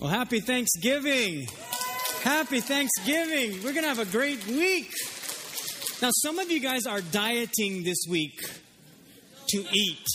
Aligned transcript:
Well, 0.00 0.08
happy 0.08 0.40
Thanksgiving. 0.40 1.46
Happy 2.22 2.60
Thanksgiving. 2.60 3.62
We're 3.62 3.74
going 3.74 3.82
to 3.82 3.88
have 3.88 3.98
a 3.98 4.06
great 4.06 4.46
week. 4.46 4.90
Now, 6.00 6.08
some 6.10 6.38
of 6.38 6.50
you 6.50 6.58
guys 6.58 6.86
are 6.86 7.02
dieting 7.02 7.84
this 7.84 7.98
week 8.08 8.40
to 9.50 9.58
eat, 9.58 10.06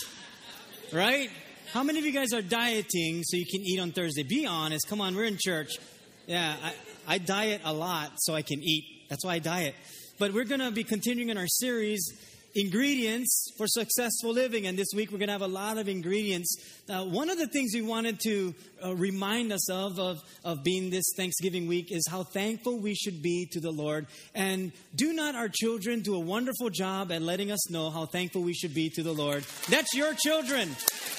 right? 0.92 1.30
How 1.72 1.84
many 1.84 2.00
of 2.00 2.04
you 2.04 2.10
guys 2.10 2.32
are 2.32 2.42
dieting 2.42 3.22
so 3.22 3.36
you 3.36 3.46
can 3.46 3.60
eat 3.60 3.78
on 3.78 3.92
Thursday? 3.92 4.24
Be 4.24 4.44
honest. 4.44 4.88
Come 4.88 5.00
on, 5.00 5.14
we're 5.14 5.22
in 5.22 5.38
church. 5.38 5.78
Yeah, 6.26 6.56
I, 6.64 6.74
I 7.06 7.18
diet 7.18 7.60
a 7.64 7.72
lot 7.72 8.10
so 8.16 8.34
I 8.34 8.42
can 8.42 8.60
eat. 8.64 9.06
That's 9.08 9.24
why 9.24 9.34
I 9.34 9.38
diet. 9.38 9.76
But 10.18 10.34
we're 10.34 10.46
going 10.46 10.62
to 10.62 10.72
be 10.72 10.82
continuing 10.82 11.28
in 11.28 11.38
our 11.38 11.46
series 11.46 12.12
ingredients 12.56 13.52
for 13.58 13.66
successful 13.66 14.32
living. 14.32 14.66
And 14.66 14.78
this 14.78 14.88
week 14.94 15.12
we're 15.12 15.18
going 15.18 15.28
to 15.28 15.34
have 15.34 15.42
a 15.42 15.46
lot 15.46 15.76
of 15.76 15.88
ingredients. 15.88 16.56
Uh, 16.88 17.04
one 17.04 17.28
of 17.28 17.36
the 17.36 17.46
things 17.46 17.72
we 17.74 17.82
wanted 17.82 18.18
to 18.20 18.54
uh, 18.82 18.96
remind 18.96 19.52
us 19.52 19.70
of, 19.70 19.98
of, 19.98 20.22
of 20.42 20.64
being 20.64 20.88
this 20.88 21.04
Thanksgiving 21.16 21.66
week 21.66 21.92
is 21.92 22.06
how 22.10 22.22
thankful 22.22 22.80
we 22.80 22.94
should 22.94 23.22
be 23.22 23.46
to 23.52 23.60
the 23.60 23.70
Lord. 23.70 24.06
And 24.34 24.72
do 24.94 25.12
not 25.12 25.34
our 25.34 25.50
children 25.50 26.00
do 26.00 26.14
a 26.14 26.20
wonderful 26.20 26.70
job 26.70 27.12
at 27.12 27.20
letting 27.20 27.50
us 27.50 27.70
know 27.70 27.90
how 27.90 28.06
thankful 28.06 28.42
we 28.42 28.54
should 28.54 28.74
be 28.74 28.88
to 28.90 29.02
the 29.02 29.12
Lord? 29.12 29.44
That's 29.68 29.94
your 29.94 30.14
children. 30.14 30.70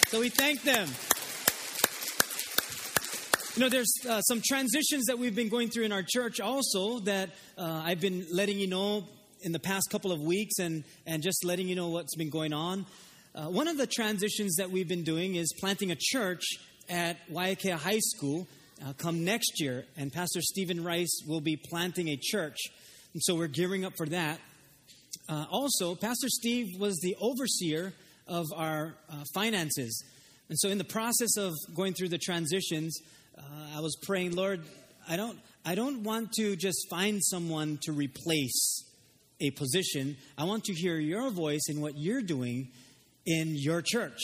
So 0.08 0.20
we 0.20 0.30
thank 0.30 0.64
them. 0.64 0.90
You 3.56 3.64
know, 3.64 3.70
there's 3.70 3.94
uh, 4.08 4.22
some 4.22 4.42
transitions 4.46 5.06
that 5.06 5.18
we've 5.18 5.36
been 5.36 5.50
going 5.50 5.70
through 5.70 5.86
in 5.86 5.92
our 5.92 6.04
church 6.08 6.40
also 6.40 7.00
that 7.02 7.30
uh, 7.58 7.82
I've 7.84 8.00
been 8.00 8.26
letting 8.32 8.60
you 8.60 8.68
know 8.68 9.08
in 9.42 9.52
the 9.52 9.60
past 9.60 9.90
couple 9.90 10.12
of 10.12 10.20
weeks 10.20 10.60
and, 10.60 10.84
and 11.06 11.24
just 11.24 11.44
letting 11.46 11.68
you 11.68 11.76
know 11.76 11.90
what's 11.90 12.16
been 12.16 12.30
going 12.30 12.54
on. 12.54 12.86
Uh, 13.36 13.46
one 13.46 13.68
of 13.68 13.78
the 13.78 13.88
transitions 13.88 14.56
that 14.56 14.72
we've 14.72 14.88
been 14.88 15.04
doing 15.04 15.36
is 15.36 15.54
planting 15.60 15.92
a 15.92 15.96
church 15.98 16.44
at 16.90 17.18
Waiakea 17.32 17.74
High 17.76 18.00
School 18.00 18.48
uh, 18.86 18.94
come 18.94 19.24
next 19.24 19.60
year, 19.60 19.86
and 19.96 20.12
Pastor 20.12 20.42
Stephen 20.42 20.84
Rice 20.84 21.22
will 21.28 21.42
be 21.42 21.56
planting 21.56 22.10
a 22.10 22.18
church. 22.18 22.58
And 23.14 23.22
so 23.24 23.36
we're 23.36 23.48
gearing 23.48 23.86
up 23.86 23.94
for 23.98 24.08
that. 24.08 24.40
Uh, 25.30 25.46
also, 25.52 25.96
Pastor 25.96 26.30
Steve 26.30 26.80
was 26.80 27.00
the 27.02 27.16
overseer 27.20 27.94
of 28.28 28.46
our 28.56 28.96
uh, 29.10 29.24
finances. 29.34 30.04
And 30.50 30.58
so, 30.58 30.70
in 30.70 30.78
the 30.78 30.84
process 30.84 31.38
of 31.38 31.54
going 31.76 31.94
through 31.94 32.10
the 32.10 32.18
transitions, 32.18 32.98
uh, 33.38 33.42
I 33.76 33.82
was 33.82 33.98
praying, 34.04 34.36
Lord, 34.36 34.62
I 35.08 35.18
don't, 35.18 35.40
I 35.66 35.76
don't 35.76 36.04
want 36.04 36.32
to 36.34 36.56
just 36.56 36.88
find 36.90 37.22
someone 37.24 37.80
to 37.84 37.92
replace 37.92 38.84
a 39.40 39.52
position, 39.52 40.18
I 40.38 40.44
want 40.46 40.66
to 40.66 40.74
hear 40.74 40.98
your 40.98 41.30
voice 41.30 41.62
in 41.70 41.82
what 41.82 41.98
you're 41.98 42.22
doing 42.22 42.70
in 43.26 43.56
your 43.56 43.82
church. 43.82 44.20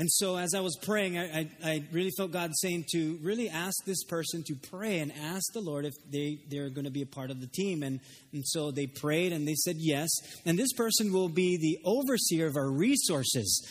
And 0.00 0.10
so, 0.10 0.38
as 0.38 0.54
I 0.54 0.60
was 0.60 0.78
praying, 0.80 1.18
I, 1.18 1.24
I, 1.40 1.50
I, 1.62 1.84
really 1.92 2.10
felt 2.16 2.32
God 2.32 2.52
saying 2.54 2.86
to 2.92 3.18
really 3.22 3.50
ask 3.50 3.76
this 3.84 4.02
person 4.04 4.42
to 4.46 4.54
pray 4.54 5.00
and 5.00 5.12
ask 5.12 5.44
the 5.52 5.60
Lord 5.60 5.84
if 5.84 5.92
they, 6.10 6.38
they're 6.48 6.70
going 6.70 6.86
to 6.86 6.90
be 6.90 7.02
a 7.02 7.06
part 7.06 7.30
of 7.30 7.42
the 7.42 7.46
team. 7.46 7.82
And, 7.82 8.00
and 8.32 8.42
so 8.46 8.70
they 8.70 8.86
prayed 8.86 9.34
and 9.34 9.46
they 9.46 9.56
said 9.56 9.76
yes. 9.78 10.08
And 10.46 10.58
this 10.58 10.72
person 10.72 11.12
will 11.12 11.28
be 11.28 11.58
the 11.58 11.80
overseer 11.84 12.46
of 12.46 12.56
our 12.56 12.70
resources. 12.70 13.68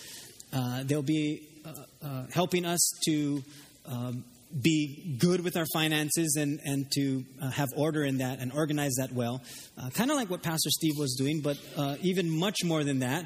Uh, 0.53 0.83
they'll 0.83 1.02
be 1.02 1.47
uh, 1.65 2.05
uh, 2.05 2.25
helping 2.31 2.63
us 2.63 2.87
to 3.05 3.43
um, 3.87 4.23
be 4.61 5.17
good 5.19 5.42
with 5.42 5.55
our 5.55 5.66
finances 5.73 6.36
and, 6.36 6.59
and 6.66 6.92
to 6.92 7.23
uh, 7.42 7.52
have 7.52 7.69
order 7.75 8.03
in 8.03 8.17
that 8.17 8.39
and 8.39 8.52
organize 8.52 8.94
that 8.97 9.11
well. 9.14 9.42
Uh, 9.78 9.89
kind 9.89 10.09
of 10.09 10.17
like 10.17 10.30
what 10.30 10.42
Pastor 10.42 10.69
Steve 10.69 10.97
was 10.97 11.16
doing, 11.16 11.42
but 11.42 11.58
uh, 11.78 11.95
even 12.02 12.30
much 12.30 12.64
more 12.64 12.83
than 12.83 13.00
that. 13.00 13.25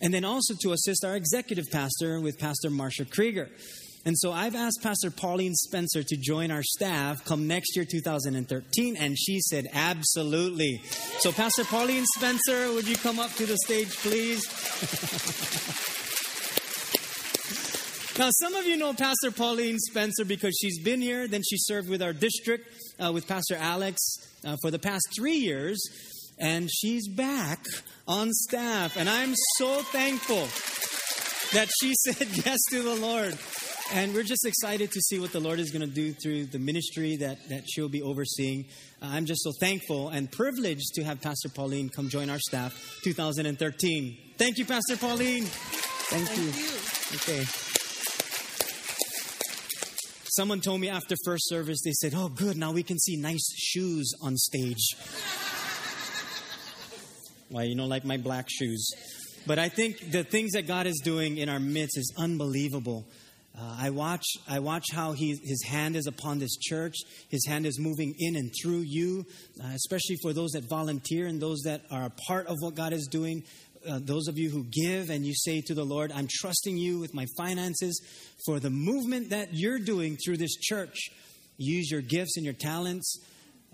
And 0.00 0.12
then 0.12 0.24
also 0.24 0.54
to 0.62 0.72
assist 0.72 1.04
our 1.04 1.16
executive 1.16 1.66
pastor 1.70 2.20
with 2.20 2.38
Pastor 2.38 2.70
Marsha 2.70 3.08
Krieger. 3.08 3.48
And 4.06 4.18
so 4.18 4.32
I've 4.32 4.54
asked 4.54 4.80
Pastor 4.82 5.10
Pauline 5.10 5.54
Spencer 5.54 6.02
to 6.02 6.16
join 6.16 6.50
our 6.50 6.62
staff 6.62 7.24
come 7.24 7.46
next 7.46 7.74
year, 7.74 7.86
2013, 7.90 8.96
and 8.96 9.18
she 9.18 9.40
said 9.40 9.64
absolutely. 9.72 10.82
So, 11.20 11.32
Pastor 11.32 11.64
Pauline 11.64 12.04
Spencer, 12.16 12.70
would 12.74 12.86
you 12.86 12.96
come 12.96 13.18
up 13.18 13.32
to 13.36 13.46
the 13.46 13.56
stage, 13.64 13.96
please? 13.96 14.44
Now, 18.16 18.30
some 18.30 18.54
of 18.54 18.64
you 18.64 18.76
know 18.76 18.92
Pastor 18.92 19.32
Pauline 19.32 19.76
Spencer 19.80 20.24
because 20.24 20.56
she's 20.60 20.78
been 20.78 21.00
here. 21.00 21.26
Then 21.26 21.42
she 21.42 21.56
served 21.58 21.88
with 21.88 22.00
our 22.00 22.12
district 22.12 22.68
uh, 23.04 23.10
with 23.12 23.26
Pastor 23.26 23.56
Alex 23.56 24.00
uh, 24.46 24.56
for 24.62 24.70
the 24.70 24.78
past 24.78 25.08
three 25.16 25.38
years. 25.38 25.82
And 26.38 26.70
she's 26.70 27.08
back 27.08 27.64
on 28.06 28.30
staff. 28.32 28.96
And 28.96 29.08
I'm 29.08 29.34
so 29.56 29.80
thankful 29.80 30.46
that 31.58 31.68
she 31.80 31.92
said 32.04 32.28
yes 32.46 32.60
to 32.70 32.82
the 32.82 32.94
Lord. 32.94 33.36
And 33.92 34.14
we're 34.14 34.22
just 34.22 34.46
excited 34.46 34.92
to 34.92 35.00
see 35.00 35.18
what 35.18 35.32
the 35.32 35.40
Lord 35.40 35.58
is 35.58 35.72
going 35.72 35.86
to 35.86 35.92
do 35.92 36.12
through 36.12 36.46
the 36.46 36.60
ministry 36.60 37.16
that, 37.16 37.48
that 37.48 37.64
she'll 37.68 37.88
be 37.88 38.02
overseeing. 38.02 38.66
Uh, 39.02 39.06
I'm 39.06 39.26
just 39.26 39.42
so 39.42 39.50
thankful 39.58 40.10
and 40.10 40.30
privileged 40.30 40.94
to 40.94 41.02
have 41.02 41.20
Pastor 41.20 41.48
Pauline 41.48 41.88
come 41.88 42.08
join 42.08 42.30
our 42.30 42.38
staff 42.38 43.00
2013. 43.02 44.16
Thank 44.38 44.58
you, 44.58 44.64
Pastor 44.66 44.96
Pauline. 44.96 45.46
Thank, 45.46 46.28
Thank 46.28 46.38
you. 46.38 46.62
you. 46.62 47.44
Okay. 47.44 47.73
Someone 50.36 50.60
told 50.60 50.80
me 50.80 50.88
after 50.88 51.14
first 51.24 51.48
service, 51.48 51.80
they 51.84 51.92
said, 51.92 52.12
Oh, 52.12 52.28
good, 52.28 52.56
now 52.56 52.72
we 52.72 52.82
can 52.82 52.98
see 52.98 53.16
nice 53.16 53.46
shoes 53.56 54.12
on 54.20 54.36
stage. 54.36 54.84
Why, 57.50 57.62
you 57.62 57.76
know, 57.76 57.86
like 57.86 58.04
my 58.04 58.16
black 58.16 58.46
shoes. 58.50 58.90
But 59.46 59.60
I 59.60 59.68
think 59.68 60.10
the 60.10 60.24
things 60.24 60.52
that 60.52 60.66
God 60.66 60.88
is 60.88 61.00
doing 61.04 61.36
in 61.36 61.48
our 61.48 61.60
midst 61.60 61.96
is 61.96 62.12
unbelievable. 62.18 63.06
Uh, 63.56 63.76
I 63.78 63.90
watch, 63.90 64.26
I 64.48 64.58
watch 64.58 64.86
how 64.92 65.12
he, 65.12 65.38
his 65.40 65.62
hand 65.62 65.94
is 65.94 66.08
upon 66.08 66.40
this 66.40 66.56
church. 66.56 66.96
His 67.28 67.46
hand 67.46 67.64
is 67.64 67.78
moving 67.78 68.16
in 68.18 68.34
and 68.34 68.50
through 68.60 68.82
you, 68.84 69.26
uh, 69.62 69.68
especially 69.68 70.16
for 70.20 70.32
those 70.32 70.50
that 70.52 70.64
volunteer 70.68 71.26
and 71.28 71.40
those 71.40 71.60
that 71.60 71.82
are 71.92 72.06
a 72.06 72.12
part 72.26 72.48
of 72.48 72.56
what 72.58 72.74
God 72.74 72.92
is 72.92 73.06
doing 73.08 73.44
uh, 73.88 73.98
those 74.02 74.28
of 74.28 74.38
you 74.38 74.50
who 74.50 74.64
give 74.64 75.10
and 75.10 75.24
you 75.24 75.34
say 75.34 75.60
to 75.60 75.74
the 75.74 75.84
Lord, 75.84 76.12
I'm 76.12 76.28
trusting 76.30 76.76
you 76.76 76.98
with 76.98 77.14
my 77.14 77.26
finances 77.36 78.00
for 78.46 78.60
the 78.60 78.70
movement 78.70 79.30
that 79.30 79.48
you're 79.52 79.78
doing 79.78 80.16
through 80.16 80.38
this 80.38 80.56
church. 80.56 81.10
Use 81.56 81.90
your 81.90 82.00
gifts 82.00 82.36
and 82.36 82.44
your 82.44 82.54
talents 82.54 83.18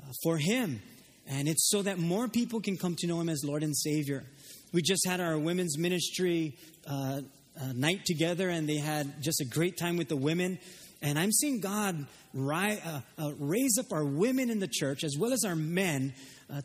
uh, 0.00 0.10
for 0.22 0.38
Him. 0.38 0.82
And 1.26 1.48
it's 1.48 1.68
so 1.70 1.82
that 1.82 1.98
more 1.98 2.28
people 2.28 2.60
can 2.60 2.76
come 2.76 2.96
to 2.98 3.06
know 3.06 3.20
Him 3.20 3.28
as 3.28 3.42
Lord 3.44 3.62
and 3.62 3.76
Savior. 3.76 4.24
We 4.72 4.82
just 4.82 5.06
had 5.06 5.20
our 5.20 5.38
women's 5.38 5.78
ministry 5.78 6.56
uh, 6.86 7.20
uh 7.60 7.72
night 7.74 8.04
together, 8.04 8.48
and 8.48 8.68
they 8.68 8.78
had 8.78 9.22
just 9.22 9.40
a 9.40 9.44
great 9.44 9.76
time 9.76 9.96
with 9.96 10.08
the 10.08 10.16
women. 10.16 10.58
And 11.02 11.18
I'm 11.18 11.32
seeing 11.32 11.60
God 11.60 12.06
uh, 12.36 13.00
uh, 13.18 13.32
raise 13.38 13.78
up 13.78 13.92
our 13.92 14.04
women 14.04 14.50
in 14.50 14.58
the 14.58 14.68
church 14.68 15.02
as 15.02 15.16
well 15.18 15.32
as 15.32 15.44
our 15.44 15.56
men 15.56 16.12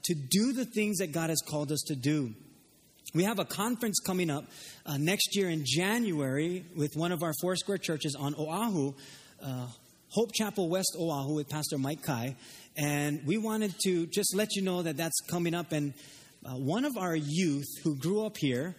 to 0.04 0.16
do 0.16 0.52
the 0.52 0.66
things 0.66 0.98
that 0.98 1.12
God 1.12 1.30
has 1.30 1.42
called 1.48 1.72
us 1.72 1.84
to 1.88 1.96
do. 1.96 2.34
We 3.16 3.24
have 3.24 3.40
a 3.40 3.46
conference 3.46 4.02
coming 4.06 4.30
up 4.30 4.44
uh, 4.86 4.98
next 4.98 5.38
year 5.38 5.50
in 5.50 5.64
January 5.66 6.66
with 6.76 6.98
one 6.98 7.14
of 7.14 7.24
our 7.24 7.32
four 7.40 7.56
square 7.56 7.78
churches 7.78 8.14
on 8.14 8.36
Oahu, 8.36 8.92
uh, 9.42 9.68
Hope 10.10 10.34
Chapel 10.34 10.68
West 10.68 10.98
Oahu 11.00 11.36
with 11.36 11.48
Pastor 11.48 11.78
Mike 11.78 12.04
Kai. 12.04 12.36
And 12.76 13.26
we 13.26 13.38
wanted 13.38 13.74
to 13.86 14.06
just 14.08 14.36
let 14.36 14.54
you 14.58 14.64
know 14.64 14.82
that 14.82 14.98
that's 14.98 15.18
coming 15.30 15.54
up. 15.54 15.72
And 15.72 15.94
uh, 16.46 16.56
one 16.56 16.84
of 16.84 16.98
our 16.98 17.16
youth 17.16 17.70
who 17.86 17.96
grew 17.96 18.26
up 18.26 18.36
here 18.36 18.76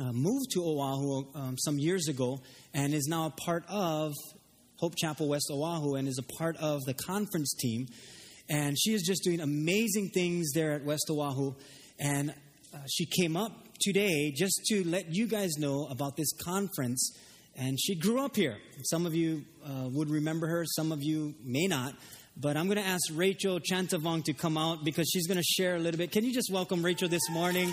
uh, 0.00 0.10
moved 0.10 0.50
to 0.54 0.64
Oahu 0.64 1.24
um, 1.36 1.56
some 1.56 1.78
years 1.78 2.08
ago 2.08 2.40
and 2.74 2.92
is 2.92 3.06
now 3.06 3.26
a 3.26 3.30
part 3.30 3.62
of 3.68 4.14
Hope 4.78 4.96
Chapel 4.96 5.28
West 5.28 5.48
Oahu 5.52 5.94
and 5.94 6.08
is 6.08 6.18
a 6.18 6.34
part 6.38 6.56
of 6.56 6.80
the 6.86 6.94
conference 6.94 7.54
team. 7.54 7.86
And 8.48 8.76
she 8.76 8.94
is 8.94 9.02
just 9.02 9.22
doing 9.22 9.38
amazing 9.38 10.10
things 10.12 10.50
there 10.54 10.72
at 10.72 10.84
West 10.84 11.06
Oahu. 11.08 11.54
And 12.00 12.34
uh, 12.74 12.78
she 12.88 13.06
came 13.06 13.36
up 13.36 13.52
today 13.80 14.32
just 14.34 14.64
to 14.66 14.82
let 14.84 15.14
you 15.14 15.26
guys 15.28 15.56
know 15.58 15.86
about 15.90 16.16
this 16.16 16.32
conference. 16.42 17.16
And 17.56 17.78
she 17.80 17.94
grew 17.94 18.24
up 18.24 18.34
here. 18.34 18.58
Some 18.84 19.06
of 19.06 19.14
you 19.14 19.44
uh, 19.64 19.88
would 19.92 20.10
remember 20.10 20.48
her, 20.48 20.64
some 20.66 20.90
of 20.90 21.02
you 21.02 21.34
may 21.44 21.66
not. 21.66 21.94
But 22.36 22.56
I'm 22.56 22.66
going 22.66 22.78
to 22.78 22.86
ask 22.86 23.02
Rachel 23.12 23.60
Chantavong 23.60 24.24
to 24.24 24.32
come 24.32 24.58
out 24.58 24.84
because 24.84 25.08
she's 25.08 25.28
going 25.28 25.38
to 25.38 25.44
share 25.44 25.76
a 25.76 25.78
little 25.78 25.98
bit. 25.98 26.10
Can 26.10 26.24
you 26.24 26.34
just 26.34 26.50
welcome 26.52 26.84
Rachel 26.84 27.08
this 27.08 27.30
morning? 27.30 27.72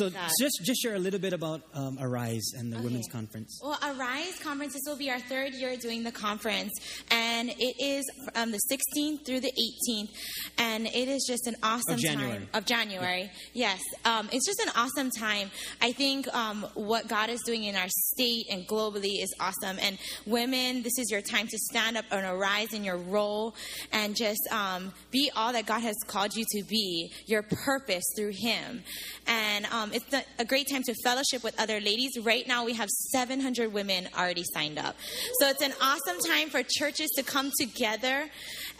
So 0.00 0.08
just 0.38 0.60
just 0.62 0.80
share 0.80 0.94
a 0.94 0.98
little 0.98 1.20
bit 1.20 1.34
about 1.34 1.60
um, 1.74 1.98
Arise 2.00 2.54
and 2.56 2.72
the 2.72 2.76
okay. 2.76 2.86
Women's 2.86 3.06
Conference. 3.08 3.60
Well, 3.62 3.78
Arise 3.84 4.38
Conference, 4.42 4.72
this 4.72 4.84
will 4.86 4.96
be 4.96 5.10
our 5.10 5.18
third 5.18 5.52
year 5.52 5.76
doing 5.76 6.04
the 6.04 6.10
conference, 6.10 6.72
and 7.10 7.50
it 7.50 7.74
is 7.78 8.10
from 8.32 8.50
the 8.50 8.58
16th 8.72 9.26
through 9.26 9.40
the 9.40 9.52
18th, 9.52 10.08
and 10.56 10.86
it 10.86 11.08
is 11.08 11.26
just 11.28 11.46
an 11.46 11.54
awesome 11.62 11.96
of 11.96 12.02
time 12.02 12.48
of 12.54 12.64
January. 12.64 13.30
Yeah. 13.52 13.72
Yes, 13.72 13.82
um, 14.06 14.30
it's 14.32 14.46
just 14.46 14.60
an 14.60 14.70
awesome 14.74 15.10
time. 15.10 15.50
I 15.82 15.92
think 15.92 16.32
um, 16.34 16.66
what 16.72 17.06
God 17.06 17.28
is 17.28 17.42
doing 17.44 17.64
in 17.64 17.76
our 17.76 17.88
state 17.88 18.46
and 18.50 18.66
globally 18.66 19.22
is 19.22 19.34
awesome. 19.38 19.78
And 19.82 19.98
women, 20.24 20.82
this 20.82 20.98
is 20.98 21.10
your 21.10 21.20
time 21.20 21.46
to 21.46 21.58
stand 21.58 21.98
up 21.98 22.06
and 22.10 22.24
arise 22.24 22.72
in 22.72 22.84
your 22.84 22.96
role 22.96 23.54
and 23.92 24.16
just 24.16 24.40
um, 24.50 24.92
be 25.10 25.30
all 25.36 25.52
that 25.52 25.66
God 25.66 25.80
has 25.80 25.96
called 26.06 26.34
you 26.34 26.46
to 26.52 26.62
be, 26.64 27.12
your 27.26 27.42
purpose 27.42 28.04
through 28.16 28.32
Him. 28.32 28.82
And 29.26 29.66
um, 29.90 29.94
it's 29.94 30.26
a 30.38 30.44
great 30.44 30.68
time 30.70 30.82
to 30.84 30.94
fellowship 31.02 31.42
with 31.42 31.58
other 31.60 31.80
ladies. 31.80 32.18
Right 32.18 32.46
now, 32.46 32.64
we 32.64 32.74
have 32.74 32.88
700 32.88 33.72
women 33.72 34.08
already 34.16 34.44
signed 34.44 34.78
up. 34.78 34.96
So 35.38 35.48
it's 35.48 35.62
an 35.62 35.72
awesome 35.80 36.18
time 36.26 36.48
for 36.48 36.62
churches 36.62 37.10
to 37.16 37.22
come 37.22 37.50
together 37.58 38.28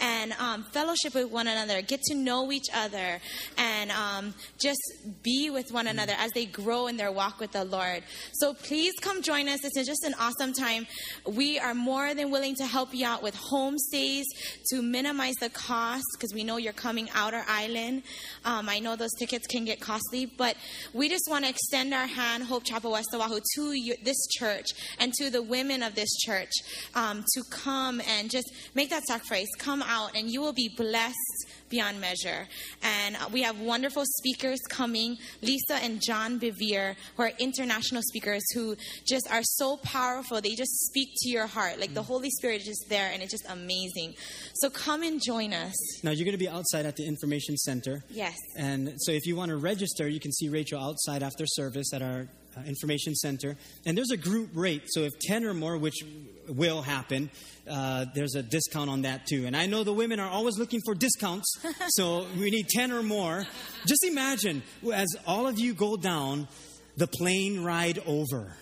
and 0.00 0.32
um, 0.38 0.64
fellowship 0.72 1.14
with 1.14 1.30
one 1.30 1.46
another, 1.46 1.82
get 1.82 2.00
to 2.02 2.14
know 2.14 2.50
each 2.50 2.68
other, 2.74 3.20
and 3.56 3.90
um, 3.90 4.34
just 4.58 4.80
be 5.22 5.50
with 5.50 5.72
one 5.72 5.86
another 5.86 6.14
as 6.18 6.30
they 6.32 6.46
grow 6.46 6.86
in 6.86 6.96
their 6.96 7.12
walk 7.12 7.40
with 7.40 7.52
the 7.52 7.64
Lord. 7.64 8.02
So 8.32 8.54
please 8.54 8.94
come 9.00 9.22
join 9.22 9.48
us. 9.48 9.60
This 9.60 9.76
is 9.76 9.86
just 9.86 10.04
an 10.04 10.14
awesome 10.18 10.52
time. 10.52 10.86
We 11.26 11.58
are 11.58 11.74
more 11.74 12.14
than 12.14 12.30
willing 12.30 12.54
to 12.56 12.66
help 12.66 12.94
you 12.94 13.06
out 13.06 13.22
with 13.22 13.34
homestays 13.36 14.24
to 14.70 14.82
minimize 14.82 15.34
the 15.40 15.50
cost 15.50 16.04
because 16.14 16.32
we 16.34 16.44
know 16.44 16.56
you're 16.56 16.72
coming 16.72 17.08
out 17.14 17.34
our 17.34 17.44
island. 17.48 18.02
Um, 18.44 18.68
I 18.68 18.78
know 18.78 18.96
those 18.96 19.14
tickets 19.18 19.46
can 19.46 19.64
get 19.64 19.80
costly, 19.80 20.26
but 20.26 20.56
we 20.92 21.08
just 21.08 21.24
want 21.28 21.44
to 21.44 21.50
extend 21.50 21.92
our 21.94 22.06
hand, 22.06 22.44
Hope 22.44 22.64
Chapel 22.64 22.92
West 22.92 23.08
Oahu, 23.14 23.40
to 23.56 23.72
you, 23.72 23.94
this 24.02 24.26
church 24.28 24.66
and 24.98 25.12
to 25.14 25.30
the 25.30 25.42
women 25.42 25.82
of 25.82 25.94
this 25.94 26.16
church 26.18 26.50
um, 26.94 27.24
to 27.34 27.42
come 27.50 28.00
and 28.06 28.30
just 28.30 28.52
make 28.74 28.90
that 28.90 29.02
sacrifice. 29.04 29.48
Come 29.58 29.82
out, 29.90 30.16
and 30.16 30.30
you 30.30 30.40
will 30.40 30.52
be 30.52 30.68
blessed 30.68 31.46
beyond 31.68 32.00
measure. 32.00 32.46
And 32.82 33.16
uh, 33.16 33.28
we 33.32 33.42
have 33.42 33.58
wonderful 33.60 34.04
speakers 34.18 34.60
coming 34.68 35.16
Lisa 35.42 35.74
and 35.82 36.00
John 36.00 36.38
Bevere, 36.38 36.94
who 37.16 37.22
are 37.22 37.32
international 37.38 38.02
speakers 38.02 38.42
who 38.54 38.76
just 39.06 39.30
are 39.30 39.42
so 39.42 39.76
powerful. 39.82 40.40
They 40.40 40.54
just 40.54 40.74
speak 40.86 41.08
to 41.22 41.28
your 41.28 41.46
heart. 41.46 41.80
Like 41.80 41.94
the 41.94 42.02
Holy 42.02 42.30
Spirit 42.30 42.60
is 42.60 42.66
just 42.66 42.88
there, 42.88 43.10
and 43.12 43.22
it's 43.22 43.32
just 43.32 43.46
amazing. 43.50 44.14
So 44.54 44.70
come 44.70 45.02
and 45.02 45.20
join 45.22 45.52
us. 45.52 45.74
Now, 46.04 46.12
you're 46.12 46.24
going 46.24 46.38
to 46.38 46.38
be 46.38 46.48
outside 46.48 46.86
at 46.86 46.96
the 46.96 47.06
information 47.06 47.56
center. 47.56 48.04
Yes. 48.10 48.36
And 48.56 48.94
so 48.98 49.12
if 49.12 49.26
you 49.26 49.36
want 49.36 49.50
to 49.50 49.56
register, 49.56 50.08
you 50.08 50.20
can 50.20 50.32
see 50.32 50.48
Rachel 50.48 50.80
outside 50.82 51.22
after 51.22 51.44
service 51.46 51.92
at 51.92 52.02
our 52.02 52.28
information 52.66 53.14
center. 53.14 53.56
And 53.86 53.96
there's 53.96 54.10
a 54.10 54.16
group 54.16 54.50
rate. 54.54 54.82
So 54.88 55.00
if 55.00 55.12
10 55.20 55.44
or 55.44 55.54
more, 55.54 55.76
which 55.76 56.04
will 56.48 56.82
happen, 56.82 57.30
uh, 57.68 58.06
there's 58.14 58.34
a 58.34 58.42
discount 58.42 58.90
on 58.90 59.02
that 59.02 59.26
too. 59.26 59.46
And 59.46 59.56
I 59.56 59.66
know 59.66 59.84
the 59.84 59.92
women 59.92 60.20
are 60.20 60.28
always 60.28 60.58
looking 60.58 60.80
for 60.84 60.94
discounts. 60.94 61.46
so 61.88 62.26
we 62.38 62.50
need 62.50 62.68
10 62.68 62.92
or 62.92 63.02
more. 63.02 63.46
Just 63.86 64.04
imagine 64.04 64.62
as 64.92 65.08
all 65.26 65.46
of 65.46 65.58
you 65.58 65.74
go 65.74 65.96
down 65.96 66.48
the 66.96 67.06
plane 67.06 67.62
ride 67.62 67.98
over. 68.06 68.56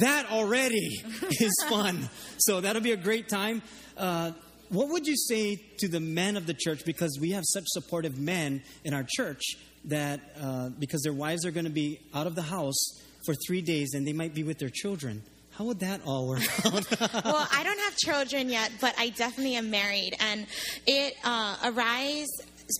That 0.00 0.30
already 0.30 1.02
is 1.40 1.54
fun. 1.68 2.08
So 2.38 2.60
that'll 2.60 2.82
be 2.82 2.92
a 2.92 2.96
great 2.96 3.28
time. 3.28 3.62
Uh, 3.96 4.32
what 4.70 4.88
would 4.88 5.06
you 5.06 5.16
say 5.16 5.56
to 5.78 5.88
the 5.88 6.00
men 6.00 6.36
of 6.36 6.46
the 6.46 6.54
church? 6.54 6.84
Because 6.84 7.18
we 7.20 7.30
have 7.30 7.44
such 7.46 7.64
supportive 7.66 8.18
men 8.18 8.62
in 8.82 8.94
our 8.94 9.04
church 9.06 9.42
that 9.86 10.20
uh, 10.40 10.70
because 10.78 11.02
their 11.02 11.12
wives 11.12 11.44
are 11.44 11.50
going 11.50 11.64
to 11.64 11.70
be 11.70 12.00
out 12.14 12.26
of 12.26 12.34
the 12.34 12.42
house 12.42 13.00
for 13.24 13.34
three 13.46 13.62
days 13.62 13.94
and 13.94 14.06
they 14.06 14.12
might 14.12 14.34
be 14.34 14.42
with 14.42 14.58
their 14.58 14.70
children. 14.70 15.22
How 15.52 15.64
would 15.66 15.80
that 15.80 16.00
all 16.04 16.26
work 16.28 16.42
out? 16.66 17.00
well, 17.24 17.48
I 17.52 17.62
don't 17.62 17.78
have 17.80 17.96
children 17.96 18.48
yet, 18.48 18.72
but 18.80 18.94
I 18.98 19.10
definitely 19.10 19.54
am 19.54 19.70
married. 19.70 20.16
And 20.18 20.46
it, 20.86 21.14
uh, 21.24 21.56
Arise 21.64 22.28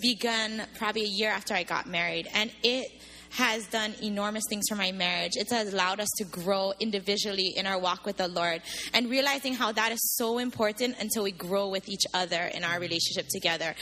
begun 0.01 0.63
probably 0.77 1.03
a 1.03 1.09
year 1.09 1.31
after 1.31 1.55
I 1.55 1.63
got 1.63 1.87
married. 1.87 2.29
And 2.35 2.51
it, 2.63 2.91
has 3.35 3.67
done 3.67 3.95
enormous 4.01 4.45
things 4.49 4.65
for 4.69 4.77
my 4.77 4.93
marriage. 4.93 5.33
It 5.35 5.51
has 5.51 5.73
allowed 5.73 5.99
us 5.99 6.09
to 6.19 6.25
grow 6.25 6.73
individually 6.79 7.53
in 7.57 7.67
our 7.67 7.79
walk 7.79 8.07
with 8.07 8.17
the 8.17 8.29
Lord 8.29 8.63
and 8.93 9.11
realizing 9.11 9.55
how 9.55 9.73
that 9.73 9.91
is 9.91 10.15
so 10.17 10.39
important 10.39 10.97
until 11.01 11.25
we 11.25 11.33
grow 11.33 11.69
with 11.69 11.89
each 11.89 12.05
other 12.15 12.45
in 12.55 12.63
our 12.63 12.79
relationship 12.79 13.27
together. 13.29 13.75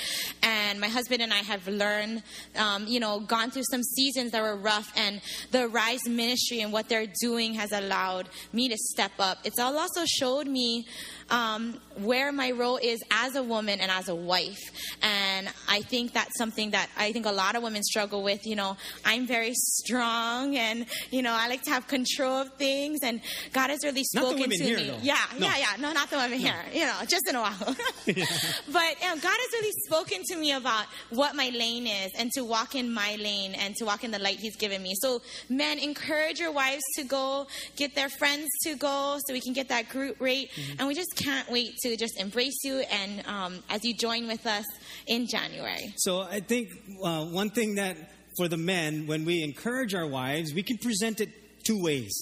And 0.42 0.80
my 0.80 0.88
husband 0.88 1.20
and 1.20 1.34
I 1.34 1.42
have 1.42 1.68
learned, 1.68 2.22
um, 2.56 2.86
you 2.86 2.98
know, 2.98 3.20
gone 3.20 3.50
through 3.50 3.64
some 3.70 3.82
seasons 3.82 4.32
that 4.32 4.42
were 4.42 4.56
rough, 4.56 4.90
and 4.96 5.20
the 5.50 5.68
Rise 5.68 6.08
ministry 6.08 6.60
and 6.60 6.72
what 6.72 6.88
they're 6.88 7.12
doing 7.20 7.54
has 7.54 7.72
allowed 7.72 8.30
me 8.52 8.68
to 8.70 8.76
step 8.78 9.12
up. 9.18 9.38
It's 9.44 9.58
also 9.58 10.04
showed 10.06 10.46
me 10.46 10.86
um, 11.30 11.78
where 11.96 12.32
my 12.32 12.50
role 12.50 12.78
is 12.82 13.02
as 13.10 13.36
a 13.36 13.42
woman 13.42 13.80
and 13.80 13.90
as 13.90 14.08
a 14.08 14.14
wife. 14.14 14.60
And 15.02 15.48
I 15.68 15.82
think 15.82 16.12
that's 16.12 16.36
something 16.38 16.70
that 16.70 16.88
I 16.96 17.12
think 17.12 17.26
a 17.26 17.32
lot 17.32 17.56
of 17.56 17.62
women 17.62 17.82
struggle 17.82 18.22
with. 18.22 18.46
You 18.46 18.56
know, 18.56 18.76
I'm 19.04 19.26
very 19.26 19.52
strong 19.54 20.56
and, 20.56 20.86
you 21.10 21.22
know, 21.22 21.32
I 21.32 21.48
like 21.48 21.62
to 21.62 21.70
have 21.70 21.86
control 21.88 22.42
of 22.42 22.52
things. 22.54 23.00
And 23.02 23.20
God 23.52 23.70
has 23.70 23.84
really 23.84 24.04
spoken 24.04 24.50
to 24.50 24.56
here, 24.56 24.76
me. 24.76 24.86
Though. 24.88 24.98
Yeah, 25.02 25.18
no. 25.38 25.46
yeah, 25.46 25.58
yeah. 25.58 25.76
No, 25.78 25.92
not 25.92 26.10
the 26.10 26.16
women 26.16 26.42
no. 26.42 26.48
here, 26.50 26.64
you 26.72 26.86
know, 26.86 26.98
just 27.06 27.28
in 27.28 27.36
a 27.36 27.40
while. 27.40 27.52
yeah. 28.06 28.24
But 28.72 29.02
you 29.02 29.08
know, 29.08 29.16
God 29.16 29.36
has 29.38 29.52
really 29.52 29.72
spoken 29.86 30.22
to 30.28 30.36
me 30.36 30.52
about 30.52 30.86
what 31.10 31.34
my 31.34 31.50
lane 31.50 31.86
is 31.86 32.12
and 32.18 32.30
to 32.32 32.42
walk 32.42 32.74
in 32.74 32.92
my 32.92 33.16
lane 33.16 33.54
and 33.54 33.74
to 33.76 33.84
walk 33.84 34.04
in 34.04 34.10
the 34.10 34.18
light 34.18 34.38
He's 34.38 34.56
given 34.56 34.82
me. 34.82 34.94
So, 35.00 35.20
men, 35.48 35.78
encourage 35.78 36.40
your 36.40 36.52
wives 36.52 36.82
to 36.96 37.04
go, 37.04 37.46
get 37.76 37.94
their 37.94 38.08
friends 38.08 38.48
to 38.64 38.74
go 38.76 39.18
so 39.24 39.32
we 39.32 39.40
can 39.40 39.52
get 39.52 39.68
that 39.68 39.88
group 39.88 40.20
rate. 40.20 40.50
Mm-hmm. 40.50 40.72
And 40.78 40.88
we 40.88 40.94
just 40.94 41.11
can't 41.16 41.50
wait 41.50 41.76
to 41.82 41.96
just 41.96 42.18
embrace 42.20 42.64
you 42.64 42.80
and 42.90 43.26
um, 43.26 43.62
as 43.70 43.84
you 43.84 43.94
join 43.94 44.26
with 44.26 44.46
us 44.46 44.64
in 45.06 45.26
January. 45.26 45.94
So 45.96 46.20
I 46.20 46.40
think 46.40 46.70
uh, 47.02 47.24
one 47.26 47.50
thing 47.50 47.76
that 47.76 47.96
for 48.36 48.48
the 48.48 48.56
men, 48.56 49.06
when 49.06 49.24
we 49.24 49.42
encourage 49.42 49.94
our 49.94 50.06
wives, 50.06 50.54
we 50.54 50.62
can 50.62 50.78
present 50.78 51.20
it 51.20 51.30
two 51.64 51.82
ways. 51.82 52.12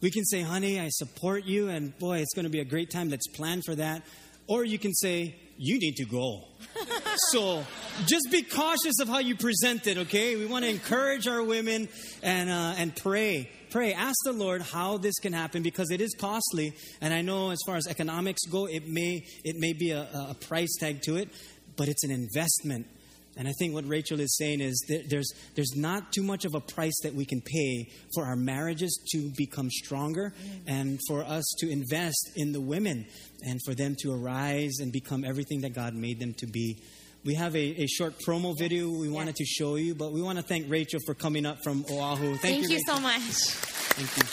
We 0.00 0.10
can 0.10 0.24
say, 0.24 0.42
honey, 0.42 0.80
I 0.80 0.88
support 0.90 1.44
you, 1.44 1.68
and 1.68 1.96
boy, 1.98 2.18
it's 2.18 2.34
going 2.34 2.44
to 2.44 2.50
be 2.50 2.60
a 2.60 2.64
great 2.64 2.90
time. 2.90 3.08
Let's 3.08 3.28
plan 3.28 3.62
for 3.62 3.74
that. 3.74 4.02
Or 4.46 4.64
you 4.64 4.78
can 4.78 4.92
say, 4.92 5.36
you 5.56 5.78
need 5.78 5.96
to 5.96 6.04
go. 6.04 6.44
so 7.30 7.64
just 8.06 8.30
be 8.30 8.42
cautious 8.42 9.00
of 9.00 9.08
how 9.08 9.18
you 9.18 9.36
present 9.36 9.86
it, 9.86 9.98
okay? 9.98 10.36
We 10.36 10.46
want 10.46 10.64
to 10.64 10.70
encourage 10.70 11.26
our 11.28 11.42
women 11.42 11.88
and, 12.22 12.50
uh, 12.50 12.74
and 12.76 12.94
pray 12.94 13.50
pray, 13.74 13.92
ask 13.92 14.14
the 14.24 14.32
Lord 14.32 14.62
how 14.62 14.98
this 14.98 15.18
can 15.18 15.32
happen 15.32 15.60
because 15.60 15.90
it 15.90 16.00
is 16.00 16.14
costly. 16.14 16.72
And 17.00 17.12
I 17.12 17.22
know 17.22 17.50
as 17.50 17.58
far 17.66 17.74
as 17.74 17.88
economics 17.88 18.42
go, 18.48 18.66
it 18.66 18.86
may, 18.86 19.26
it 19.42 19.56
may 19.58 19.72
be 19.72 19.90
a, 19.90 20.02
a 20.30 20.34
price 20.34 20.76
tag 20.78 21.02
to 21.02 21.16
it, 21.16 21.28
but 21.76 21.88
it's 21.88 22.04
an 22.04 22.12
investment. 22.12 22.86
And 23.36 23.48
I 23.48 23.52
think 23.58 23.74
what 23.74 23.84
Rachel 23.88 24.20
is 24.20 24.36
saying 24.36 24.60
is 24.60 24.80
there's, 25.08 25.28
there's 25.56 25.74
not 25.74 26.12
too 26.12 26.22
much 26.22 26.44
of 26.44 26.54
a 26.54 26.60
price 26.60 26.94
that 27.02 27.14
we 27.14 27.24
can 27.24 27.40
pay 27.40 27.90
for 28.14 28.24
our 28.24 28.36
marriages 28.36 28.96
to 29.10 29.32
become 29.36 29.68
stronger 29.70 30.32
and 30.68 31.00
for 31.08 31.24
us 31.24 31.44
to 31.58 31.68
invest 31.68 32.30
in 32.36 32.52
the 32.52 32.60
women 32.60 33.06
and 33.42 33.58
for 33.64 33.74
them 33.74 33.96
to 34.02 34.12
arise 34.12 34.74
and 34.78 34.92
become 34.92 35.24
everything 35.24 35.62
that 35.62 35.74
God 35.74 35.94
made 35.94 36.20
them 36.20 36.32
to 36.34 36.46
be. 36.46 36.80
We 37.24 37.34
have 37.34 37.56
a, 37.56 37.82
a 37.82 37.86
short 37.86 38.18
promo 38.18 38.54
video 38.56 38.90
we 38.90 39.08
wanted 39.08 39.36
to 39.36 39.46
show 39.46 39.76
you, 39.76 39.94
but 39.94 40.12
we 40.12 40.20
want 40.20 40.36
to 40.38 40.44
thank 40.44 40.70
Rachel 40.70 41.00
for 41.06 41.14
coming 41.14 41.46
up 41.46 41.62
from 41.64 41.86
Oahu. 41.90 42.36
Thank, 42.36 42.40
thank 42.40 42.62
you, 42.64 42.76
you 42.76 42.80
so 42.86 43.00
much. 43.00 43.22
Thank 43.22 44.14
you. 44.18 44.24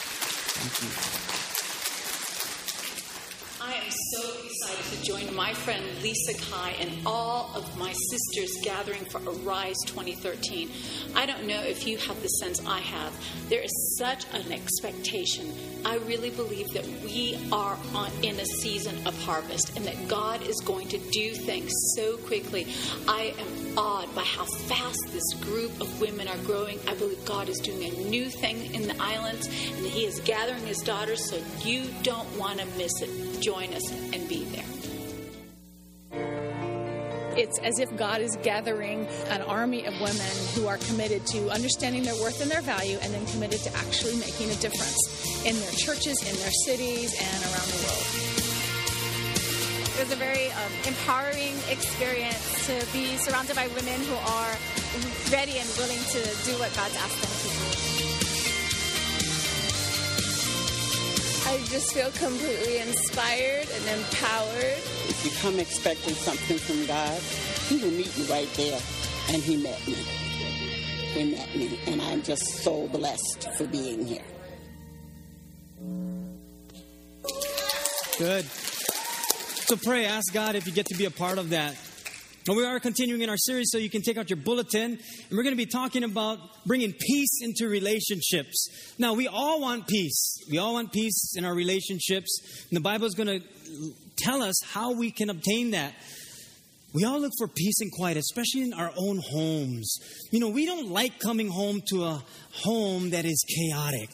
Thank 0.60 0.82
you. 0.84 0.90
I 3.64 3.76
am 3.76 3.92
so 4.12 4.22
excited 4.22 4.40
to 4.40 4.41
join 5.12 5.36
my 5.36 5.54
friend 5.54 5.84
Lisa 6.02 6.34
Kai 6.52 6.72
and 6.80 6.90
all 7.06 7.52
of 7.54 7.78
my 7.78 7.92
sisters 8.10 8.58
gathering 8.64 9.04
for 9.06 9.20
Arise 9.28 9.76
2013. 9.86 10.70
I 11.16 11.26
don't 11.26 11.46
know 11.48 11.62
if 11.62 11.86
you 11.86 11.98
have 11.98 12.22
the 12.22 12.28
sense 12.28 12.66
I 12.66 12.80
have. 12.80 13.14
There 13.50 13.62
is 13.62 13.96
such 13.98 14.26
an 14.34 14.52
expectation. 14.54 15.54
I 15.84 15.98
really 15.98 16.30
believe 16.30 16.70
that 16.70 16.86
we 17.04 17.38
are 17.52 17.78
on, 17.94 18.10
in 18.22 18.40
a 18.40 18.46
season 18.46 19.06
of 19.06 19.22
harvest 19.24 19.76
and 19.76 19.86
that 19.86 20.08
God 20.08 20.44
is 20.44 20.56
going 20.62 20.88
to 20.90 20.98
do 20.98 21.34
things 21.34 21.72
so 21.96 22.16
quickly. 22.18 22.68
I 23.08 23.34
am 23.38 23.78
awed 23.78 24.14
by 24.16 24.24
how 24.24 24.46
fast 24.46 25.00
this 25.10 25.34
group 25.42 25.82
of 25.82 26.00
women 26.00 26.28
are 26.30 26.38
growing. 26.46 26.80
I 26.88 26.94
believe 26.94 27.24
God 27.26 27.50
is 27.50 27.58
doing 27.58 27.84
a 27.84 28.10
new 28.10 28.30
thing 28.30 28.74
in 28.74 28.88
the 28.88 28.96
islands 29.02 29.48
and 29.48 29.86
He 29.88 30.06
is 30.06 30.22
gathering 30.22 30.66
His 30.66 30.80
daughters, 30.80 31.30
so 31.30 31.38
you 31.66 31.90
don't 32.04 32.38
want 32.38 32.60
to 32.60 32.66
miss 32.78 33.02
it. 33.02 33.42
Join 33.42 33.74
us 33.74 33.92
and 34.14 34.30
be 34.30 34.46
there. 34.46 34.71
It's 37.38 37.60
as 37.60 37.80
if 37.80 37.96
God 37.96 38.22
is 38.22 38.38
gathering 38.44 39.08
an 39.30 39.42
army 39.44 39.86
of 39.86 39.94
women 40.02 40.32
who 40.54 40.68
are 40.68 40.78
committed 40.78 41.26
to 41.28 41.50
understanding 41.50 42.04
their 42.04 42.16
worth 42.16 42.42
and 42.42 42.52
their 42.52 42.62
value 42.62 42.98
and 43.02 43.14
then 43.14 43.26
committed 43.28 43.62
to 43.62 43.76
actually 43.78 44.18
making 44.18 44.50
a 44.52 44.56
difference 44.56 45.46
in 45.46 45.56
their 45.60 45.72
churches, 45.72 46.18
in 46.28 46.36
their 46.38 46.52
cities, 46.66 47.16
and 47.20 47.44
around 47.44 47.68
the 47.72 47.80
world. 47.88 48.22
It 50.02 50.10
was 50.10 50.14
a 50.14 50.16
very 50.16 50.52
um, 50.52 50.72
empowering 50.88 51.56
experience 51.70 52.66
to 52.68 52.74
be 52.92 53.16
surrounded 53.18 53.56
by 53.56 53.68
women 53.68 54.02
who 54.02 54.16
are 54.16 54.56
ready 55.32 55.60
and 55.60 55.70
willing 55.78 56.00
to 56.00 56.22
do 56.44 56.58
what 56.60 56.74
God's 56.76 56.96
asked 56.96 57.22
them 57.22 57.32
to 57.32 57.60
do. 57.60 57.61
I 61.52 61.58
just 61.66 61.94
feel 61.94 62.10
completely 62.12 62.78
inspired 62.78 63.68
and 63.70 64.00
empowered. 64.00 64.80
If 65.10 65.26
you 65.26 65.32
come 65.42 65.60
expecting 65.60 66.14
something 66.14 66.58
from 66.58 66.86
God, 66.86 67.20
He 67.68 67.84
will 67.84 67.92
meet 67.92 68.18
you 68.18 68.24
right 68.34 68.48
there. 68.54 68.80
And 69.32 69.44
He 69.44 69.58
met 69.58 69.86
me. 69.86 69.96
He 69.96 71.36
met 71.36 71.54
me. 71.54 71.78
And 71.88 72.02
I'm 72.04 72.24
just 72.24 72.64
so 72.64 72.88
blessed 72.88 73.50
for 73.58 73.68
being 73.68 74.06
here. 74.06 74.24
Good. 78.18 78.46
So 78.46 79.76
pray, 79.76 80.06
ask 80.06 80.34
God 80.34 80.56
if 80.56 80.66
you 80.66 80.72
get 80.72 80.86
to 80.86 80.96
be 80.96 81.04
a 81.04 81.12
part 81.12 81.38
of 81.38 81.50
that. 81.50 81.76
And 82.48 82.58
we 82.58 82.66
are 82.66 82.80
continuing 82.80 83.22
in 83.22 83.30
our 83.30 83.38
series, 83.38 83.70
so 83.72 83.78
you 83.78 83.90
can 83.90 84.02
take 84.02 84.18
out 84.18 84.32
your 84.32 84.38
bulletin. 84.38 84.94
And 84.94 85.32
we're 85.32 85.44
going 85.44 85.56
to 85.56 85.64
be 85.64 85.68
talking 85.68 86.04
about 86.04 86.40
bringing 86.66 86.92
peace 86.92 87.40
into 87.44 87.68
relationships. 87.68 88.68
Now, 88.98 89.14
we 89.14 89.28
all 89.28 89.62
want 89.62 89.86
peace. 89.88 90.38
We 90.50 90.58
all 90.58 90.74
want 90.74 90.92
peace 90.92 91.36
in 91.38 91.46
our 91.46 91.54
relationships. 91.54 92.66
And 92.70 92.76
the 92.76 92.82
Bible 92.82 93.06
is 93.06 93.14
going 93.14 93.28
to 93.28 93.42
tell 94.18 94.42
us 94.42 94.56
how 94.66 94.94
we 94.94 95.12
can 95.12 95.30
obtain 95.30 95.72
that. 95.72 95.94
We 96.94 97.06
all 97.06 97.20
look 97.20 97.32
for 97.38 97.48
peace 97.48 97.80
and 97.80 97.92
quiet, 97.92 98.18
especially 98.18 98.64
in 98.64 98.74
our 98.74 98.92
own 98.98 99.22
homes. 99.32 99.96
You 100.32 100.40
know, 100.40 100.50
we 100.50 100.66
don't 100.66 100.90
like 100.90 101.20
coming 101.20 101.48
home 101.48 101.82
to 101.90 102.06
a 102.06 102.24
home 102.54 103.12
that 103.12 103.24
is 103.24 103.46
chaotic. 103.56 104.10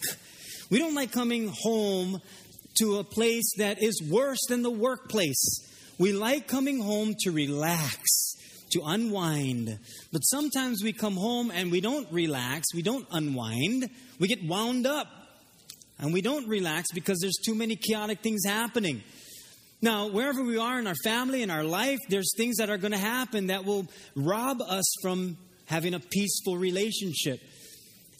We 0.69 0.79
don't 0.79 0.95
like 0.95 1.13
coming 1.13 1.53
home 1.63 2.21
to 2.79 2.97
a 2.97 3.05
place 3.05 3.53
that 3.57 3.81
is 3.81 4.03
worse 4.11 4.45
than 4.49 4.63
the 4.63 4.69
workplace. 4.69 5.63
We 5.97 6.13
like 6.13 6.47
coming 6.47 6.79
home 6.79 7.15
to 7.21 7.31
relax, 7.31 8.35
to 8.71 8.81
unwind. 8.85 9.79
But 10.11 10.19
sometimes 10.19 10.83
we 10.83 10.93
come 10.93 11.15
home 11.15 11.51
and 11.51 11.71
we 11.71 11.81
don't 11.81 12.07
relax, 12.11 12.67
we 12.73 12.81
don't 12.81 13.07
unwind, 13.11 13.89
we 14.19 14.27
get 14.27 14.43
wound 14.43 14.85
up. 14.85 15.07
And 15.99 16.13
we 16.13 16.21
don't 16.21 16.47
relax 16.47 16.91
because 16.93 17.17
there's 17.21 17.39
too 17.43 17.55
many 17.55 17.75
chaotic 17.75 18.19
things 18.19 18.45
happening. 18.45 19.01
Now, 19.81 20.07
wherever 20.07 20.43
we 20.43 20.57
are 20.57 20.79
in 20.79 20.85
our 20.85 20.95
family, 21.03 21.41
in 21.41 21.49
our 21.49 21.63
life, 21.63 21.99
there's 22.09 22.31
things 22.37 22.57
that 22.57 22.69
are 22.69 22.77
going 22.77 22.91
to 22.91 22.99
happen 22.99 23.47
that 23.47 23.65
will 23.65 23.87
rob 24.15 24.61
us 24.61 24.85
from 25.01 25.37
having 25.65 25.93
a 25.93 25.99
peaceful 25.99 26.57
relationship. 26.57 27.39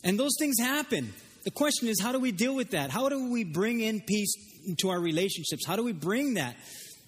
And 0.04 0.20
those 0.20 0.34
things 0.40 0.60
happen. 0.60 1.14
The 1.46 1.52
question 1.52 1.88
is, 1.88 2.02
how 2.02 2.12
do 2.12 2.20
we 2.20 2.32
deal 2.32 2.56
with 2.56 2.72
that? 2.72 2.90
How 2.90 3.10
do 3.10 3.32
we 3.32 3.44
bring 3.44 3.80
in 3.80 4.02
peace 4.02 4.34
into 4.68 4.90
our 4.90 5.00
relationships? 5.00 5.66
How 5.66 5.76
do 5.76 5.84
we 5.84 5.94
bring 5.94 6.36
that? 6.36 6.56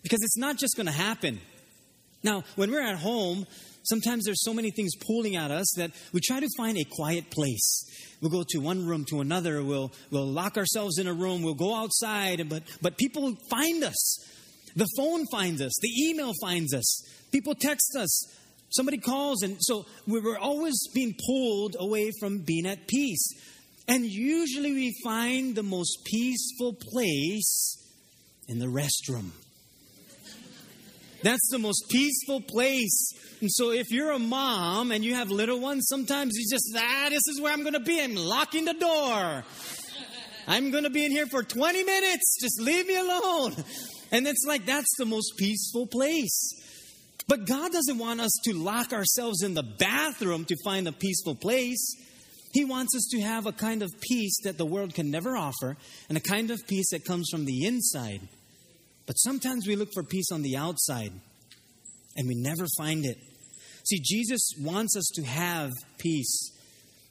Because 0.03 0.19
it's 0.21 0.37
not 0.37 0.57
just 0.57 0.75
going 0.75 0.87
to 0.87 0.93
happen. 0.93 1.39
Now, 2.23 2.43
when 2.55 2.71
we're 2.71 2.85
at 2.85 2.97
home, 2.97 3.45
sometimes 3.83 4.25
there's 4.25 4.43
so 4.43 4.53
many 4.53 4.71
things 4.71 4.91
pulling 4.95 5.35
at 5.35 5.51
us 5.51 5.71
that 5.77 5.91
we 6.13 6.21
try 6.21 6.39
to 6.39 6.47
find 6.57 6.77
a 6.77 6.83
quiet 6.83 7.29
place. 7.29 7.83
We'll 8.21 8.31
go 8.31 8.43
to 8.49 8.59
one 8.59 8.85
room 8.85 9.05
to 9.09 9.21
another. 9.21 9.63
We'll, 9.63 9.91
we'll 10.11 10.27
lock 10.27 10.57
ourselves 10.57 10.97
in 10.99 11.07
a 11.07 11.13
room. 11.13 11.41
We'll 11.41 11.53
go 11.53 11.75
outside. 11.75 12.47
But, 12.49 12.63
but 12.81 12.97
people 12.97 13.33
find 13.49 13.83
us. 13.83 14.25
The 14.75 14.87
phone 14.97 15.25
finds 15.31 15.61
us. 15.61 15.71
The 15.81 16.09
email 16.09 16.33
finds 16.41 16.73
us. 16.73 17.03
People 17.31 17.55
text 17.55 17.95
us. 17.97 18.35
Somebody 18.71 18.97
calls. 18.97 19.41
And 19.41 19.57
so 19.59 19.85
we're 20.05 20.37
always 20.37 20.77
being 20.93 21.15
pulled 21.25 21.75
away 21.79 22.11
from 22.19 22.39
being 22.39 22.65
at 22.65 22.87
peace. 22.87 23.27
And 23.87 24.05
usually 24.05 24.73
we 24.73 24.93
find 25.03 25.55
the 25.55 25.63
most 25.63 26.05
peaceful 26.05 26.73
place 26.73 27.77
in 28.47 28.59
the 28.59 28.67
restroom. 28.67 29.31
That's 31.21 31.49
the 31.49 31.59
most 31.59 31.89
peaceful 31.89 32.41
place. 32.41 33.13
And 33.41 33.51
so 33.51 33.71
if 33.71 33.91
you're 33.91 34.11
a 34.11 34.19
mom 34.19 34.91
and 34.91 35.03
you 35.03 35.15
have 35.15 35.31
little 35.31 35.59
ones, 35.59 35.87
sometimes 35.87 36.37
you 36.37 36.45
just, 36.49 36.73
ah, 36.77 37.07
this 37.09 37.27
is 37.27 37.41
where 37.41 37.51
I'm 37.51 37.61
going 37.61 37.73
to 37.73 37.79
be. 37.79 38.01
I'm 38.01 38.15
locking 38.15 38.65
the 38.65 38.73
door. 38.73 39.43
I'm 40.47 40.71
going 40.71 40.83
to 40.83 40.89
be 40.89 41.05
in 41.05 41.11
here 41.11 41.27
for 41.27 41.43
20 41.43 41.83
minutes. 41.83 42.37
Just 42.41 42.61
leave 42.61 42.87
me 42.87 42.97
alone. 42.97 43.55
And 44.11 44.27
it's 44.27 44.45
like, 44.47 44.65
that's 44.65 44.95
the 44.97 45.05
most 45.05 45.33
peaceful 45.37 45.87
place. 45.87 46.55
But 47.27 47.45
God 47.45 47.71
doesn't 47.71 47.99
want 47.99 48.21
us 48.21 48.31
to 48.45 48.53
lock 48.53 48.91
ourselves 48.91 49.43
in 49.43 49.53
the 49.53 49.63
bathroom 49.63 50.45
to 50.45 50.55
find 50.63 50.87
a 50.87 50.91
peaceful 50.91 51.35
place. 51.35 51.95
He 52.53 52.65
wants 52.65 52.95
us 52.95 53.07
to 53.11 53.21
have 53.21 53.45
a 53.45 53.51
kind 53.51 53.83
of 53.83 53.91
peace 54.01 54.35
that 54.43 54.57
the 54.57 54.65
world 54.65 54.95
can 54.95 55.11
never 55.11 55.37
offer 55.37 55.77
and 56.09 56.17
a 56.17 56.21
kind 56.21 56.49
of 56.49 56.65
peace 56.67 56.89
that 56.89 57.05
comes 57.05 57.29
from 57.29 57.45
the 57.45 57.65
inside. 57.65 58.21
But 59.09 59.15
sometimes 59.15 59.65
we 59.65 59.75
look 59.75 59.91
for 59.91 60.03
peace 60.03 60.31
on 60.31 60.43
the 60.43 60.55
outside 60.55 61.11
and 62.15 62.27
we 62.27 62.35
never 62.35 62.67
find 62.77 63.03
it. 63.07 63.17
See, 63.83 63.99
Jesus 64.03 64.51
wants 64.59 64.95
us 64.95 65.09
to 65.15 65.23
have 65.23 65.71
peace, 65.97 66.51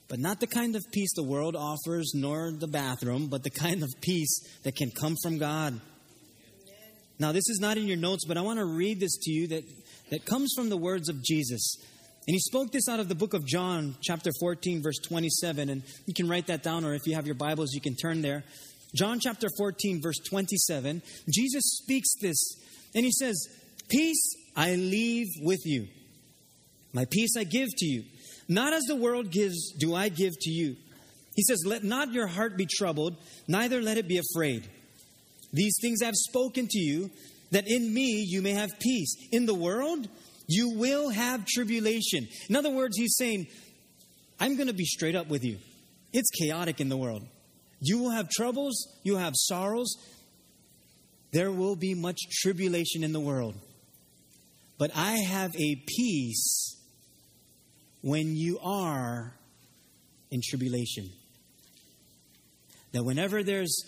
but 0.09 0.21
not 0.21 0.38
the 0.38 0.47
kind 0.47 0.76
of 0.76 0.85
peace 0.93 1.12
the 1.17 1.25
world 1.25 1.57
offers, 1.57 2.12
nor 2.14 2.52
the 2.52 2.69
bathroom, 2.69 3.26
but 3.26 3.43
the 3.43 3.50
kind 3.50 3.83
of 3.83 3.88
peace 4.00 4.38
that 4.62 4.76
can 4.76 4.93
come 4.93 5.17
from 5.25 5.38
God. 5.38 5.81
Now, 7.19 7.33
this 7.33 7.49
is 7.49 7.59
not 7.61 7.76
in 7.76 7.88
your 7.88 7.97
notes, 7.97 8.25
but 8.28 8.37
I 8.37 8.43
want 8.43 8.61
to 8.61 8.64
read 8.64 9.00
this 9.00 9.17
to 9.23 9.33
you 9.33 9.49
that, 9.49 9.64
that 10.12 10.25
comes 10.25 10.52
from 10.55 10.69
the 10.69 10.76
words 10.76 11.09
of 11.09 11.21
Jesus. 11.25 11.78
And 12.28 12.35
he 12.35 12.38
spoke 12.38 12.71
this 12.71 12.88
out 12.88 13.00
of 13.00 13.09
the 13.09 13.17
book 13.17 13.35
of 13.35 13.45
John, 13.45 13.97
chapter 14.02 14.31
14, 14.38 14.83
verse 14.85 14.99
27. 14.99 15.69
And 15.69 15.83
you 16.07 16.14
can 16.14 16.28
write 16.28 16.47
that 16.47 16.62
down, 16.62 16.85
or 16.85 16.95
if 16.95 17.07
you 17.07 17.17
have 17.17 17.26
your 17.26 17.35
Bibles, 17.35 17.73
you 17.73 17.81
can 17.81 17.97
turn 17.97 18.23
there. 18.23 18.45
John 18.95 19.21
chapter 19.21 19.49
14, 19.57 20.00
verse 20.02 20.18
27, 20.28 21.02
Jesus 21.28 21.62
speaks 21.83 22.09
this, 22.21 22.38
and 22.95 23.04
he 23.04 23.12
says, 23.12 23.37
Peace 23.88 24.37
I 24.57 24.75
leave 24.75 25.28
with 25.42 25.61
you. 25.64 25.88
My 26.92 27.04
peace 27.11 27.37
I 27.37 27.45
give 27.45 27.68
to 27.68 27.87
you. 27.87 28.04
Not 28.49 28.73
as 28.73 28.85
the 28.85 28.97
world 28.97 29.30
gives, 29.30 29.73
do 29.78 29.95
I 29.95 30.09
give 30.09 30.33
to 30.40 30.50
you. 30.50 30.76
He 31.35 31.42
says, 31.42 31.62
Let 31.66 31.85
not 31.85 32.12
your 32.12 32.26
heart 32.26 32.57
be 32.57 32.66
troubled, 32.66 33.16
neither 33.47 33.83
let 33.83 33.99
it 33.99 34.09
be 34.09 34.18
afraid. 34.18 34.68
These 35.52 35.78
things 35.80 36.02
I've 36.02 36.14
spoken 36.14 36.66
to 36.68 36.78
you, 36.78 37.11
that 37.50 37.68
in 37.68 37.92
me 37.92 38.25
you 38.26 38.42
may 38.42 38.52
have 38.52 38.78
peace. 38.78 39.14
In 39.33 39.47
the 39.47 39.54
world, 39.54 40.09
you 40.47 40.71
will 40.71 41.11
have 41.11 41.47
tribulation. 41.47 42.26
In 42.49 42.57
other 42.57 42.71
words, 42.71 42.97
he's 42.97 43.16
saying, 43.16 43.47
I'm 44.40 44.57
going 44.57 44.68
to 44.68 44.75
be 44.75 44.85
straight 44.85 45.14
up 45.14 45.28
with 45.28 45.45
you. 45.45 45.59
It's 46.12 46.30
chaotic 46.30 46.80
in 46.80 46.88
the 46.88 46.97
world. 46.97 47.23
You 47.80 47.99
will 47.99 48.11
have 48.11 48.28
troubles, 48.28 48.88
you 49.02 49.12
will 49.12 49.20
have 49.20 49.35
sorrows. 49.37 49.94
There 51.32 51.52
will 51.52 51.76
be 51.76 51.94
much 51.94 52.18
tribulation 52.40 53.04
in 53.04 53.12
the 53.12 53.20
world. 53.20 53.54
But 54.78 54.90
I 54.94 55.16
have 55.16 55.54
a 55.56 55.76
peace 55.87 56.76
when 58.00 58.37
you 58.37 58.58
are 58.61 59.35
in 60.30 60.40
tribulation. 60.42 61.11
That 62.92 63.04
whenever 63.04 63.42
there's 63.42 63.85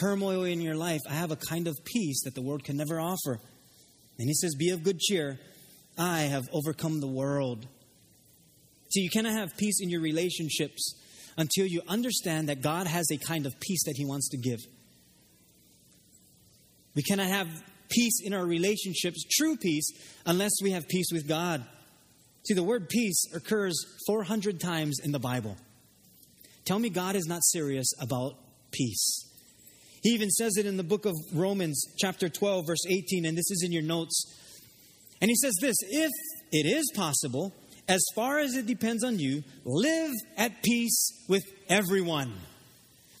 turmoil 0.00 0.44
in 0.44 0.60
your 0.60 0.76
life, 0.76 1.00
I 1.08 1.14
have 1.14 1.30
a 1.30 1.36
kind 1.36 1.66
of 1.66 1.76
peace 1.84 2.22
that 2.24 2.34
the 2.34 2.42
world 2.42 2.64
can 2.64 2.76
never 2.76 3.00
offer. 3.00 3.40
And 4.18 4.28
he 4.28 4.34
says, 4.34 4.54
Be 4.54 4.70
of 4.70 4.82
good 4.82 4.98
cheer. 4.98 5.38
I 5.98 6.20
have 6.22 6.44
overcome 6.52 7.00
the 7.00 7.08
world. 7.08 7.66
See, 8.92 9.00
you 9.00 9.10
cannot 9.10 9.32
have 9.32 9.56
peace 9.56 9.80
in 9.82 9.90
your 9.90 10.00
relationships 10.00 10.94
until 11.38 11.64
you 11.64 11.80
understand 11.88 12.48
that 12.50 12.60
God 12.60 12.86
has 12.86 13.10
a 13.10 13.16
kind 13.16 13.46
of 13.46 13.58
peace 13.60 13.84
that 13.86 13.96
He 13.96 14.04
wants 14.04 14.28
to 14.30 14.36
give. 14.36 14.58
We 16.94 17.02
cannot 17.02 17.28
have 17.28 17.48
peace 17.88 18.20
in 18.22 18.34
our 18.34 18.44
relationships, 18.44 19.24
true 19.30 19.56
peace, 19.56 19.88
unless 20.26 20.50
we 20.62 20.72
have 20.72 20.86
peace 20.88 21.06
with 21.12 21.26
God. 21.26 21.64
See, 22.46 22.54
the 22.54 22.62
word 22.62 22.88
peace 22.88 23.24
occurs 23.34 23.76
400 24.06 24.60
times 24.60 24.98
in 25.02 25.12
the 25.12 25.18
Bible. 25.18 25.56
Tell 26.64 26.78
me 26.78 26.90
God 26.90 27.14
is 27.14 27.26
not 27.26 27.42
serious 27.44 27.92
about 28.00 28.34
peace. 28.72 29.24
He 30.02 30.10
even 30.10 30.30
says 30.30 30.56
it 30.56 30.66
in 30.66 30.76
the 30.76 30.82
book 30.82 31.06
of 31.06 31.14
Romans, 31.32 31.82
chapter 31.98 32.28
12, 32.28 32.66
verse 32.66 32.84
18, 32.88 33.24
and 33.24 33.36
this 33.36 33.50
is 33.50 33.62
in 33.64 33.72
your 33.72 33.82
notes. 33.82 34.24
And 35.20 35.28
he 35.28 35.36
says 35.36 35.54
this 35.60 35.76
if 35.82 36.10
it 36.52 36.66
is 36.66 36.90
possible, 36.94 37.52
as 37.88 38.04
far 38.14 38.38
as 38.38 38.54
it 38.54 38.66
depends 38.66 39.02
on 39.02 39.18
you, 39.18 39.42
live 39.64 40.12
at 40.36 40.62
peace 40.62 41.24
with 41.26 41.44
everyone. 41.68 42.32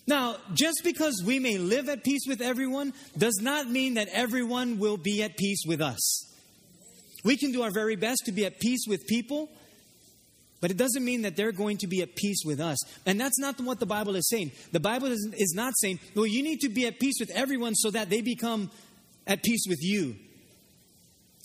Now, 0.06 0.36
just 0.54 0.80
because 0.84 1.22
we 1.24 1.38
may 1.38 1.58
live 1.58 1.88
at 1.88 2.04
peace 2.04 2.22
with 2.26 2.40
everyone 2.40 2.92
does 3.16 3.38
not 3.42 3.68
mean 3.68 3.94
that 3.94 4.08
everyone 4.12 4.78
will 4.78 4.96
be 4.96 5.22
at 5.22 5.36
peace 5.36 5.64
with 5.66 5.80
us. 5.80 6.26
We 7.24 7.36
can 7.36 7.52
do 7.52 7.62
our 7.62 7.70
very 7.70 7.96
best 7.96 8.22
to 8.26 8.32
be 8.32 8.46
at 8.46 8.58
peace 8.60 8.84
with 8.86 9.06
people, 9.06 9.50
but 10.60 10.70
it 10.70 10.76
doesn't 10.76 11.04
mean 11.04 11.22
that 11.22 11.36
they're 11.36 11.52
going 11.52 11.78
to 11.78 11.86
be 11.86 12.02
at 12.02 12.14
peace 12.14 12.42
with 12.44 12.60
us. 12.60 12.78
And 13.06 13.20
that's 13.20 13.38
not 13.38 13.60
what 13.60 13.80
the 13.80 13.86
Bible 13.86 14.16
is 14.16 14.28
saying. 14.28 14.52
The 14.72 14.80
Bible 14.80 15.08
is, 15.08 15.52
not 15.54 15.74
saying, 15.76 15.98
well, 16.14 16.26
you 16.26 16.42
need 16.42 16.60
to 16.60 16.68
be 16.68 16.86
at 16.86 16.98
peace 16.98 17.16
with 17.20 17.30
everyone 17.30 17.74
so 17.74 17.90
that 17.90 18.08
they 18.10 18.22
become 18.22 18.70
at 19.26 19.42
peace 19.42 19.64
with 19.68 19.80
you. 19.82 20.16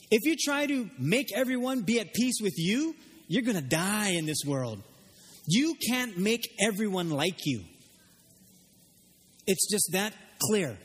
If 0.10 0.26
you 0.26 0.36
try 0.38 0.68
to 0.68 0.90
make 1.00 1.34
everyone 1.36 1.82
be 1.82 2.00
at 2.00 2.14
peace 2.14 2.36
with 2.42 2.54
you, 2.58 2.96
you're 3.28 3.44
going 3.44 3.56
to 3.56 3.62
die 3.62 4.12
in 4.12 4.26
this 4.26 4.44
world. 4.46 4.82
You 5.48 5.76
can't 5.90 6.18
make 6.18 6.50
everyone 6.62 7.10
like 7.10 7.38
you. 7.46 7.62
It's 9.46 9.70
just 9.70 9.90
that 9.92 10.14
clear. 10.40 10.78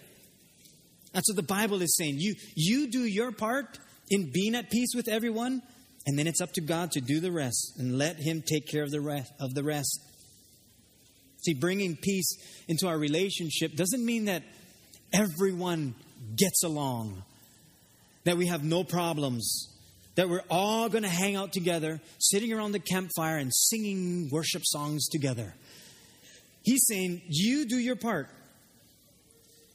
That's 1.13 1.31
what 1.31 1.37
the 1.37 1.43
Bible 1.43 1.81
is 1.83 1.97
saying. 1.97 2.17
You, 2.19 2.35
you 2.55 2.91
do 2.91 3.05
your 3.05 3.33
part 3.33 3.79
in 4.11 4.31
being 4.33 4.55
at 4.55 4.71
peace 4.71 4.91
with 4.95 5.09
everyone, 5.09 5.63
and 6.07 6.19
then 6.19 6.27
it's 6.27 6.41
up 6.41 6.53
to 6.55 6.61
God 6.61 6.91
to 6.93 7.01
do 7.01 7.21
the 7.21 7.33
rest 7.33 7.75
and 7.79 7.99
let 7.99 8.17
Him 8.17 8.43
take 8.47 8.67
care 8.67 8.83
of 8.83 8.91
the 8.91 9.01
rest. 9.01 9.33
Of 9.41 9.55
the 9.55 9.63
rest. 9.63 10.01
See, 11.45 11.55
bringing 11.55 11.97
peace 11.97 12.37
into 12.67 12.89
our 12.89 12.99
relationship 12.99 13.77
doesn't 13.77 14.05
mean 14.05 14.25
that 14.25 14.43
everyone 15.13 15.95
gets 16.37 16.65
along, 16.65 17.23
that 18.25 18.37
we 18.37 18.47
have 18.47 18.65
no 18.65 18.83
problems, 18.83 19.69
that 20.19 20.29
we're 20.29 20.43
all 20.51 20.89
going 20.89 21.05
to 21.05 21.09
hang 21.09 21.37
out 21.37 21.53
together, 21.53 22.01
sitting 22.19 22.53
around 22.53 22.73
the 22.73 22.81
campfire 22.81 23.37
and 23.37 23.55
singing 23.55 24.29
worship 24.33 24.63
songs 24.65 25.07
together. 25.07 25.55
He's 26.63 26.85
saying, 26.89 27.23
You 27.29 27.67
do 27.67 27.79
your 27.79 27.95
part 27.95 28.29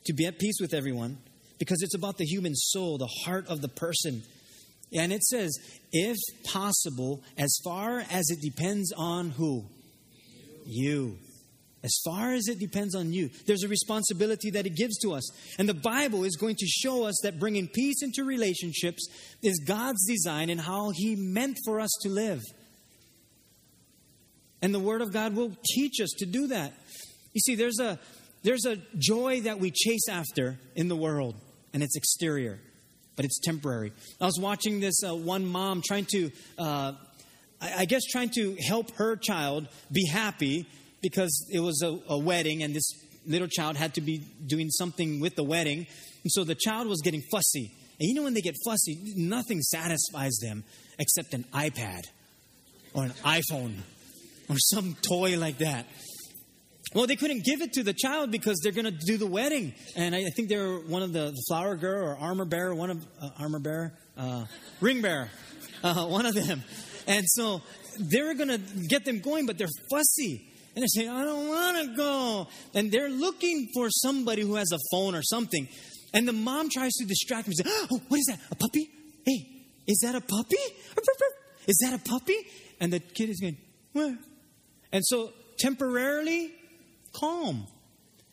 to 0.06 0.12
be 0.12 0.26
at 0.26 0.40
peace 0.40 0.58
with 0.60 0.74
everyone 0.74 1.18
because 1.60 1.82
it's 1.82 1.96
about 1.96 2.18
the 2.18 2.26
human 2.26 2.56
soul, 2.56 2.98
the 2.98 3.08
heart 3.24 3.48
of 3.48 3.62
the 3.62 3.70
person. 3.70 4.22
And 4.92 5.14
it 5.14 5.24
says, 5.24 5.58
if 5.94 6.18
possible, 6.44 7.24
as 7.38 7.58
far 7.64 8.04
as 8.12 8.30
it 8.30 8.42
depends 8.42 8.92
on 8.98 9.30
who? 9.30 9.64
You. 10.66 11.20
As 11.84 12.00
far 12.06 12.34
as 12.34 12.48
it 12.48 12.60
depends 12.60 12.96
on 12.96 13.12
you, 13.12 13.30
there's 13.46 13.63
a 13.63 13.68
responsibility 13.68 14.50
that 14.52 14.66
it 14.66 14.75
gives 14.75 14.98
to 15.00 15.13
us. 15.13 15.30
And 15.60 15.68
the 15.68 15.74
Bible 15.74 16.24
is 16.24 16.38
going 16.38 16.56
to 16.56 16.66
show 16.66 17.04
us 17.04 17.20
that 17.24 17.40
bringing 17.40 17.68
peace 17.68 18.02
into 18.02 18.24
relationships 18.24 19.06
is 19.42 19.62
God's 19.68 20.06
design 20.08 20.50
and 20.50 20.62
how 20.62 20.92
He 20.96 21.18
meant 21.18 21.58
for 21.66 21.82
us 21.82 21.92
to 22.04 22.10
live. 22.10 22.42
And 24.62 24.74
the 24.74 24.80
Word 24.80 25.02
of 25.02 25.12
God 25.12 25.36
will 25.36 25.52
teach 25.75 26.00
us 26.00 26.10
to 26.20 26.25
do 26.25 26.48
that. 26.48 26.72
You 27.34 27.42
see, 27.42 27.56
there's 27.56 27.80
a, 27.82 28.00
there's 28.44 28.66
a 28.66 28.78
joy 28.98 29.42
that 29.42 29.60
we 29.60 29.70
chase 29.70 30.08
after 30.10 30.58
in 30.75 30.88
the 30.88 30.96
world, 30.96 31.36
and 31.74 31.84
it's 31.84 31.98
exterior, 31.98 32.62
but 33.18 33.25
it's 33.25 33.42
temporary. 33.42 33.92
I 34.22 34.25
was 34.25 34.40
watching 34.40 34.80
this 34.80 35.04
uh, 35.04 35.13
one 35.13 35.46
mom 35.46 35.82
trying 35.86 36.06
to, 36.12 36.32
uh, 36.58 36.94
I, 37.60 37.74
I 37.80 37.86
guess, 37.86 38.04
trying 38.06 38.30
to 38.36 38.56
help 38.66 38.92
her 38.96 39.18
child 39.18 39.68
be 39.92 40.08
happy 40.08 40.66
because 41.03 41.45
it 41.51 41.60
was 41.60 41.83
a, 41.83 42.00
a 42.10 42.17
wedding 42.17 42.63
and 42.63 42.74
this 42.74 42.89
little 43.27 43.48
child 43.48 43.77
had 43.77 43.93
to 43.93 44.01
be 44.01 44.24
doing 44.48 44.69
something 44.72 45.19
with 45.19 45.36
the 45.36 45.43
wedding. 45.43 45.86
And 46.24 46.31
so 46.31 46.43
the 46.43 46.55
child 46.55 46.88
was 46.88 47.01
getting 47.01 47.22
fussy. 47.31 47.72
And 48.00 48.10
you 48.10 48.15
know, 48.15 48.24
when 48.24 48.33
they 48.33 48.41
get 48.41 48.55
fussy, 48.65 48.98
nothing 49.15 49.62
satisfies 49.62 50.38
them 50.41 50.63
except 50.98 51.33
an 51.33 51.45
iPad 51.53 52.01
or 52.93 53.03
an 53.03 53.12
iPhone 53.24 53.75
or 54.50 54.55
some 54.57 54.95
toy 55.07 55.38
like 55.38 55.60
that. 55.60 55.86
Well, 56.93 57.07
they 57.07 57.15
couldn't 57.15 57.43
give 57.43 57.62
it 57.62 57.74
to 57.74 57.83
the 57.83 57.93
child 57.93 58.31
because 58.31 58.60
they're 58.62 58.72
going 58.72 58.86
to 58.86 58.91
do 58.91 59.17
the 59.17 59.25
wedding. 59.25 59.74
And 59.95 60.13
I, 60.15 60.29
think 60.36 60.48
they're 60.48 60.77
one 60.77 61.01
of 61.01 61.12
the, 61.12 61.31
the, 61.31 61.43
flower 61.48 61.75
girl 61.75 62.07
or 62.07 62.17
armor 62.17 62.45
bearer, 62.45 62.75
one 62.75 62.91
of 62.91 63.05
uh, 63.19 63.29
armor 63.39 63.60
bearer, 63.60 63.93
uh, 64.15 64.45
ring 64.79 65.01
bearer, 65.01 65.29
uh, 65.83 66.05
one 66.05 66.25
of 66.25 66.36
them. 66.36 66.62
And 67.07 67.25
so 67.27 67.62
they 68.00 68.22
were 68.22 68.36
going 68.36 68.50
to 68.50 68.60
get 68.88 69.05
them 69.05 69.19
going, 69.19 69.45
but 69.45 69.57
they're 69.57 69.67
fussy. 69.89 70.52
And 70.75 70.82
they're 70.82 70.88
saying, 70.88 71.10
I 71.10 71.24
don't 71.24 71.48
want 71.48 71.77
to 71.88 71.96
go. 71.96 72.48
And 72.74 72.92
they're 72.92 73.10
looking 73.10 73.70
for 73.75 73.89
somebody 73.89 74.42
who 74.42 74.56
has 74.56 74.72
a 74.72 74.80
phone 74.92 75.13
or 75.13 75.22
something. 75.22 75.68
And 76.13 76.27
the 76.27 76.34
mom 76.34 76.70
tries 76.70 76.94
to 76.94 77.06
distract 77.06 77.46
them. 77.46 77.53
Say, 77.53 77.63
oh, 77.65 78.01
what 78.08 78.20
is 78.20 78.25
that? 78.25 78.39
A 78.51 78.56
puppy? 78.56 78.89
Hey, 79.25 79.65
is 79.88 80.00
that 80.03 80.15
a 80.15 80.22
puppy? 80.22 80.58
Is 81.65 81.77
that 81.82 81.94
a 81.94 81.98
puppy? 81.98 82.36
And 82.82 82.92
the 82.92 83.00
kid 83.00 83.30
is 83.30 83.39
going, 83.39 83.56
where? 83.94 84.18
And 84.92 85.01
so 85.06 85.32
temporarily 85.58 86.51
calm. 87.13 87.68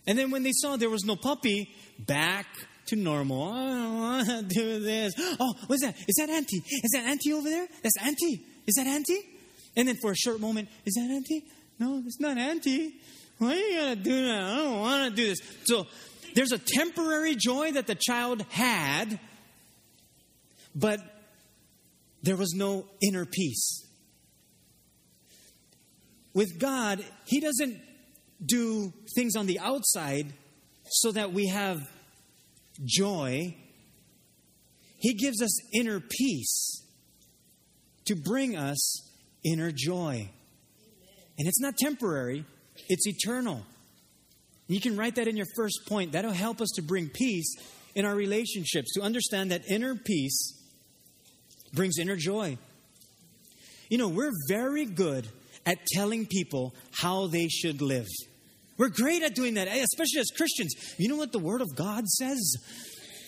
And 0.04 0.18
then 0.18 0.32
when 0.32 0.42
they 0.42 0.50
saw 0.52 0.76
there 0.76 0.90
was 0.90 1.04
no 1.04 1.14
puppy, 1.14 1.70
back 1.97 2.47
to 2.87 2.97
normal. 2.97 3.52
I 3.52 3.68
don't 3.68 3.99
want 3.99 4.28
to 4.28 4.42
do 4.42 4.80
this. 4.80 5.14
Oh, 5.38 5.54
what's 5.68 5.82
that? 5.82 5.94
Is 6.09 6.16
that 6.18 6.28
Auntie? 6.28 6.62
Is 6.66 6.90
that 6.92 7.04
Auntie 7.04 7.32
over 7.32 7.49
there? 7.49 7.68
That's 7.82 7.97
Auntie. 8.02 8.44
Is 8.66 8.75
that 8.75 8.87
Auntie? 8.88 9.23
And 9.76 9.88
then 9.88 9.96
for 10.00 10.12
a 10.12 10.16
short 10.16 10.40
moment, 10.40 10.68
is 10.84 10.94
that 10.94 11.10
empty? 11.10 11.44
No, 11.78 12.02
it's 12.04 12.20
not 12.20 12.36
empty. 12.36 12.94
Why 13.38 13.52
are 13.52 13.56
you 13.56 13.80
going 13.80 13.96
to 13.96 14.02
do 14.02 14.26
that? 14.26 14.42
I 14.42 14.56
don't 14.56 14.80
want 14.80 15.10
to 15.10 15.16
do 15.16 15.28
this. 15.28 15.38
So 15.64 15.86
there's 16.34 16.52
a 16.52 16.58
temporary 16.58 17.36
joy 17.36 17.72
that 17.72 17.86
the 17.86 17.94
child 17.94 18.44
had, 18.50 19.18
but 20.74 21.00
there 22.22 22.36
was 22.36 22.52
no 22.54 22.86
inner 23.00 23.24
peace. 23.24 23.86
With 26.34 26.58
God, 26.58 27.04
He 27.24 27.40
doesn't 27.40 27.80
do 28.44 28.92
things 29.14 29.36
on 29.36 29.46
the 29.46 29.58
outside 29.58 30.32
so 30.84 31.12
that 31.12 31.32
we 31.32 31.48
have 31.48 31.88
joy. 32.84 33.56
He 34.98 35.14
gives 35.14 35.40
us 35.42 35.50
inner 35.72 36.00
peace 36.00 36.84
to 38.04 38.14
bring 38.14 38.56
us 38.56 39.10
inner 39.44 39.73
joy. 39.73 40.28
And 41.38 41.49
it's 41.49 41.61
not 41.61 41.76
temporary, 41.76 42.44
it's 42.88 43.06
eternal. 43.06 43.64
You 44.68 44.80
can 44.80 44.97
write 44.97 45.16
that 45.16 45.26
in 45.26 45.37
your 45.37 45.47
first 45.56 45.80
point. 45.88 46.12
That'll 46.12 46.32
help 46.32 46.61
us 46.61 46.70
to 46.76 46.82
bring 46.82 47.09
peace 47.09 47.57
in 47.94 48.05
our 48.05 48.14
relationships, 48.14 48.92
to 48.94 49.03
understand 49.03 49.50
that 49.50 49.62
inner 49.68 49.96
peace 49.96 50.55
brings 51.72 51.98
inner 51.98 52.16
joy. 52.16 52.57
You 53.88 53.98
know, 53.98 54.09
we're 54.09 54.33
very 54.48 54.85
good 54.85 55.26
at 55.66 55.85
telling 55.87 56.26
people 56.26 56.74
how 56.92 57.26
they 57.26 57.48
should 57.48 57.83
live. 57.83 58.07
We're 58.79 58.88
great 58.88 59.22
at 59.22 59.35
doing 59.35 59.55
that, 59.55 59.68
especially 59.68 60.20
as 60.20 60.31
Christians. 60.35 60.74
You 60.98 61.09
know 61.09 61.16
what 61.16 61.33
the 61.33 61.38
Word 61.38 61.61
of 61.61 61.74
God 61.74 62.07
says? 62.07 62.57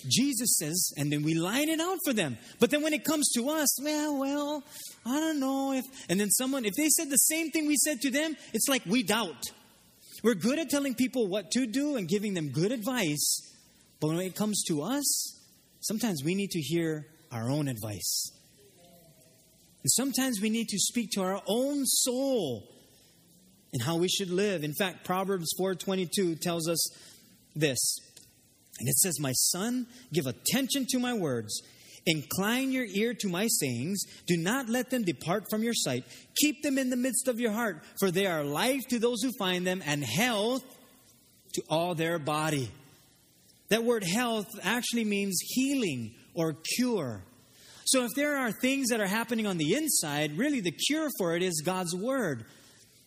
Jesus 0.08 0.56
says, 0.58 0.92
and 0.96 1.12
then 1.12 1.22
we 1.22 1.34
line 1.34 1.68
it 1.68 1.80
out 1.80 1.98
for 2.04 2.12
them. 2.12 2.38
But 2.58 2.70
then 2.70 2.82
when 2.82 2.92
it 2.92 3.04
comes 3.04 3.30
to 3.36 3.48
us, 3.48 3.82
well, 3.82 4.18
well, 4.18 4.62
I 5.06 5.20
don't 5.20 5.40
know 5.40 5.72
if, 5.72 5.84
and 6.08 6.18
then 6.18 6.30
someone, 6.30 6.64
if 6.64 6.74
they 6.74 6.88
said 6.88 7.10
the 7.10 7.16
same 7.16 7.50
thing 7.50 7.66
we 7.66 7.76
said 7.76 8.00
to 8.00 8.10
them, 8.10 8.36
it's 8.52 8.68
like 8.68 8.84
we 8.86 9.02
doubt. 9.02 9.50
We're 10.22 10.34
good 10.34 10.58
at 10.58 10.70
telling 10.70 10.94
people 10.94 11.26
what 11.26 11.50
to 11.52 11.66
do 11.66 11.96
and 11.96 12.08
giving 12.08 12.34
them 12.34 12.50
good 12.50 12.72
advice, 12.72 13.40
but 14.00 14.08
when 14.08 14.20
it 14.20 14.34
comes 14.34 14.62
to 14.68 14.82
us, 14.82 15.40
sometimes 15.80 16.22
we 16.24 16.34
need 16.34 16.50
to 16.50 16.60
hear 16.60 17.06
our 17.30 17.50
own 17.50 17.68
advice. 17.68 18.30
And 19.82 19.90
sometimes 19.90 20.40
we 20.40 20.50
need 20.50 20.68
to 20.68 20.78
speak 20.78 21.10
to 21.12 21.22
our 21.22 21.40
own 21.46 21.84
soul 21.86 22.68
and 23.72 23.82
how 23.82 23.96
we 23.96 24.08
should 24.08 24.30
live. 24.30 24.62
In 24.62 24.74
fact, 24.74 25.04
Proverbs 25.04 25.48
4:22 25.58 26.36
tells 26.40 26.68
us 26.68 26.88
this. 27.54 27.96
And 28.78 28.88
it 28.88 28.96
says, 28.96 29.20
My 29.20 29.32
son, 29.32 29.86
give 30.12 30.26
attention 30.26 30.86
to 30.90 30.98
my 30.98 31.14
words. 31.14 31.62
Incline 32.06 32.72
your 32.72 32.86
ear 32.86 33.14
to 33.14 33.28
my 33.28 33.46
sayings. 33.46 34.02
Do 34.26 34.36
not 34.36 34.68
let 34.68 34.90
them 34.90 35.04
depart 35.04 35.44
from 35.48 35.62
your 35.62 35.74
sight. 35.74 36.04
Keep 36.36 36.62
them 36.62 36.78
in 36.78 36.90
the 36.90 36.96
midst 36.96 37.28
of 37.28 37.38
your 37.38 37.52
heart, 37.52 37.82
for 38.00 38.10
they 38.10 38.26
are 38.26 38.42
life 38.42 38.82
to 38.88 38.98
those 38.98 39.22
who 39.22 39.30
find 39.38 39.66
them 39.66 39.82
and 39.86 40.02
health 40.02 40.64
to 41.54 41.62
all 41.68 41.94
their 41.94 42.18
body. 42.18 42.70
That 43.68 43.84
word 43.84 44.04
health 44.04 44.48
actually 44.62 45.04
means 45.04 45.38
healing 45.40 46.14
or 46.34 46.56
cure. 46.76 47.22
So 47.84 48.04
if 48.04 48.10
there 48.16 48.36
are 48.36 48.50
things 48.50 48.88
that 48.88 49.00
are 49.00 49.06
happening 49.06 49.46
on 49.46 49.58
the 49.58 49.74
inside, 49.74 50.36
really 50.36 50.60
the 50.60 50.72
cure 50.72 51.08
for 51.18 51.36
it 51.36 51.42
is 51.42 51.62
God's 51.64 51.94
word. 51.94 52.44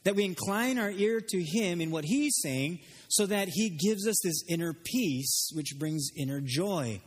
That 0.06 0.16
we 0.16 0.24
incline 0.24 0.80
our 0.80 0.92
ear 0.92 1.20
to 1.20 1.44
Him 1.44 1.82
in 1.82 1.92
what 1.92 2.06
He's 2.06 2.40
saying 2.42 2.80
so 3.10 3.26
that 3.26 3.50
He 3.50 3.70
gives 3.70 4.08
us 4.08 4.16
this 4.24 4.44
inner 4.48 4.74
peace, 4.74 5.52
which 5.54 5.78
brings 5.78 6.10
inner 6.16 6.42
joy. 6.42 7.02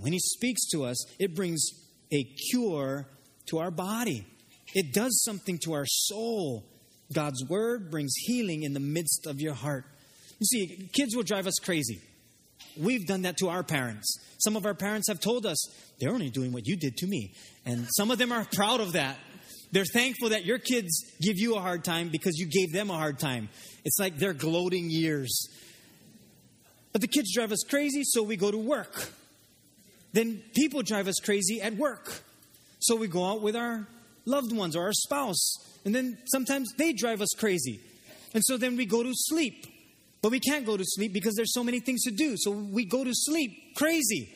When 0.00 0.12
He 0.12 0.20
speaks 0.20 0.68
to 0.70 0.84
us, 0.84 1.04
it 1.18 1.34
brings 1.34 1.66
a 2.12 2.22
cure 2.50 3.06
to 3.46 3.58
our 3.58 3.70
body, 3.70 4.26
it 4.74 4.92
does 4.92 5.22
something 5.24 5.58
to 5.64 5.72
our 5.72 5.86
soul. 5.86 6.64
God's 7.12 7.42
Word 7.48 7.90
brings 7.90 8.12
healing 8.16 8.62
in 8.62 8.74
the 8.74 8.80
midst 8.80 9.26
of 9.26 9.40
your 9.40 9.54
heart. 9.54 9.86
You 10.38 10.46
see, 10.46 10.90
kids 10.92 11.16
will 11.16 11.22
drive 11.22 11.46
us 11.46 11.54
crazy. 11.54 12.00
We've 12.76 13.06
done 13.06 13.22
that 13.22 13.38
to 13.38 13.48
our 13.48 13.62
parents. 13.62 14.18
Some 14.38 14.56
of 14.56 14.66
our 14.66 14.74
parents 14.74 15.08
have 15.08 15.20
told 15.20 15.46
us, 15.46 15.58
they're 15.98 16.12
only 16.12 16.30
doing 16.30 16.52
what 16.52 16.66
you 16.66 16.76
did 16.76 16.96
to 16.98 17.06
me. 17.06 17.32
And 17.64 17.86
some 17.96 18.10
of 18.10 18.18
them 18.18 18.30
are 18.30 18.46
proud 18.52 18.80
of 18.80 18.92
that. 18.92 19.16
They're 19.70 19.84
thankful 19.84 20.30
that 20.30 20.44
your 20.44 20.58
kids 20.58 21.04
give 21.20 21.38
you 21.38 21.56
a 21.56 21.60
hard 21.60 21.84
time 21.84 22.08
because 22.08 22.38
you 22.38 22.46
gave 22.46 22.72
them 22.72 22.90
a 22.90 22.96
hard 22.96 23.18
time. 23.18 23.48
It's 23.84 23.98
like 23.98 24.16
they're 24.16 24.32
gloating 24.32 24.90
years. 24.90 25.48
But 26.92 27.02
the 27.02 27.08
kids 27.08 27.34
drive 27.34 27.52
us 27.52 27.62
crazy, 27.68 28.02
so 28.04 28.22
we 28.22 28.36
go 28.36 28.50
to 28.50 28.58
work. 28.58 29.12
Then 30.12 30.42
people 30.54 30.82
drive 30.82 31.06
us 31.06 31.16
crazy 31.22 31.60
at 31.60 31.76
work. 31.76 32.22
So 32.80 32.96
we 32.96 33.08
go 33.08 33.24
out 33.24 33.42
with 33.42 33.56
our 33.56 33.86
loved 34.24 34.56
ones 34.56 34.74
or 34.74 34.84
our 34.84 34.92
spouse. 34.92 35.54
And 35.84 35.94
then 35.94 36.18
sometimes 36.26 36.72
they 36.76 36.92
drive 36.92 37.20
us 37.20 37.30
crazy. 37.38 37.80
And 38.34 38.42
so 38.44 38.56
then 38.56 38.76
we 38.76 38.86
go 38.86 39.02
to 39.02 39.12
sleep. 39.14 39.66
But 40.22 40.32
we 40.32 40.40
can't 40.40 40.66
go 40.66 40.76
to 40.76 40.84
sleep 40.84 41.12
because 41.12 41.34
there's 41.34 41.52
so 41.52 41.62
many 41.62 41.80
things 41.80 42.02
to 42.04 42.10
do. 42.10 42.34
So 42.36 42.50
we 42.50 42.84
go 42.84 43.04
to 43.04 43.12
sleep 43.12 43.74
crazy. 43.76 44.34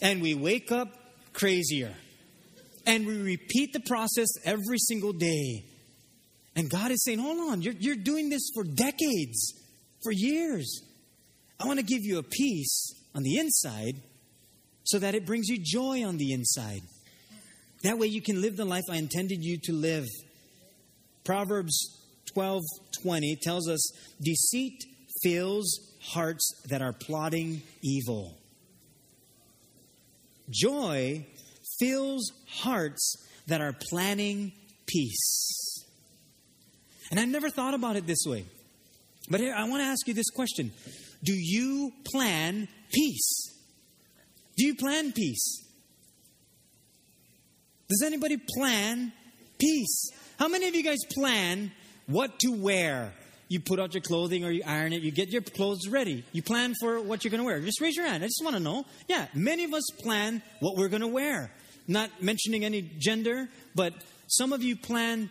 And 0.00 0.22
we 0.22 0.34
wake 0.34 0.70
up 0.70 0.88
crazier. 1.32 1.92
And 2.86 3.04
we 3.06 3.20
repeat 3.20 3.72
the 3.72 3.80
process 3.80 4.28
every 4.44 4.78
single 4.78 5.12
day. 5.12 5.64
And 6.54 6.70
God 6.70 6.90
is 6.90 7.04
saying, 7.04 7.18
hold 7.18 7.50
on, 7.50 7.60
you're, 7.60 7.74
you're 7.78 7.96
doing 7.96 8.30
this 8.30 8.50
for 8.54 8.64
decades, 8.64 9.52
for 10.02 10.12
years. 10.12 10.82
I 11.60 11.66
want 11.66 11.80
to 11.80 11.84
give 11.84 12.02
you 12.02 12.18
a 12.18 12.22
peace 12.22 12.94
on 13.14 13.22
the 13.22 13.38
inside 13.38 13.96
so 14.84 14.98
that 15.00 15.14
it 15.14 15.26
brings 15.26 15.48
you 15.48 15.58
joy 15.60 16.04
on 16.04 16.16
the 16.16 16.32
inside. 16.32 16.80
That 17.82 17.98
way 17.98 18.06
you 18.06 18.22
can 18.22 18.40
live 18.40 18.56
the 18.56 18.64
life 18.64 18.84
I 18.90 18.96
intended 18.96 19.44
you 19.44 19.58
to 19.64 19.72
live. 19.72 20.06
Proverbs 21.24 22.00
12 22.32 22.62
20 23.02 23.36
tells 23.42 23.68
us 23.68 23.90
deceit 24.20 24.84
fills 25.22 25.80
hearts 26.02 26.62
that 26.68 26.82
are 26.82 26.92
plotting 26.92 27.62
evil. 27.82 28.38
Joy 30.48 31.26
fills 31.78 32.32
hearts 32.48 33.16
that 33.46 33.60
are 33.60 33.74
planning 33.90 34.52
peace. 34.86 35.84
And 37.10 37.20
I've 37.20 37.28
never 37.28 37.50
thought 37.50 37.74
about 37.74 37.96
it 37.96 38.06
this 38.06 38.24
way. 38.26 38.44
But 39.28 39.40
here, 39.40 39.54
I 39.56 39.64
want 39.68 39.82
to 39.82 39.86
ask 39.86 40.06
you 40.06 40.14
this 40.14 40.30
question 40.30 40.72
Do 41.22 41.34
you 41.34 41.92
plan 42.04 42.68
peace? 42.92 43.52
Do 44.56 44.66
you 44.66 44.74
plan 44.74 45.12
peace? 45.12 45.62
Does 47.88 48.02
anybody 48.04 48.36
plan 48.36 49.12
peace? 49.58 50.10
How 50.38 50.48
many 50.48 50.68
of 50.68 50.74
you 50.74 50.82
guys 50.82 50.98
plan 51.14 51.70
what 52.06 52.38
to 52.40 52.48
wear? 52.48 53.12
You 53.48 53.60
put 53.60 53.78
out 53.78 53.94
your 53.94 54.00
clothing 54.00 54.44
or 54.44 54.50
you 54.50 54.62
iron 54.66 54.92
it, 54.92 55.02
you 55.02 55.12
get 55.12 55.28
your 55.28 55.42
clothes 55.42 55.86
ready. 55.88 56.24
You 56.32 56.42
plan 56.42 56.74
for 56.80 57.00
what 57.00 57.22
you're 57.22 57.30
going 57.30 57.42
to 57.42 57.46
wear. 57.46 57.60
Just 57.60 57.80
raise 57.80 57.94
your 57.94 58.06
hand. 58.06 58.24
I 58.24 58.26
just 58.26 58.42
want 58.42 58.56
to 58.56 58.62
know. 58.62 58.84
Yeah, 59.08 59.26
many 59.34 59.62
of 59.64 59.72
us 59.72 59.84
plan 60.02 60.42
what 60.58 60.76
we're 60.76 60.88
going 60.88 61.02
to 61.02 61.08
wear. 61.08 61.52
Not 61.88 62.22
mentioning 62.22 62.64
any 62.64 62.82
gender, 62.98 63.48
but 63.74 63.94
some 64.26 64.52
of 64.52 64.62
you 64.62 64.76
plan 64.76 65.30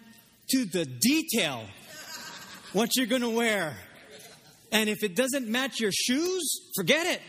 to 0.52 0.66
the 0.66 0.86
detail 0.86 1.66
what 2.74 2.96
you're 2.96 3.08
going 3.08 3.22
to 3.22 3.30
wear. 3.30 3.76
And 4.72 4.90
if 4.90 5.04
it 5.04 5.16
doesn't 5.16 5.48
match 5.48 5.80
your 5.80 5.92
shoes, 5.92 6.72
forget 6.76 7.06
it. 7.08 7.22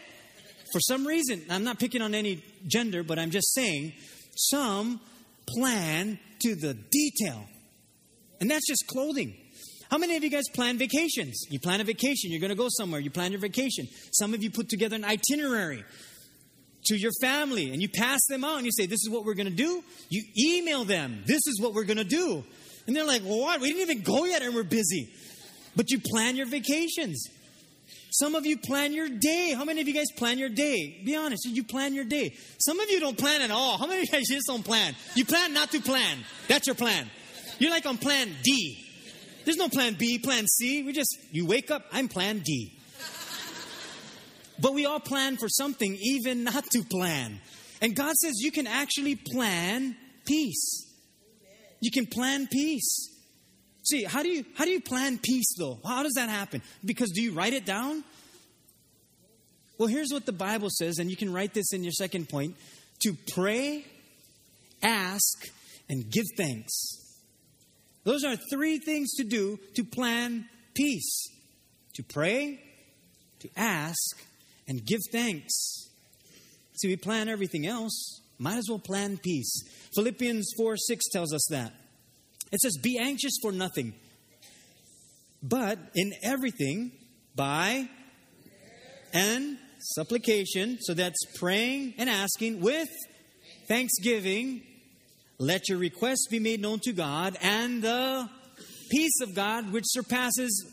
For 0.73 0.81
some 0.81 1.07
reason, 1.07 1.45
I'm 1.49 1.65
not 1.65 1.79
picking 1.79 2.03
on 2.03 2.15
any 2.15 2.43
gender, 2.67 3.03
but 3.03 3.19
I'm 3.19 3.31
just 3.31 3.55
saying 3.55 3.93
some 4.37 5.01
plan 5.47 6.19
to 6.43 6.55
the 6.57 6.75
detail. 6.75 7.47
And 8.41 8.51
that's 8.51 8.67
just 8.67 8.87
clothing. 8.89 9.35
How 9.91 9.99
many 9.99 10.17
of 10.17 10.25
you 10.25 10.31
guys 10.31 10.45
plan 10.53 10.79
vacations? 10.79 11.47
You 11.49 11.61
plan 11.61 11.81
a 11.81 11.85
vacation, 11.85 12.33
you're 12.33 12.41
going 12.41 12.51
to 12.51 12.57
go 12.57 12.67
somewhere, 12.69 13.01
you 13.01 13.11
plan 13.11 13.31
your 13.31 13.41
vacation. 13.41 13.87
Some 14.12 14.35
of 14.35 14.43
you 14.43 14.51
put 14.51 14.69
together 14.69 14.97
an 14.97 15.05
itinerary 15.05 15.85
to 16.87 16.96
your 16.96 17.12
family 17.20 17.72
and 17.72 17.81
you 17.81 17.88
pass 17.88 18.20
them 18.29 18.44
out 18.44 18.57
and 18.57 18.66
you 18.66 18.72
say, 18.72 18.87
This 18.87 19.01
is 19.03 19.11
what 19.11 19.25
we're 19.25 19.35
going 19.35 19.49
to 19.49 19.53
do. 19.53 19.83
You 20.09 20.25
email 20.38 20.85
them, 20.85 21.22
This 21.27 21.46
is 21.46 21.61
what 21.61 21.75
we're 21.75 21.85
going 21.85 21.99
to 21.99 22.05
do. 22.05 22.44
And 22.87 22.94
they're 22.94 23.07
like, 23.07 23.22
What? 23.22 23.61
We 23.61 23.72
didn't 23.72 23.90
even 23.90 24.03
go 24.03 24.25
yet 24.25 24.42
and 24.42 24.55
we're 24.55 24.62
busy. 24.62 25.09
But 25.75 25.90
you 25.90 26.01
plan 26.01 26.37
your 26.37 26.46
vacations. 26.46 27.29
Some 28.11 28.35
of 28.35 28.46
you 28.46 28.57
plan 28.57 28.94
your 28.94 29.11
day. 29.11 29.53
How 29.55 29.64
many 29.64 29.83
of 29.83 29.88
you 29.88 29.92
guys 29.92 30.11
plan 30.16 30.38
your 30.38 30.49
day? 30.49 31.03
Be 31.05 31.14
honest, 31.16 31.44
you 31.44 31.62
plan 31.62 31.92
your 31.92 32.05
day. 32.05 32.35
Some 32.59 32.81
of 32.81 32.88
you 32.88 32.99
don't 32.99 33.18
plan 33.18 33.42
at 33.42 33.51
all. 33.51 33.77
How 33.77 33.87
many 33.87 34.01
of 34.01 34.07
you 34.07 34.12
guys 34.12 34.29
just 34.29 34.46
don't 34.46 34.64
plan? 34.64 34.94
You 35.14 35.27
plan 35.27 35.53
not 35.53 35.70
to 35.72 35.81
plan. 35.81 36.18
That's 36.49 36.66
your 36.66 36.77
plan. 36.77 37.11
You're 37.59 37.70
like 37.70 37.85
on 37.85 37.99
plan 37.99 38.31
D. 38.42 38.83
There's 39.44 39.59
no 39.59 39.68
plan 39.68 39.94
B, 39.94 40.18
plan 40.18 40.46
C. 40.46 40.83
We 40.83 40.92
just, 40.92 41.16
you 41.31 41.46
wake 41.46 41.70
up, 41.70 41.85
I'm 41.92 42.09
plan 42.09 42.40
D. 42.44 42.76
But 44.61 44.75
we 44.75 44.87
all 44.87 45.01
plan 45.01 45.37
for 45.37 45.49
something, 45.49 45.97
even 46.01 46.45
not 46.45 46.64
to 46.73 46.83
plan. 46.83 47.40
And 47.83 47.95
God 47.95 48.14
says 48.16 48.35
you 48.40 48.51
can 48.51 48.66
actually 48.66 49.16
plan 49.16 49.97
peace. 50.27 50.87
You 51.81 51.90
can 51.90 52.07
plan 52.07 52.49
peace. 52.51 53.11
See, 53.85 54.05
how 54.05 54.23
do 54.23 54.29
you 54.29 54.45
how 54.57 54.64
do 54.64 54.71
you 54.71 54.81
plan 54.81 55.19
peace 55.23 55.55
though? 55.59 55.79
How 55.87 56.03
does 56.03 56.14
that 56.14 56.29
happen? 56.29 56.62
Because 56.85 57.11
do 57.11 57.23
you 57.23 57.33
write 57.33 57.53
it 57.53 57.64
down? 57.64 58.03
Well, 59.79 59.88
here's 59.88 60.11
what 60.11 60.25
the 60.25 60.33
Bible 60.33 60.71
says, 60.71 60.99
and 60.99 61.11
you 61.11 61.16
can 61.16 61.33
write 61.33 61.53
this 61.53 61.73
in 61.75 61.85
your 61.85 61.92
second 61.92 62.31
point 62.31 62.57
to 63.01 63.14
pray, 63.35 63.85
ask, 64.83 65.47
and 65.90 66.11
give 66.11 66.25
thanks. 66.38 66.73
Those 68.05 68.25
are 68.25 68.37
three 68.51 68.79
things 68.79 69.12
to 69.16 69.25
do 69.25 69.59
to 69.75 69.85
plan 69.85 70.47
peace 70.75 71.29
to 71.97 72.03
pray, 72.03 72.61
to 73.40 73.49
ask, 73.57 74.23
and 74.69 74.85
give 74.85 75.01
thanks. 75.13 75.89
See, 76.77 76.89
we 76.89 76.97
plan 76.97 77.29
everything 77.29 77.67
else. 77.67 78.21
Might 78.39 78.59
as 78.59 78.67
well 78.69 78.79
plan 78.79 79.19
peace. 79.19 79.63
Philippians 79.95 80.53
4 80.59 80.77
6 80.77 81.05
tells 81.13 81.33
us 81.33 81.47
that. 81.51 81.73
It 82.53 82.61
says, 82.61 82.77
Be 82.83 82.99
anxious 82.99 83.39
for 83.41 83.53
nothing, 83.53 83.95
but 85.43 85.79
in 85.95 86.13
everything, 86.23 86.93
by 87.35 87.89
and 89.13 89.59
supplication, 89.79 90.79
so 90.81 90.95
that's 90.95 91.19
praying 91.39 91.95
and 91.99 92.11
asking 92.11 92.61
with 92.61 92.89
thanksgiving, 93.69 94.63
let 95.39 95.69
your 95.69 95.79
requests 95.79 96.27
be 96.31 96.39
made 96.39 96.61
known 96.61 96.81
to 96.81 96.93
God, 96.93 97.37
and 97.41 97.83
the 97.83 98.29
peace 98.91 99.21
of 99.23 99.35
God, 99.35 99.73
which 99.73 99.85
surpasses 99.87 100.73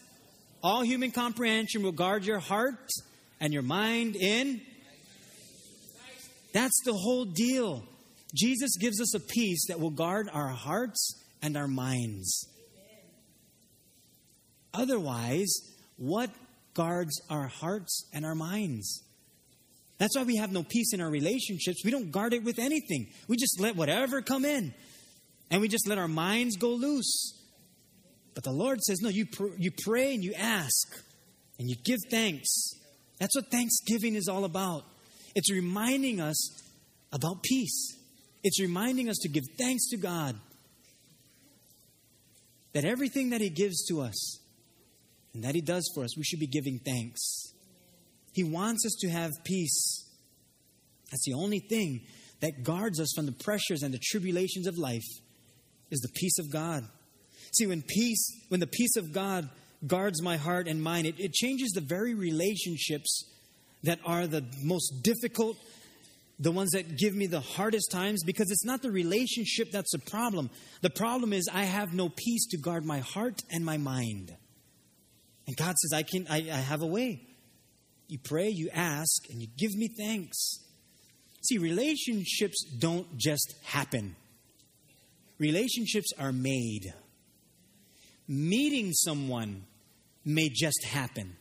all 0.61 0.81
human 0.81 1.11
comprehension, 1.11 1.83
will 1.83 1.91
guard 1.91 2.25
your 2.25 2.39
heart 2.39 2.89
and 3.43 3.53
your 3.53 3.61
mind 3.61 4.15
in. 4.15 4.61
That's 6.53 6.81
the 6.85 6.93
whole 6.93 7.25
deal. 7.25 7.83
Jesus 8.33 8.77
gives 8.77 9.01
us 9.01 9.13
a 9.13 9.19
peace 9.19 9.65
that 9.67 9.81
will 9.81 9.91
guard 9.91 10.29
our 10.31 10.47
hearts 10.47 11.21
and 11.41 11.57
our 11.57 11.67
minds. 11.67 12.47
Otherwise, 14.73 15.53
what 15.97 16.29
guards 16.73 17.21
our 17.29 17.47
hearts 17.47 18.09
and 18.13 18.25
our 18.25 18.33
minds? 18.33 19.03
That's 19.97 20.15
why 20.15 20.23
we 20.23 20.37
have 20.37 20.53
no 20.53 20.63
peace 20.63 20.93
in 20.93 21.01
our 21.01 21.09
relationships. 21.09 21.83
We 21.83 21.91
don't 21.91 22.11
guard 22.11 22.33
it 22.33 22.45
with 22.45 22.59
anything. 22.59 23.07
We 23.27 23.35
just 23.35 23.59
let 23.59 23.75
whatever 23.75 24.21
come 24.21 24.45
in. 24.45 24.73
And 25.51 25.61
we 25.61 25.67
just 25.67 25.87
let 25.87 25.97
our 25.97 26.07
minds 26.07 26.55
go 26.55 26.69
loose. 26.69 27.33
But 28.35 28.45
the 28.45 28.51
Lord 28.51 28.81
says, 28.81 29.01
no, 29.01 29.09
you, 29.09 29.25
pr- 29.25 29.57
you 29.57 29.71
pray 29.83 30.13
and 30.13 30.23
you 30.23 30.33
ask 30.33 30.87
and 31.59 31.69
you 31.69 31.75
give 31.83 31.99
thanks. 32.09 32.79
That's 33.19 33.35
what 33.35 33.51
Thanksgiving 33.51 34.15
is 34.15 34.27
all 34.27 34.45
about. 34.45 34.83
It's 35.35 35.51
reminding 35.51 36.19
us 36.19 36.61
about 37.11 37.43
peace. 37.43 37.97
It's 38.43 38.59
reminding 38.59 39.09
us 39.09 39.17
to 39.21 39.29
give 39.29 39.43
thanks 39.57 39.89
to 39.89 39.97
God 39.97 40.35
that 42.73 42.85
everything 42.85 43.29
that 43.29 43.41
He 43.41 43.49
gives 43.49 43.85
to 43.87 44.01
us 44.01 44.39
and 45.33 45.43
that 45.43 45.55
He 45.55 45.61
does 45.61 45.89
for 45.95 46.03
us, 46.03 46.17
we 46.17 46.23
should 46.23 46.39
be 46.39 46.47
giving 46.47 46.79
thanks. 46.79 47.53
He 48.33 48.43
wants 48.43 48.85
us 48.85 48.95
to 49.01 49.09
have 49.09 49.31
peace. 49.43 50.05
That's 51.11 51.25
the 51.25 51.33
only 51.33 51.59
thing 51.59 52.01
that 52.41 52.63
guards 52.63 52.99
us 52.99 53.13
from 53.15 53.25
the 53.27 53.31
pressures 53.31 53.83
and 53.83 53.93
the 53.93 54.01
tribulations 54.01 54.67
of 54.67 54.77
life 54.77 55.05
is 55.91 55.99
the 56.01 56.09
peace 56.13 56.39
of 56.39 56.51
God. 56.51 56.83
See, 57.53 57.67
when 57.67 57.83
peace, 57.83 58.27
when 58.49 58.59
the 58.59 58.67
peace 58.67 58.95
of 58.97 59.13
God 59.13 59.47
guards 59.85 60.21
my 60.21 60.37
heart 60.37 60.67
and 60.67 60.81
mind, 60.81 61.07
it, 61.07 61.19
it 61.19 61.33
changes 61.33 61.71
the 61.71 61.81
very 61.81 62.13
relationships 62.13 63.25
that 63.83 63.99
are 64.05 64.27
the 64.27 64.45
most 64.61 65.03
difficult, 65.03 65.57
the 66.39 66.51
ones 66.51 66.71
that 66.71 66.97
give 66.97 67.13
me 67.13 67.27
the 67.27 67.41
hardest 67.41 67.91
times, 67.91 68.23
because 68.23 68.49
it's 68.49 68.65
not 68.65 68.81
the 68.81 68.91
relationship 68.91 69.71
that's 69.71 69.91
the 69.91 69.99
problem. 69.99 70.49
The 70.81 70.89
problem 70.89 71.33
is 71.33 71.49
I 71.51 71.63
have 71.63 71.93
no 71.93 72.09
peace 72.09 72.47
to 72.51 72.57
guard 72.57 72.85
my 72.85 72.99
heart 72.99 73.41
and 73.51 73.65
my 73.65 73.77
mind. 73.77 74.35
And 75.47 75.57
God 75.57 75.75
says, 75.77 75.91
I 75.93 76.03
can 76.03 76.25
I, 76.29 76.37
I 76.37 76.61
have 76.61 76.81
a 76.81 76.87
way. 76.87 77.27
You 78.07 78.19
pray, 78.19 78.49
you 78.49 78.69
ask, 78.73 79.29
and 79.29 79.41
you 79.41 79.47
give 79.57 79.73
me 79.75 79.89
thanks. 79.97 80.59
See, 81.43 81.57
relationships 81.57 82.63
don't 82.79 83.17
just 83.17 83.55
happen. 83.63 84.15
Relationships 85.39 86.11
are 86.17 86.31
made. 86.31 86.93
Meeting 88.27 88.93
someone 88.93 89.65
may 90.25 90.49
just 90.49 90.83
happen. 90.85 91.35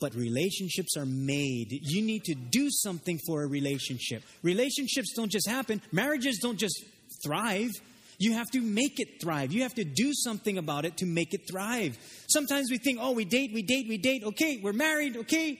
But 0.00 0.14
relationships 0.14 0.96
are 0.96 1.06
made. 1.06 1.68
You 1.70 2.02
need 2.02 2.24
to 2.24 2.34
do 2.34 2.68
something 2.70 3.20
for 3.26 3.44
a 3.44 3.46
relationship. 3.46 4.24
Relationships 4.42 5.12
don't 5.14 5.30
just 5.30 5.48
happen, 5.48 5.80
marriages 5.92 6.38
don't 6.42 6.58
just 6.58 6.84
thrive. 7.24 7.70
You 8.18 8.34
have 8.34 8.50
to 8.50 8.60
make 8.60 9.00
it 9.00 9.20
thrive. 9.20 9.52
You 9.52 9.62
have 9.62 9.74
to 9.74 9.84
do 9.84 10.12
something 10.12 10.58
about 10.58 10.84
it 10.84 10.98
to 10.98 11.06
make 11.06 11.34
it 11.34 11.40
thrive. 11.50 11.98
Sometimes 12.28 12.70
we 12.70 12.78
think, 12.78 12.98
oh, 13.00 13.12
we 13.12 13.24
date, 13.24 13.52
we 13.52 13.62
date, 13.62 13.86
we 13.88 13.98
date. 13.98 14.22
Okay, 14.22 14.60
we're 14.62 14.72
married. 14.72 15.16
Okay. 15.16 15.58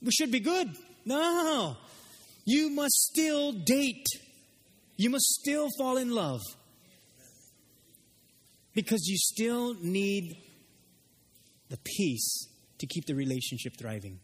We 0.00 0.10
should 0.10 0.30
be 0.30 0.40
good. 0.40 0.74
No. 1.04 1.76
You 2.46 2.70
must 2.70 2.94
still 2.94 3.52
date. 3.52 4.06
You 4.96 5.10
must 5.10 5.26
still 5.26 5.68
fall 5.78 5.96
in 5.96 6.10
love. 6.10 6.40
Because 8.74 9.06
you 9.06 9.16
still 9.18 9.74
need 9.74 10.36
the 11.68 11.78
peace 11.84 12.48
to 12.78 12.86
keep 12.86 13.06
the 13.06 13.14
relationship 13.14 13.74
thriving. 13.78 14.18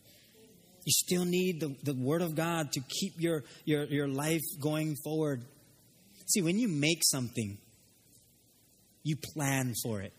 You 0.85 0.93
still 0.93 1.25
need 1.25 1.61
the, 1.61 1.75
the 1.83 1.95
Word 1.95 2.23
of 2.23 2.35
God 2.35 2.73
to 2.73 2.81
keep 2.81 3.21
your, 3.21 3.45
your, 3.65 3.85
your 3.85 4.09
life 4.09 4.43
going 4.61 4.97
forward. 5.05 5.43
See, 6.27 6.43
when 6.43 6.59
you 6.59 6.69
make 6.69 7.01
something, 7.05 7.59
you 9.03 9.17
plan 9.35 9.75
for 9.83 10.01
it. 10.01 10.13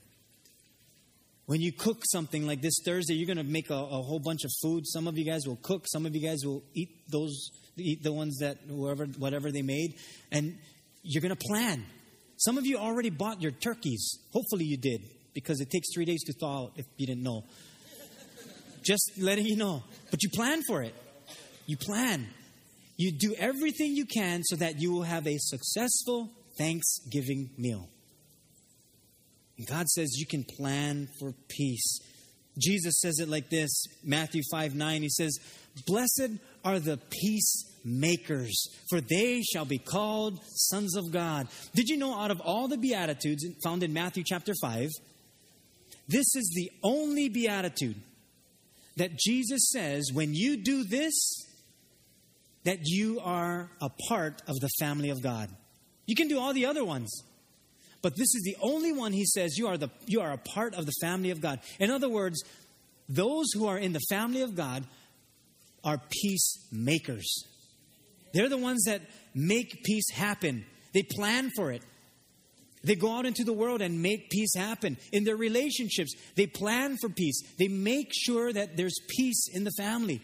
When 1.46 1.62
you 1.62 1.72
cook 1.72 2.04
something 2.12 2.46
like 2.46 2.62
this 2.62 2.76
Thursday, 2.86 3.15
you're 3.15 3.26
going 3.26 3.44
to 3.44 3.52
make 3.52 3.72
a, 3.72 3.74
a, 3.74 4.02
whole 4.04 4.20
bunch 4.20 4.44
of 4.44 4.52
food. 4.62 4.86
Some 4.86 5.08
of 5.08 5.18
you 5.18 5.26
guys 5.26 5.48
will 5.48 5.58
cook. 5.63 5.86
Some 5.88 6.06
of 6.06 6.15
you 6.15 6.22
guys 6.22 6.46
will 6.46 6.63
eat 6.76 6.89
those, 7.10 7.50
eat 7.76 8.04
the 8.04 8.13
ones 8.13 8.38
that 8.42 8.58
whoever, 8.68 9.06
whatever 9.06 9.52
they 9.52 9.63
made, 9.63 9.96
and 10.32 10.56
you're 11.02 11.22
going 11.22 11.36
to 11.36 11.48
plan. 11.48 11.84
Some 12.39 12.58
of 12.58 12.65
you 12.65 12.78
already 12.78 13.10
bought 13.10 13.41
your 13.41 13.52
turkeys. 13.52 14.17
Hopefully, 14.32 14.63
you 14.63 14.78
did 14.78 15.02
because 15.34 15.60
it 15.60 15.69
takes 15.69 15.93
three 15.93 16.06
days 16.06 16.23
to 16.23 16.34
thaw. 16.34 16.69
If 16.78 16.86
you 16.95 17.06
didn't 17.06 17.21
know, 17.21 17.43
just 18.82 19.12
letting 19.17 19.45
you 19.45 19.58
know. 19.58 19.84
But 20.10 20.23
you 20.23 20.30
plan 20.30 20.62
for 20.65 20.82
it. 20.82 20.95
You 21.65 21.75
plan. 21.75 22.28
You 22.95 23.12
do 23.12 23.36
everything 23.38 23.93
you 23.93 24.06
can 24.06 24.43
so 24.43 24.56
that 24.56 24.80
you 24.80 24.93
will 24.93 25.04
have 25.04 25.28
a 25.28 25.38
successful 25.38 26.30
Thanksgiving 26.58 27.49
meal. 27.58 27.89
And 29.58 29.67
God 29.67 29.89
says 29.89 30.17
you 30.17 30.25
can 30.25 30.45
plan 30.45 31.10
for 31.19 31.34
peace. 31.49 31.99
Jesus 32.58 33.02
says 33.02 33.19
it 33.19 33.28
like 33.28 33.49
this 33.49 33.69
Matthew 34.02 34.43
5 34.49 34.75
9. 34.75 35.02
He 35.02 35.10
says, 35.10 35.38
Blessed 35.86 36.39
are 36.63 36.80
the 36.80 36.97
peace 37.10 37.68
makers, 37.84 38.68
for 38.89 39.02
they 39.02 39.42
shall 39.42 39.65
be 39.65 39.78
called 39.78 40.39
sons 40.46 40.96
of 40.96 41.12
God. 41.12 41.48
Did 41.74 41.89
you 41.89 41.98
know 41.98 42.13
out 42.13 42.32
of 42.32 42.42
all 42.42 42.68
the 42.68 42.78
Beatitudes 42.78 43.46
found 43.63 43.84
in 43.84 43.94
Matthew 43.94 44.24
chapter 44.26 44.54
5, 44.62 44.89
this 46.08 46.36
is 46.36 46.52
the 46.56 46.72
only 46.84 47.30
Beatitude 47.30 47.96
that 48.98 49.18
Jesus 49.18 49.70
says, 49.72 50.12
when 50.12 50.34
you 50.34 50.58
do 50.58 50.84
this, 50.84 51.13
that 52.65 52.80
you 52.84 53.20
are 53.22 53.70
a 53.82 53.89
part 54.08 54.42
of 54.48 54.60
the 54.60 54.70
family 54.80 55.10
of 55.10 55.22
God. 55.22 55.50
You 56.06 56.15
can 56.15 56.28
do 56.28 56.39
all 56.39 56.54
the 56.54 56.65
other 56.65 56.84
ones. 56.84 57.24
But 58.02 58.15
this 58.15 58.34
is 58.34 58.42
the 58.44 58.58
only 58.62 58.92
one 58.92 59.13
he 59.13 59.26
says 59.26 59.58
you 59.58 59.68
are 59.68 59.78
the 59.78 59.89
you 60.06 60.22
are 60.22 60.32
a 60.32 60.38
part 60.38 60.74
of 60.74 60.86
the 60.86 60.94
family 61.02 61.32
of 61.32 61.42
God. 61.42 61.60
In 61.80 61.92
other 61.92 62.10
words, 62.10 62.42
those 63.08 63.48
who 63.54 63.68
are 63.68 63.78
in 63.78 63.94
the 63.94 64.00
family 64.10 64.42
of 64.42 64.56
God 64.56 64.86
are 65.84 66.02
peacemakers. 66.10 67.46
They're 68.34 68.50
the 68.50 68.58
ones 68.58 68.84
that 68.86 69.02
make 69.34 69.84
peace 69.84 70.10
happen. 70.12 70.65
They 70.94 71.04
plan 71.04 71.52
for 71.56 71.72
it. 71.72 71.84
They 72.84 72.96
go 72.96 73.12
out 73.18 73.26
into 73.26 73.44
the 73.44 73.54
world 73.54 73.82
and 73.82 74.02
make 74.02 74.30
peace 74.30 74.56
happen. 74.56 74.98
In 75.12 75.26
their 75.26 75.36
relationships, 75.36 76.13
they 76.36 76.48
plan 76.48 76.98
for 77.02 77.10
peace. 77.10 77.42
They 77.58 77.68
make 77.68 78.12
sure 78.13 78.54
that 78.54 78.78
there's 78.78 78.98
peace 79.10 79.50
in 79.54 79.65
the 79.65 79.74
family. 79.78 80.22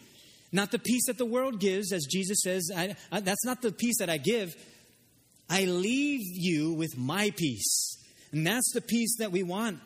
Not 0.51 0.71
the 0.71 0.79
peace 0.79 1.07
that 1.07 1.17
the 1.17 1.25
world 1.25 1.59
gives, 1.59 1.91
as 1.91 2.05
Jesus 2.09 2.39
says, 2.41 2.71
I, 2.75 2.95
I, 3.11 3.19
that's 3.19 3.43
not 3.43 3.61
the 3.61 3.73
peace 3.73 3.97
that 3.99 4.09
I 4.09 4.17
give. 4.17 4.55
I 5.49 5.65
leave 5.65 6.21
you 6.23 6.73
with 6.73 6.97
my 6.97 7.31
peace. 7.35 7.97
And 8.31 8.47
that's 8.47 8.71
the 8.73 8.81
peace 8.81 9.17
that 9.19 9.31
we 9.31 9.43
want. 9.43 9.79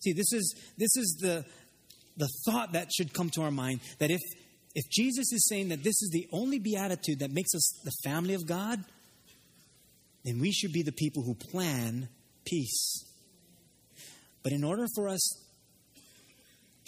See, 0.00 0.12
this 0.12 0.32
is, 0.32 0.54
this 0.76 0.96
is 0.96 1.18
the, 1.20 1.44
the 2.16 2.28
thought 2.44 2.72
that 2.72 2.92
should 2.92 3.14
come 3.14 3.30
to 3.30 3.42
our 3.42 3.50
mind 3.50 3.80
that 3.98 4.10
if, 4.10 4.20
if 4.76 4.90
Jesus 4.90 5.32
is 5.32 5.48
saying 5.48 5.70
that 5.70 5.82
this 5.82 6.02
is 6.02 6.10
the 6.12 6.28
only 6.32 6.58
beatitude 6.58 7.20
that 7.20 7.30
makes 7.30 7.54
us 7.54 7.80
the 7.82 7.92
family 8.04 8.34
of 8.34 8.46
God, 8.46 8.84
then 10.22 10.38
we 10.38 10.52
should 10.52 10.70
be 10.70 10.82
the 10.82 10.92
people 10.92 11.22
who 11.22 11.34
plan 11.34 12.10
peace. 12.44 13.02
But 14.42 14.52
in 14.52 14.62
order 14.62 14.84
for 14.94 15.08
us 15.08 15.42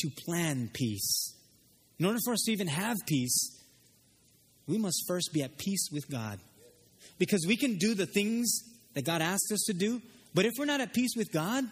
to 0.00 0.10
plan 0.10 0.68
peace, 0.74 1.34
in 1.98 2.04
order 2.04 2.18
for 2.26 2.34
us 2.34 2.42
to 2.44 2.52
even 2.52 2.66
have 2.66 2.98
peace, 3.06 3.58
we 4.66 4.76
must 4.76 5.04
first 5.08 5.30
be 5.32 5.42
at 5.42 5.56
peace 5.56 5.88
with 5.90 6.10
God. 6.10 6.38
Because 7.18 7.46
we 7.48 7.56
can 7.56 7.78
do 7.78 7.94
the 7.94 8.04
things 8.04 8.64
that 8.92 9.06
God 9.06 9.22
asks 9.22 9.50
us 9.50 9.64
to 9.66 9.72
do, 9.72 10.02
but 10.34 10.44
if 10.44 10.52
we're 10.58 10.66
not 10.66 10.82
at 10.82 10.92
peace 10.92 11.14
with 11.16 11.32
God, 11.32 11.64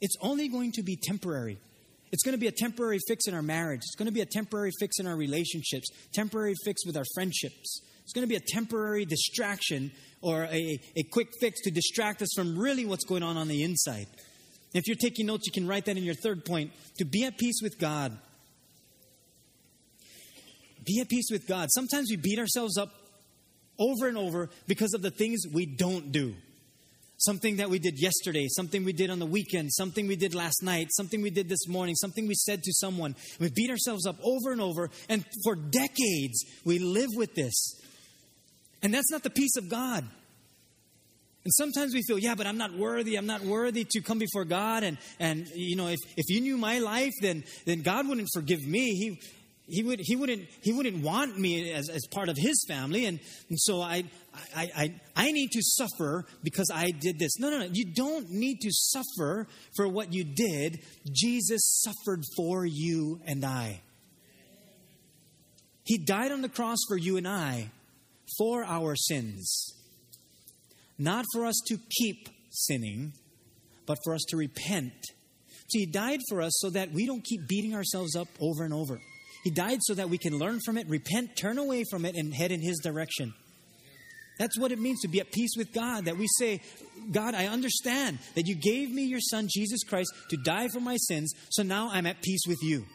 it's 0.00 0.16
only 0.22 0.48
going 0.48 0.72
to 0.72 0.82
be 0.82 0.96
temporary. 0.96 1.58
It's 2.12 2.22
going 2.24 2.32
to 2.32 2.38
be 2.38 2.48
a 2.48 2.52
temporary 2.52 2.98
fix 3.06 3.26
in 3.28 3.34
our 3.34 3.42
marriage. 3.42 3.82
It's 3.82 3.94
going 3.94 4.06
to 4.06 4.12
be 4.12 4.20
a 4.20 4.26
temporary 4.26 4.72
fix 4.80 4.98
in 4.98 5.06
our 5.06 5.16
relationships, 5.16 5.88
temporary 6.12 6.54
fix 6.64 6.84
with 6.84 6.96
our 6.96 7.04
friendships. 7.14 7.82
It's 8.02 8.12
going 8.12 8.26
to 8.26 8.28
be 8.28 8.36
a 8.36 8.40
temporary 8.40 9.04
distraction 9.04 9.92
or 10.20 10.44
a, 10.44 10.80
a 10.96 11.02
quick 11.12 11.28
fix 11.40 11.60
to 11.62 11.70
distract 11.70 12.22
us 12.22 12.30
from 12.34 12.58
really 12.58 12.84
what's 12.84 13.04
going 13.04 13.22
on 13.22 13.36
on 13.36 13.46
the 13.46 13.62
inside. 13.62 14.06
If 14.74 14.86
you're 14.86 14.96
taking 14.96 15.26
notes, 15.26 15.46
you 15.46 15.52
can 15.52 15.66
write 15.66 15.84
that 15.86 15.96
in 15.96 16.02
your 16.02 16.14
third 16.14 16.44
point 16.44 16.72
to 16.98 17.04
be 17.04 17.24
at 17.24 17.38
peace 17.38 17.60
with 17.62 17.78
God. 17.78 18.16
Be 20.84 21.00
at 21.00 21.08
peace 21.08 21.28
with 21.30 21.46
God. 21.46 21.68
Sometimes 21.70 22.08
we 22.10 22.16
beat 22.16 22.38
ourselves 22.38 22.76
up 22.76 22.90
over 23.78 24.08
and 24.08 24.16
over 24.16 24.50
because 24.66 24.94
of 24.94 25.02
the 25.02 25.10
things 25.10 25.42
we 25.52 25.66
don't 25.66 26.10
do. 26.10 26.34
Something 27.20 27.56
that 27.56 27.68
we 27.68 27.78
did 27.78 28.00
yesterday, 28.00 28.46
something 28.48 28.82
we 28.82 28.94
did 28.94 29.10
on 29.10 29.18
the 29.18 29.26
weekend, 29.26 29.70
something 29.74 30.06
we 30.06 30.16
did 30.16 30.34
last 30.34 30.62
night, 30.62 30.88
something 30.90 31.20
we 31.20 31.28
did 31.28 31.50
this 31.50 31.68
morning, 31.68 31.94
something 31.94 32.26
we 32.26 32.34
said 32.34 32.62
to 32.62 32.72
someone. 32.72 33.14
We 33.38 33.50
beat 33.50 33.68
ourselves 33.68 34.06
up 34.06 34.16
over 34.24 34.52
and 34.52 34.60
over, 34.60 34.88
and 35.06 35.22
for 35.44 35.54
decades 35.54 36.42
we 36.64 36.78
live 36.78 37.10
with 37.14 37.34
this. 37.34 37.78
And 38.82 38.94
that's 38.94 39.10
not 39.10 39.22
the 39.22 39.28
peace 39.28 39.56
of 39.58 39.68
God. 39.68 40.08
And 41.44 41.52
sometimes 41.54 41.92
we 41.92 42.02
feel, 42.02 42.18
yeah, 42.18 42.34
but 42.34 42.46
I'm 42.46 42.58
not 42.58 42.74
worthy. 42.74 43.16
I'm 43.16 43.26
not 43.26 43.42
worthy 43.42 43.84
to 43.90 44.00
come 44.00 44.18
before 44.18 44.46
God. 44.46 44.82
And, 44.82 44.96
and 45.18 45.46
you 45.54 45.76
know, 45.76 45.88
if, 45.88 45.98
if 46.16 46.28
you 46.28 46.40
knew 46.40 46.56
my 46.56 46.78
life, 46.78 47.12
then, 47.20 47.44
then 47.66 47.82
God 47.82 48.08
wouldn't 48.08 48.28
forgive 48.32 48.66
me. 48.66 48.94
He, 48.94 49.20
he, 49.70 49.82
would, 49.82 50.00
he, 50.02 50.16
wouldn't, 50.16 50.48
he 50.62 50.72
wouldn't 50.72 51.02
want 51.02 51.38
me 51.38 51.72
as, 51.72 51.88
as 51.88 52.06
part 52.10 52.28
of 52.28 52.36
his 52.36 52.64
family. 52.68 53.06
And, 53.06 53.20
and 53.48 53.58
so 53.58 53.80
I, 53.80 54.04
I, 54.54 54.70
I, 54.76 55.00
I 55.16 55.32
need 55.32 55.50
to 55.52 55.60
suffer 55.62 56.26
because 56.42 56.70
I 56.72 56.90
did 56.90 57.18
this. 57.18 57.38
No, 57.38 57.50
no, 57.50 57.60
no. 57.60 57.68
You 57.72 57.86
don't 57.94 58.30
need 58.30 58.60
to 58.60 58.70
suffer 58.70 59.46
for 59.76 59.88
what 59.88 60.12
you 60.12 60.24
did. 60.24 60.80
Jesus 61.12 61.82
suffered 61.82 62.24
for 62.36 62.66
you 62.66 63.20
and 63.26 63.44
I. 63.44 63.80
He 65.84 65.98
died 65.98 66.32
on 66.32 66.42
the 66.42 66.48
cross 66.48 66.78
for 66.88 66.96
you 66.96 67.16
and 67.16 67.26
I 67.26 67.70
for 68.38 68.64
our 68.64 68.94
sins. 68.94 69.74
Not 70.98 71.24
for 71.32 71.46
us 71.46 71.58
to 71.68 71.78
keep 71.98 72.28
sinning, 72.50 73.12
but 73.86 73.98
for 74.04 74.14
us 74.14 74.22
to 74.28 74.36
repent. 74.36 74.92
So 75.68 75.78
he 75.78 75.86
died 75.86 76.20
for 76.28 76.42
us 76.42 76.52
so 76.60 76.70
that 76.70 76.92
we 76.92 77.06
don't 77.06 77.24
keep 77.24 77.48
beating 77.48 77.74
ourselves 77.74 78.16
up 78.16 78.28
over 78.40 78.64
and 78.64 78.74
over. 78.74 79.00
He 79.42 79.50
died 79.50 79.78
so 79.82 79.94
that 79.94 80.10
we 80.10 80.18
can 80.18 80.38
learn 80.38 80.60
from 80.64 80.76
it, 80.76 80.88
repent, 80.88 81.36
turn 81.36 81.58
away 81.58 81.84
from 81.90 82.04
it, 82.04 82.14
and 82.14 82.34
head 82.34 82.52
in 82.52 82.60
His 82.60 82.78
direction. 82.78 83.32
That's 84.38 84.58
what 84.58 84.72
it 84.72 84.78
means 84.78 85.00
to 85.02 85.08
be 85.08 85.20
at 85.20 85.32
peace 85.32 85.50
with 85.56 85.72
God. 85.72 86.06
That 86.06 86.16
we 86.16 86.26
say, 86.38 86.62
God, 87.12 87.34
I 87.34 87.46
understand 87.46 88.18
that 88.34 88.46
you 88.46 88.54
gave 88.54 88.90
me 88.90 89.04
your 89.04 89.20
Son, 89.20 89.48
Jesus 89.50 89.84
Christ, 89.84 90.12
to 90.30 90.38
die 90.38 90.68
for 90.68 90.80
my 90.80 90.96
sins, 90.96 91.32
so 91.50 91.62
now 91.62 91.90
I'm 91.92 92.06
at 92.06 92.22
peace 92.22 92.42
with 92.46 92.58
you. 92.62 92.86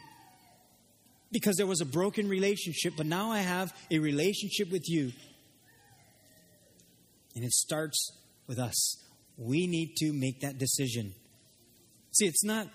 Because 1.30 1.56
there 1.56 1.66
was 1.66 1.80
a 1.80 1.86
broken 1.86 2.28
relationship, 2.28 2.94
but 2.96 3.06
now 3.06 3.30
I 3.30 3.40
have 3.40 3.72
a 3.90 3.98
relationship 3.98 4.70
with 4.72 4.88
you. 4.88 5.12
And 7.34 7.44
it 7.44 7.52
starts 7.52 8.10
with 8.46 8.58
us. 8.58 9.04
We 9.36 9.66
need 9.66 9.94
to 9.98 10.12
make 10.12 10.40
that 10.40 10.58
decision. 10.58 11.14
See, 12.12 12.26
it's 12.26 12.44
not 12.44 12.68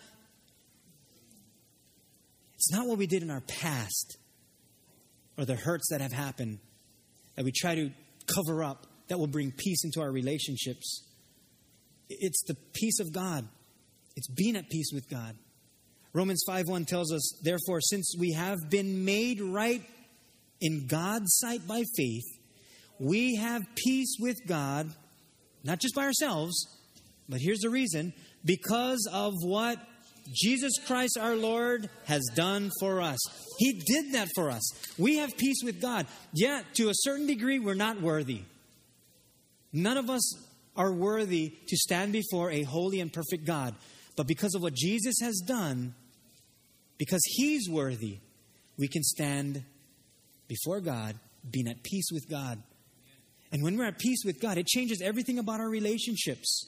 it's 2.62 2.72
not 2.72 2.88
what 2.88 3.00
we 3.00 3.08
did 3.08 3.24
in 3.24 3.32
our 3.32 3.42
past 3.42 4.18
or 5.36 5.46
the 5.46 5.56
hurts 5.56 5.88
that 5.90 6.00
have 6.00 6.12
happened 6.12 6.60
that 7.36 7.44
we 7.44 7.52
try 7.52 7.74
to 7.74 7.90
cover 8.28 8.64
up 8.64 8.86
that 9.08 9.18
will 9.18 9.26
bring 9.26 9.52
peace 9.52 9.84
into 9.84 10.00
our 10.00 10.12
relationships. 10.12 11.08
It's 12.08 12.44
the 12.44 12.56
peace 12.74 13.00
of 13.00 13.12
God. 13.12 13.48
It's 14.16 14.28
being 14.28 14.56
at 14.56 14.70
peace 14.70 14.92
with 14.94 15.10
God. 15.10 15.36
Romans 16.14 16.44
5:1 16.46 16.86
tells 16.86 17.12
us, 17.12 17.34
"Therefore, 17.42 17.82
since 17.82 18.14
we 18.16 18.34
have 18.34 18.70
been 18.70 19.04
made 19.06 19.42
right 19.42 19.84
in 20.60 20.86
God's 20.86 21.36
sight 21.38 21.66
by 21.66 21.84
faith, 21.96 22.28
we 23.00 23.38
have 23.38 23.64
peace 23.74 24.18
with 24.20 24.46
God, 24.46 24.94
not 25.64 25.80
just 25.80 25.96
by 25.96 26.04
ourselves, 26.04 26.68
but 27.28 27.42
here's 27.42 27.62
the 27.62 27.72
reason, 27.72 28.14
because 28.46 29.08
of 29.12 29.34
what 29.42 29.80
Jesus 30.32 30.74
Christ 30.86 31.18
our 31.20 31.36
Lord 31.36 31.90
has 32.06 32.22
done 32.36 32.72
for 32.80 33.02
us. 33.02 33.20
He 33.58 33.74
did 33.74 34.14
that 34.14 34.30
for 34.36 34.50
us. 34.50 34.62
We 34.98 35.18
have 35.18 35.36
peace 35.38 35.62
with 35.64 35.82
God. 35.82 36.08
Yet, 36.34 36.66
to 36.76 36.90
a 36.90 36.94
certain 36.94 37.28
degree, 37.28 37.60
we're 37.60 37.74
not 37.74 38.02
worthy. 38.02 38.42
None 39.74 39.98
of 39.98 40.10
us 40.10 40.34
are 40.76 40.92
worthy 40.92 41.54
to 41.68 41.78
stand 41.78 42.14
before 42.14 42.52
a 42.52 42.64
holy 42.64 43.00
and 43.00 43.12
perfect 43.12 43.46
God. 43.46 43.76
But 44.16 44.28
because 44.28 44.56
of 44.56 44.62
what 44.62 44.74
Jesus 44.74 45.16
has 45.22 45.42
done, 45.46 45.96
because 46.98 47.22
He's 47.26 47.70
worthy, 47.70 48.20
we 48.78 48.88
can 48.88 49.04
stand 49.04 49.64
before 50.48 50.82
God, 50.82 51.16
being 51.50 51.68
at 51.68 51.84
peace 51.84 52.10
with 52.12 52.30
God. 52.30 52.62
And 53.52 53.64
when 53.64 53.78
we're 53.78 53.86
at 53.86 54.00
peace 54.00 54.24
with 54.26 54.40
God, 54.40 54.58
it 54.58 54.66
changes 54.66 55.02
everything 55.02 55.40
about 55.40 55.60
our 55.60 55.70
relationships. 55.70 56.66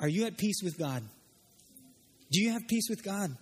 Are 0.00 0.08
you 0.08 0.26
at 0.26 0.38
peace 0.38 0.62
with 0.62 0.78
God? 0.78 1.02
Do 2.30 2.40
you 2.40 2.52
have 2.52 2.66
peace 2.68 2.88
with 2.88 3.04
God? 3.04 3.36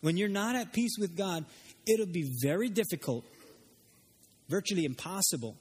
When 0.00 0.16
you're 0.16 0.28
not 0.28 0.56
at 0.56 0.72
peace 0.72 0.96
with 0.98 1.16
God, 1.16 1.44
it'll 1.86 2.06
be 2.06 2.30
very 2.42 2.68
difficult, 2.68 3.24
virtually 4.48 4.84
impossible, 4.84 5.56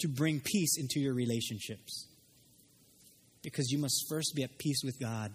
to 0.00 0.08
bring 0.08 0.40
peace 0.40 0.76
into 0.78 1.00
your 1.00 1.14
relationships. 1.14 2.06
Because 3.42 3.70
you 3.70 3.78
must 3.78 4.06
first 4.08 4.32
be 4.34 4.42
at 4.42 4.58
peace 4.58 4.82
with 4.84 4.98
God. 5.00 5.32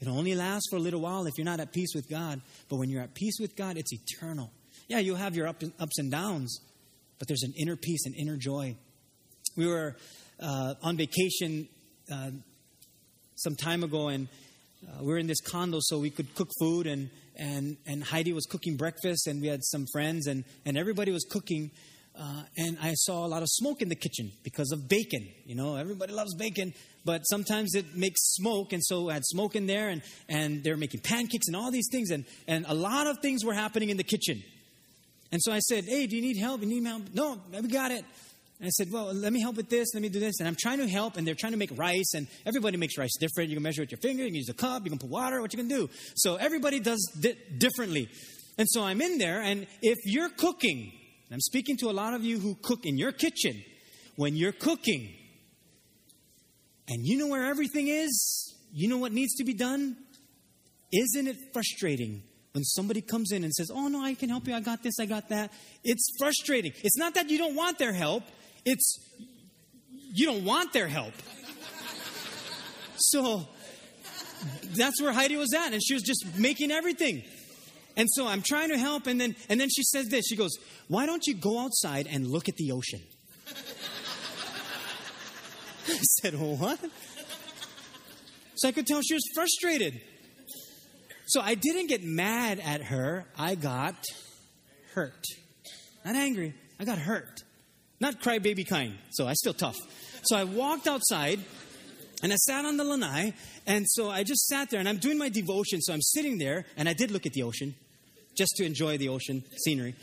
It'll 0.00 0.18
only 0.18 0.34
lasts 0.34 0.68
for 0.70 0.76
a 0.76 0.80
little 0.80 1.00
while 1.00 1.26
if 1.26 1.34
you're 1.38 1.44
not 1.44 1.60
at 1.60 1.72
peace 1.72 1.94
with 1.94 2.08
God. 2.08 2.40
But 2.68 2.76
when 2.76 2.90
you're 2.90 3.02
at 3.02 3.14
peace 3.14 3.38
with 3.40 3.56
God, 3.56 3.76
it's 3.76 3.92
eternal. 3.92 4.50
Yeah, 4.88 4.98
you'll 4.98 5.16
have 5.16 5.34
your 5.34 5.48
ups 5.48 5.98
and 5.98 6.10
downs, 6.10 6.60
but 7.18 7.28
there's 7.28 7.42
an 7.42 7.54
inner 7.56 7.76
peace 7.76 8.04
and 8.06 8.14
inner 8.16 8.36
joy. 8.36 8.76
We 9.56 9.66
were 9.66 9.96
uh, 10.40 10.74
on 10.82 10.96
vacation 10.96 11.68
uh, 12.12 12.30
some 13.36 13.54
time 13.54 13.84
ago, 13.84 14.08
and 14.08 14.28
uh, 14.86 15.02
we 15.02 15.08
were 15.08 15.18
in 15.18 15.26
this 15.26 15.40
condo, 15.40 15.78
so 15.80 15.98
we 15.98 16.10
could 16.10 16.34
cook 16.34 16.50
food, 16.58 16.86
and, 16.86 17.10
and, 17.36 17.76
and 17.86 18.02
Heidi 18.02 18.32
was 18.32 18.46
cooking 18.46 18.76
breakfast, 18.76 19.26
and 19.26 19.40
we 19.40 19.48
had 19.48 19.62
some 19.64 19.86
friends, 19.92 20.26
and, 20.26 20.44
and 20.64 20.76
everybody 20.76 21.12
was 21.12 21.24
cooking. 21.24 21.70
Uh, 22.18 22.42
and 22.56 22.78
I 22.80 22.94
saw 22.94 23.26
a 23.26 23.28
lot 23.28 23.42
of 23.42 23.48
smoke 23.50 23.82
in 23.82 23.90
the 23.90 23.94
kitchen 23.94 24.32
because 24.42 24.72
of 24.72 24.88
bacon. 24.88 25.28
You 25.44 25.54
know, 25.54 25.76
everybody 25.76 26.14
loves 26.14 26.34
bacon, 26.34 26.72
but 27.04 27.22
sometimes 27.22 27.74
it 27.74 27.94
makes 27.94 28.20
smoke, 28.34 28.72
and 28.72 28.82
so 28.82 29.10
I 29.10 29.14
had 29.14 29.24
smoke 29.26 29.54
in 29.54 29.66
there, 29.66 29.90
and, 29.90 30.02
and 30.28 30.64
they 30.64 30.70
were 30.70 30.78
making 30.78 31.00
pancakes 31.00 31.46
and 31.46 31.56
all 31.56 31.70
these 31.70 31.88
things, 31.92 32.10
and, 32.10 32.24
and 32.48 32.64
a 32.68 32.74
lot 32.74 33.06
of 33.06 33.18
things 33.20 33.44
were 33.44 33.54
happening 33.54 33.90
in 33.90 33.98
the 33.98 34.04
kitchen. 34.04 34.42
And 35.30 35.42
so 35.42 35.52
I 35.52 35.58
said, 35.58 35.84
Hey, 35.84 36.06
do 36.06 36.16
you 36.16 36.22
need 36.22 36.38
help? 36.38 36.62
You 36.62 36.68
need 36.68 36.86
help? 36.86 37.02
No, 37.12 37.38
we 37.52 37.68
got 37.68 37.90
it. 37.90 38.04
And 38.58 38.66
I 38.66 38.70
said, 38.70 38.90
Well, 38.90 39.12
let 39.12 39.32
me 39.32 39.40
help 39.40 39.56
with 39.56 39.68
this, 39.68 39.88
let 39.94 40.02
me 40.02 40.08
do 40.08 40.20
this. 40.20 40.40
And 40.40 40.48
I'm 40.48 40.56
trying 40.58 40.78
to 40.78 40.88
help, 40.88 41.16
and 41.16 41.26
they're 41.26 41.34
trying 41.34 41.52
to 41.52 41.58
make 41.58 41.70
rice, 41.76 42.14
and 42.14 42.26
everybody 42.46 42.76
makes 42.76 42.96
rice 42.96 43.14
different. 43.18 43.50
You 43.50 43.56
can 43.56 43.62
measure 43.62 43.82
with 43.82 43.90
your 43.90 44.00
finger, 44.00 44.22
you 44.22 44.30
can 44.30 44.36
use 44.36 44.48
a 44.48 44.54
cup, 44.54 44.84
you 44.84 44.90
can 44.90 44.98
put 44.98 45.10
water, 45.10 45.40
what 45.40 45.52
you 45.52 45.58
can 45.58 45.68
do. 45.68 45.90
So 46.14 46.36
everybody 46.36 46.80
does 46.80 47.02
di- 47.18 47.36
differently. 47.58 48.08
And 48.58 48.66
so 48.68 48.82
I'm 48.82 49.02
in 49.02 49.18
there, 49.18 49.42
and 49.42 49.66
if 49.82 49.98
you're 50.04 50.30
cooking, 50.30 50.92
I'm 51.30 51.40
speaking 51.40 51.76
to 51.78 51.90
a 51.90 51.92
lot 51.92 52.14
of 52.14 52.24
you 52.24 52.38
who 52.38 52.56
cook 52.62 52.86
in 52.86 52.96
your 52.96 53.12
kitchen, 53.12 53.62
when 54.16 54.34
you're 54.34 54.52
cooking, 54.52 55.12
and 56.88 57.04
you 57.04 57.18
know 57.18 57.26
where 57.26 57.44
everything 57.44 57.88
is, 57.88 58.54
you 58.72 58.88
know 58.88 58.96
what 58.96 59.12
needs 59.12 59.34
to 59.34 59.44
be 59.44 59.52
done, 59.52 59.96
isn't 60.92 61.26
it 61.26 61.36
frustrating 61.52 62.22
when 62.52 62.64
somebody 62.64 63.02
comes 63.02 63.32
in 63.32 63.44
and 63.44 63.52
says, 63.52 63.70
Oh, 63.70 63.88
no, 63.88 64.02
I 64.02 64.14
can 64.14 64.30
help 64.30 64.48
you. 64.48 64.54
I 64.54 64.60
got 64.60 64.82
this, 64.82 64.98
I 64.98 65.04
got 65.04 65.28
that. 65.28 65.52
It's 65.84 66.08
frustrating. 66.18 66.72
It's 66.82 66.96
not 66.96 67.12
that 67.14 67.28
you 67.28 67.36
don't 67.36 67.54
want 67.54 67.78
their 67.78 67.92
help, 67.92 68.22
it's 68.66 68.98
you 70.12 70.26
don't 70.26 70.44
want 70.44 70.74
their 70.74 70.88
help. 70.88 71.14
So 72.96 73.46
that's 74.76 75.00
where 75.00 75.12
Heidi 75.12 75.36
was 75.36 75.54
at, 75.54 75.72
and 75.72 75.82
she 75.82 75.94
was 75.94 76.02
just 76.02 76.36
making 76.36 76.70
everything. 76.70 77.22
And 77.96 78.08
so 78.10 78.26
I'm 78.26 78.42
trying 78.42 78.68
to 78.70 78.78
help, 78.78 79.06
and 79.06 79.18
then 79.20 79.36
and 79.48 79.58
then 79.58 79.68
she 79.70 79.82
says 79.82 80.08
this. 80.08 80.26
She 80.26 80.36
goes, 80.36 80.50
"Why 80.88 81.06
don't 81.06 81.26
you 81.26 81.34
go 81.34 81.58
outside 81.60 82.06
and 82.10 82.26
look 82.26 82.48
at 82.48 82.56
the 82.56 82.72
ocean?" 82.72 83.00
I 85.88 85.98
said, 86.20 86.34
"What?" 86.34 86.78
So 88.56 88.68
I 88.68 88.72
could 88.72 88.86
tell 88.86 89.00
she 89.02 89.14
was 89.14 89.24
frustrated. 89.34 90.00
So 91.28 91.40
I 91.40 91.54
didn't 91.54 91.88
get 91.88 92.02
mad 92.02 92.60
at 92.60 92.82
her. 92.82 93.26
I 93.36 93.54
got 93.54 93.96
hurt. 94.94 95.24
Not 96.04 96.14
angry. 96.14 96.54
I 96.78 96.84
got 96.84 96.98
hurt. 96.98 97.42
Not 98.00 98.20
crybaby 98.20 98.68
kind. 98.68 98.94
So 99.10 99.26
I 99.26 99.32
still 99.34 99.54
tough. 99.54 99.76
So 100.24 100.36
I 100.36 100.44
walked 100.44 100.86
outside 100.86 101.40
and 102.22 102.32
I 102.32 102.36
sat 102.36 102.64
on 102.64 102.76
the 102.76 102.84
lanai. 102.84 103.32
And 103.66 103.84
so 103.88 104.10
I 104.10 104.22
just 104.22 104.46
sat 104.46 104.70
there 104.70 104.80
and 104.80 104.88
I'm 104.88 104.98
doing 104.98 105.18
my 105.18 105.28
devotion. 105.28 105.80
So 105.80 105.92
I'm 105.92 106.02
sitting 106.02 106.38
there 106.38 106.64
and 106.76 106.88
I 106.88 106.92
did 106.92 107.10
look 107.10 107.26
at 107.26 107.32
the 107.32 107.42
ocean 107.42 107.74
just 108.36 108.52
to 108.56 108.64
enjoy 108.64 108.98
the 108.98 109.08
ocean 109.08 109.42
scenery. 109.64 109.94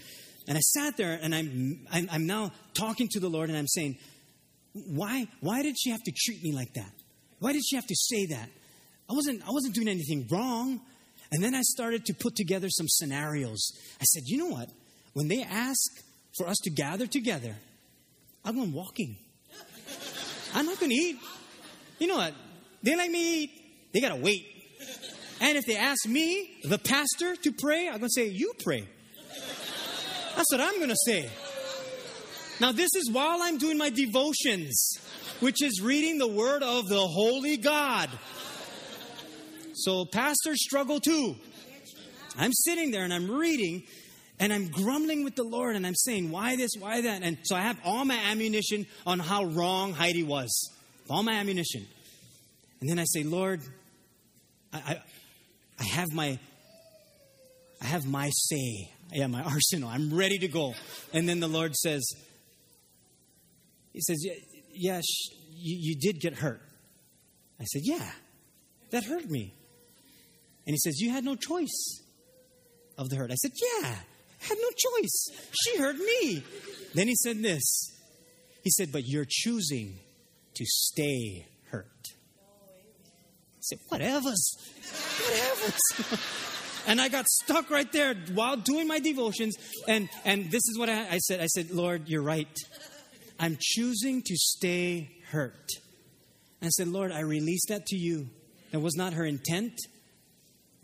And 0.47 0.57
I 0.57 0.61
sat 0.61 0.97
there 0.97 1.17
and 1.21 1.33
I'm, 1.33 1.85
I'm, 1.91 2.09
I'm 2.11 2.27
now 2.27 2.51
talking 2.73 3.07
to 3.11 3.19
the 3.19 3.29
Lord 3.29 3.49
and 3.49 3.57
I'm 3.57 3.67
saying, 3.67 3.97
why, 4.73 5.27
why 5.39 5.61
did 5.61 5.75
she 5.79 5.91
have 5.91 6.01
to 6.03 6.11
treat 6.11 6.43
me 6.43 6.51
like 6.51 6.73
that? 6.73 6.91
Why 7.39 7.53
did 7.53 7.61
she 7.65 7.75
have 7.75 7.85
to 7.85 7.95
say 7.95 8.25
that? 8.27 8.49
I 9.09 9.13
wasn't, 9.13 9.43
I 9.43 9.51
wasn't 9.51 9.75
doing 9.75 9.87
anything 9.87 10.27
wrong. 10.31 10.81
And 11.31 11.43
then 11.43 11.55
I 11.55 11.61
started 11.61 12.05
to 12.05 12.13
put 12.13 12.35
together 12.35 12.69
some 12.69 12.87
scenarios. 12.87 13.71
I 13.99 14.03
said, 14.03 14.23
you 14.25 14.37
know 14.37 14.47
what? 14.47 14.69
When 15.13 15.27
they 15.27 15.43
ask 15.43 16.03
for 16.37 16.47
us 16.47 16.57
to 16.63 16.69
gather 16.69 17.07
together, 17.07 17.55
I'm 18.45 18.55
going 18.55 18.73
walking. 18.73 19.17
I'm 20.53 20.65
not 20.65 20.79
going 20.79 20.89
to 20.89 20.95
eat. 20.95 21.19
You 21.99 22.07
know 22.07 22.17
what? 22.17 22.33
They 22.81 22.95
like 22.95 23.09
me 23.09 23.43
eat. 23.43 23.51
They 23.93 24.01
got 24.01 24.09
to 24.09 24.21
wait. 24.21 24.45
And 25.39 25.57
if 25.57 25.65
they 25.65 25.77
ask 25.77 26.07
me, 26.07 26.49
the 26.63 26.77
pastor, 26.77 27.35
to 27.35 27.51
pray, 27.51 27.87
I'm 27.87 27.99
going 27.99 28.09
to 28.09 28.09
say, 28.09 28.27
You 28.27 28.53
pray. 28.63 28.87
That's 30.35 30.51
what 30.51 30.61
I'm 30.61 30.77
going 30.77 30.89
to 30.89 30.97
say. 31.05 31.29
Now, 32.59 32.71
this 32.71 32.89
is 32.95 33.09
while 33.11 33.39
I'm 33.41 33.57
doing 33.57 33.77
my 33.77 33.89
devotions, 33.89 34.97
which 35.39 35.61
is 35.61 35.81
reading 35.81 36.17
the 36.17 36.27
word 36.27 36.63
of 36.63 36.87
the 36.87 37.07
Holy 37.07 37.57
God. 37.57 38.09
So, 39.73 40.05
pastors 40.05 40.63
struggle 40.63 40.99
too. 40.99 41.35
I'm 42.37 42.51
sitting 42.53 42.91
there 42.91 43.03
and 43.03 43.13
I'm 43.13 43.29
reading 43.29 43.83
and 44.43 44.51
I'm 44.51 44.67
grumbling 44.67 45.23
with 45.23 45.37
the 45.37 45.43
Lord 45.43 45.77
and 45.77 45.87
I'm 45.87 45.95
saying, 45.95 46.29
Why 46.29 46.57
this, 46.57 46.71
why 46.77 46.99
that? 46.99 47.23
And 47.23 47.37
so 47.43 47.55
I 47.55 47.61
have 47.61 47.79
all 47.85 48.03
my 48.03 48.17
ammunition 48.29 48.85
on 49.07 49.19
how 49.19 49.45
wrong 49.45 49.93
Heidi 49.93 50.23
was. 50.23 50.69
All 51.09 51.23
my 51.23 51.35
ammunition. 51.35 51.87
And 52.81 52.89
then 52.89 52.99
I 52.99 53.05
say, 53.05 53.23
Lord, 53.23 53.61
I, 54.73 54.77
I, 54.77 55.01
I 55.79 55.83
have 55.85 56.13
my 56.13 56.37
I 57.81 57.85
have 57.85 58.05
my 58.05 58.31
say. 58.33 58.89
Yeah, 59.13 59.27
my 59.27 59.43
arsenal. 59.43 59.87
I'm 59.87 60.13
ready 60.13 60.37
to 60.39 60.49
go. 60.49 60.73
And 61.13 61.27
then 61.29 61.39
the 61.39 61.47
Lord 61.47 61.73
says, 61.77 62.05
He 63.93 64.01
says, 64.01 64.27
Yes, 64.73 65.05
you, 65.51 65.77
you 65.79 65.95
did 65.95 66.19
get 66.19 66.33
hurt. 66.33 66.61
I 67.61 67.63
said, 67.63 67.83
Yeah, 67.85 68.11
that 68.91 69.05
hurt 69.05 69.29
me. 69.29 69.53
And 70.67 70.73
he 70.73 70.77
says, 70.79 70.99
You 70.99 71.11
had 71.11 71.23
no 71.23 71.37
choice 71.37 72.01
of 72.97 73.07
the 73.07 73.15
hurt. 73.15 73.31
I 73.31 73.35
said, 73.35 73.51
Yeah, 73.81 73.95
had 74.47 74.57
no 74.61 74.69
choice. 74.69 75.49
She 75.63 75.77
hurt 75.77 75.97
me. 75.97 76.43
Then 76.93 77.07
he 77.07 77.15
said 77.15 77.41
this 77.41 77.91
He 78.63 78.69
said, 78.69 78.91
But 78.91 79.03
you're 79.05 79.27
choosing 79.27 79.99
to 80.55 80.65
stay 80.65 81.47
hurt. 81.69 81.87
I 83.55 83.61
said, 83.61 83.79
Whatever's. 83.89 84.55
Whatever's. 85.21 86.83
and 86.87 87.01
I 87.01 87.09
got 87.09 87.27
stuck 87.27 87.69
right 87.69 87.91
there 87.91 88.15
while 88.33 88.57
doing 88.57 88.87
my 88.87 88.99
devotions. 88.99 89.55
And, 89.87 90.09
and 90.25 90.51
this 90.51 90.63
is 90.67 90.77
what 90.77 90.89
I, 90.89 91.07
I 91.11 91.17
said 91.19 91.39
I 91.39 91.47
said, 91.47 91.71
Lord, 91.71 92.07
you're 92.07 92.23
right. 92.23 92.57
I'm 93.39 93.57
choosing 93.59 94.21
to 94.21 94.35
stay 94.35 95.09
hurt. 95.29 95.67
And 96.61 96.67
I 96.67 96.69
said, 96.69 96.87
Lord, 96.87 97.11
I 97.11 97.21
release 97.21 97.65
that 97.67 97.85
to 97.87 97.97
you. 97.97 98.29
That 98.71 98.79
was 98.79 98.95
not 98.95 99.13
her 99.13 99.25
intent. 99.25 99.73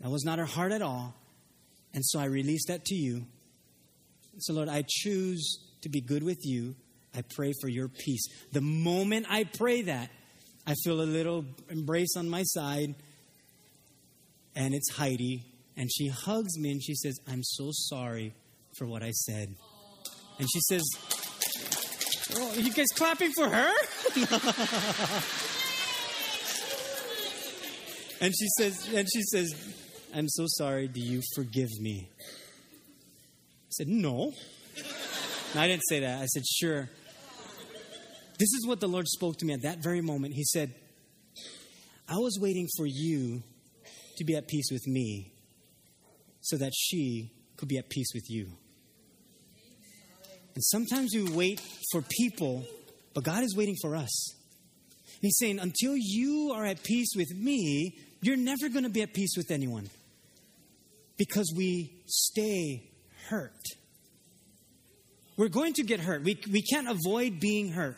That 0.00 0.10
was 0.10 0.24
not 0.24 0.38
her 0.38 0.44
heart 0.46 0.72
at 0.72 0.82
all. 0.82 1.14
And 1.92 2.04
so 2.04 2.20
I 2.20 2.26
release 2.26 2.66
that 2.66 2.84
to 2.86 2.94
you. 2.94 3.24
So, 4.42 4.54
Lord, 4.54 4.68
I 4.68 4.84
choose 4.88 5.58
to 5.82 5.88
be 5.88 6.00
good 6.00 6.22
with 6.22 6.38
you. 6.44 6.74
I 7.14 7.22
pray 7.34 7.52
for 7.60 7.68
your 7.68 7.88
peace. 7.88 8.26
The 8.52 8.60
moment 8.60 9.26
I 9.28 9.44
pray 9.44 9.82
that, 9.82 10.10
I 10.66 10.74
feel 10.84 11.00
a 11.00 11.02
little 11.02 11.44
embrace 11.68 12.16
on 12.16 12.28
my 12.28 12.42
side, 12.44 12.94
and 14.54 14.74
it's 14.74 14.92
Heidi. 14.92 15.44
And 15.76 15.90
she 15.90 16.08
hugs 16.08 16.58
me 16.58 16.72
and 16.72 16.82
she 16.82 16.94
says, 16.94 17.18
I'm 17.26 17.42
so 17.42 17.70
sorry 17.72 18.34
for 18.76 18.86
what 18.86 19.02
I 19.02 19.10
said. 19.10 19.54
And 20.38 20.48
she 20.52 20.60
says, 20.68 20.82
Oh, 22.36 22.54
you 22.54 22.72
guys 22.72 22.86
clapping 22.94 23.32
for 23.32 23.48
her? 23.48 23.72
and 28.20 28.32
she 28.36 28.46
says, 28.58 28.88
and 28.94 29.08
she 29.12 29.22
says, 29.22 29.52
I'm 30.14 30.28
so 30.28 30.44
sorry. 30.46 30.86
Do 30.86 31.00
you 31.00 31.22
forgive 31.34 31.70
me? 31.80 32.08
I 33.70 33.72
said, 33.72 33.88
No. 33.88 34.32
no. 35.54 35.60
I 35.60 35.68
didn't 35.68 35.86
say 35.88 36.00
that. 36.00 36.20
I 36.20 36.26
said, 36.26 36.42
Sure. 36.44 36.90
This 38.36 38.48
is 38.54 38.66
what 38.66 38.80
the 38.80 38.88
Lord 38.88 39.06
spoke 39.06 39.36
to 39.38 39.46
me 39.46 39.54
at 39.54 39.62
that 39.62 39.78
very 39.78 40.00
moment. 40.00 40.34
He 40.34 40.42
said, 40.42 40.74
I 42.08 42.16
was 42.16 42.36
waiting 42.40 42.66
for 42.76 42.84
you 42.84 43.44
to 44.16 44.24
be 44.24 44.34
at 44.34 44.48
peace 44.48 44.70
with 44.72 44.88
me 44.88 45.30
so 46.40 46.56
that 46.56 46.72
she 46.74 47.30
could 47.56 47.68
be 47.68 47.78
at 47.78 47.88
peace 47.88 48.08
with 48.12 48.28
you. 48.28 48.48
And 50.56 50.64
sometimes 50.64 51.12
we 51.14 51.30
wait 51.30 51.60
for 51.92 52.02
people, 52.02 52.64
but 53.14 53.22
God 53.22 53.44
is 53.44 53.54
waiting 53.56 53.76
for 53.80 53.94
us. 53.94 54.32
And 54.32 55.20
He's 55.20 55.38
saying, 55.38 55.60
until 55.60 55.94
you 55.96 56.52
are 56.56 56.64
at 56.64 56.82
peace 56.82 57.12
with 57.14 57.32
me, 57.36 57.96
you're 58.20 58.36
never 58.36 58.68
going 58.68 58.82
to 58.82 58.90
be 58.90 59.02
at 59.02 59.14
peace 59.14 59.34
with 59.36 59.52
anyone 59.52 59.88
because 61.16 61.52
we 61.56 62.02
stay 62.06 62.89
hurt. 63.30 63.54
We're 65.36 65.48
going 65.48 65.72
to 65.74 65.82
get 65.82 66.00
hurt. 66.00 66.22
We, 66.22 66.38
we 66.52 66.60
can't 66.60 66.88
avoid 66.88 67.40
being 67.40 67.70
hurt, 67.70 67.96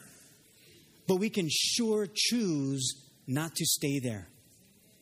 but 1.08 1.16
we 1.16 1.28
can 1.28 1.48
sure 1.50 2.06
choose 2.14 2.94
not 3.26 3.56
to 3.56 3.64
stay 3.64 3.98
there. 3.98 4.28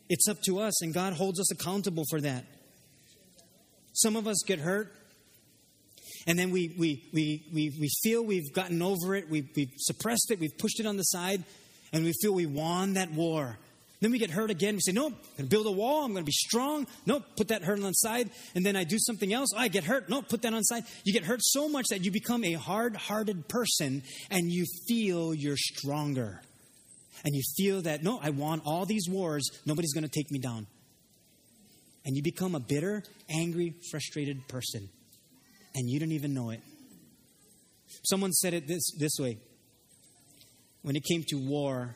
It's 0.08 0.26
up 0.28 0.38
to 0.46 0.60
us, 0.60 0.82
and 0.82 0.94
God 0.94 1.12
holds 1.12 1.38
us 1.38 1.52
accountable 1.52 2.04
for 2.08 2.20
that. 2.22 2.44
Some 3.92 4.16
of 4.16 4.26
us 4.26 4.42
get 4.46 4.58
hurt, 4.58 4.92
and 6.26 6.38
then 6.38 6.50
we, 6.50 6.74
we, 6.78 7.04
we, 7.12 7.44
we, 7.52 7.76
we 7.78 7.90
feel 8.02 8.24
we've 8.24 8.52
gotten 8.52 8.82
over 8.82 9.14
it, 9.14 9.28
we, 9.28 9.48
we've 9.54 9.72
suppressed 9.76 10.30
it, 10.30 10.40
we've 10.40 10.56
pushed 10.56 10.80
it 10.80 10.86
on 10.86 10.96
the 10.96 11.02
side, 11.02 11.44
and 11.92 12.04
we 12.04 12.12
feel 12.22 12.32
we 12.32 12.46
won 12.46 12.94
that 12.94 13.10
war. 13.12 13.58
Then 14.00 14.12
we 14.12 14.18
get 14.18 14.30
hurt 14.30 14.50
again. 14.50 14.74
We 14.74 14.80
say, 14.80 14.92
Nope, 14.92 15.12
I'm 15.12 15.36
going 15.36 15.48
to 15.48 15.50
build 15.50 15.66
a 15.66 15.72
wall. 15.72 16.04
I'm 16.04 16.12
going 16.12 16.24
to 16.24 16.26
be 16.26 16.32
strong. 16.32 16.86
Nope, 17.04 17.24
put 17.36 17.48
that 17.48 17.62
hurt 17.62 17.78
on 17.78 17.84
the 17.84 17.92
side. 17.92 18.30
And 18.54 18.64
then 18.64 18.74
I 18.74 18.84
do 18.84 18.96
something 18.98 19.32
else. 19.32 19.50
I 19.54 19.68
get 19.68 19.84
hurt. 19.84 20.08
Nope, 20.08 20.28
put 20.28 20.42
that 20.42 20.54
on 20.54 20.62
side. 20.64 20.84
You 21.04 21.12
get 21.12 21.24
hurt 21.24 21.40
so 21.42 21.68
much 21.68 21.86
that 21.90 22.02
you 22.04 22.10
become 22.10 22.42
a 22.44 22.54
hard 22.54 22.96
hearted 22.96 23.46
person 23.48 24.02
and 24.30 24.50
you 24.50 24.64
feel 24.88 25.34
you're 25.34 25.56
stronger. 25.56 26.40
And 27.24 27.34
you 27.34 27.42
feel 27.58 27.82
that, 27.82 28.02
no, 28.02 28.18
I 28.22 28.30
won 28.30 28.62
all 28.64 28.86
these 28.86 29.06
wars. 29.06 29.46
Nobody's 29.66 29.92
going 29.92 30.04
to 30.04 30.10
take 30.10 30.30
me 30.30 30.38
down. 30.38 30.66
And 32.06 32.16
you 32.16 32.22
become 32.22 32.54
a 32.54 32.60
bitter, 32.60 33.02
angry, 33.28 33.74
frustrated 33.90 34.48
person. 34.48 34.88
And 35.74 35.90
you 35.90 36.00
don't 36.00 36.12
even 36.12 36.32
know 36.32 36.48
it. 36.48 36.62
Someone 38.04 38.32
said 38.32 38.54
it 38.54 38.66
this, 38.66 38.82
this 38.98 39.12
way 39.18 39.36
when 40.82 40.96
it 40.96 41.04
came 41.04 41.22
to 41.28 41.36
war, 41.36 41.94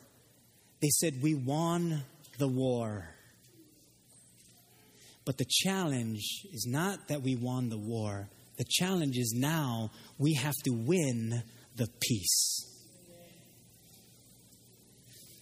they 0.81 0.89
said, 0.89 1.21
We 1.21 1.35
won 1.35 2.03
the 2.37 2.47
war. 2.47 3.09
But 5.25 5.37
the 5.37 5.45
challenge 5.49 6.45
is 6.53 6.67
not 6.69 7.07
that 7.07 7.21
we 7.21 7.35
won 7.35 7.69
the 7.69 7.77
war, 7.77 8.27
The 8.57 8.65
challenge 8.69 9.17
is 9.17 9.33
now 9.35 9.91
we 10.17 10.33
have 10.35 10.55
to 10.63 10.71
win 10.71 11.43
the 11.75 11.87
peace. 11.99 12.71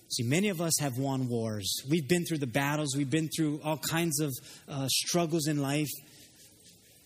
See, 0.10 0.24
many 0.24 0.50
of 0.50 0.62
us 0.62 0.74
have 0.80 1.00
won 1.00 1.28
wars. 1.28 1.82
We've 1.90 2.08
been 2.08 2.24
through 2.26 2.38
the 2.38 2.48
battles, 2.48 2.96
we've 2.96 3.10
been 3.10 3.30
through 3.36 3.62
all 3.64 3.78
kinds 3.78 4.20
of 4.20 4.32
uh, 4.70 4.88
struggles 4.88 5.48
in 5.48 5.62
life. 5.62 5.90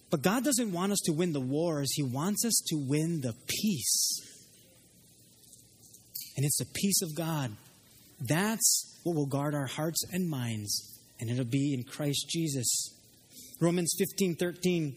But 0.09 0.21
God 0.21 0.43
doesn't 0.43 0.71
want 0.71 0.91
us 0.91 0.99
to 1.05 1.13
win 1.13 1.34
the 1.34 1.41
wars, 1.41 1.89
He 1.93 2.03
wants 2.03 2.45
us 2.45 2.61
to 2.67 2.75
win 2.75 3.21
the 3.21 3.34
peace. 3.47 4.21
And 6.36 6.45
it's 6.45 6.57
the 6.57 6.71
peace 6.73 7.01
of 7.01 7.15
God. 7.15 7.51
That's 8.20 8.99
what 9.03 9.15
will 9.15 9.26
guard 9.26 9.53
our 9.53 9.68
hearts 9.68 10.03
and 10.11 10.30
minds, 10.30 10.99
and 11.20 11.30
it'll 11.30 11.45
be 11.45 11.74
in 11.74 11.84
Christ 11.84 12.28
Jesus. 12.30 12.93
Romans 13.59 13.93
15 13.97 14.36
13. 14.36 14.95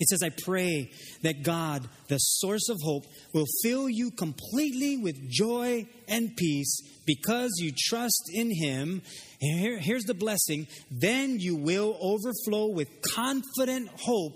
It 0.00 0.08
says, 0.08 0.22
I 0.22 0.30
pray 0.30 0.90
that 1.22 1.42
God, 1.42 1.86
the 2.08 2.16
source 2.16 2.70
of 2.70 2.78
hope, 2.82 3.04
will 3.34 3.44
fill 3.62 3.86
you 3.86 4.10
completely 4.10 4.96
with 4.96 5.30
joy 5.30 5.86
and 6.08 6.34
peace 6.34 6.80
because 7.06 7.50
you 7.58 7.70
trust 7.76 8.30
in 8.32 8.50
Him. 8.50 9.02
Here, 9.40 9.78
here's 9.78 10.04
the 10.04 10.14
blessing 10.14 10.68
then 10.90 11.38
you 11.38 11.54
will 11.54 11.98
overflow 12.00 12.68
with 12.68 12.88
confident 13.14 13.90
hope 14.00 14.32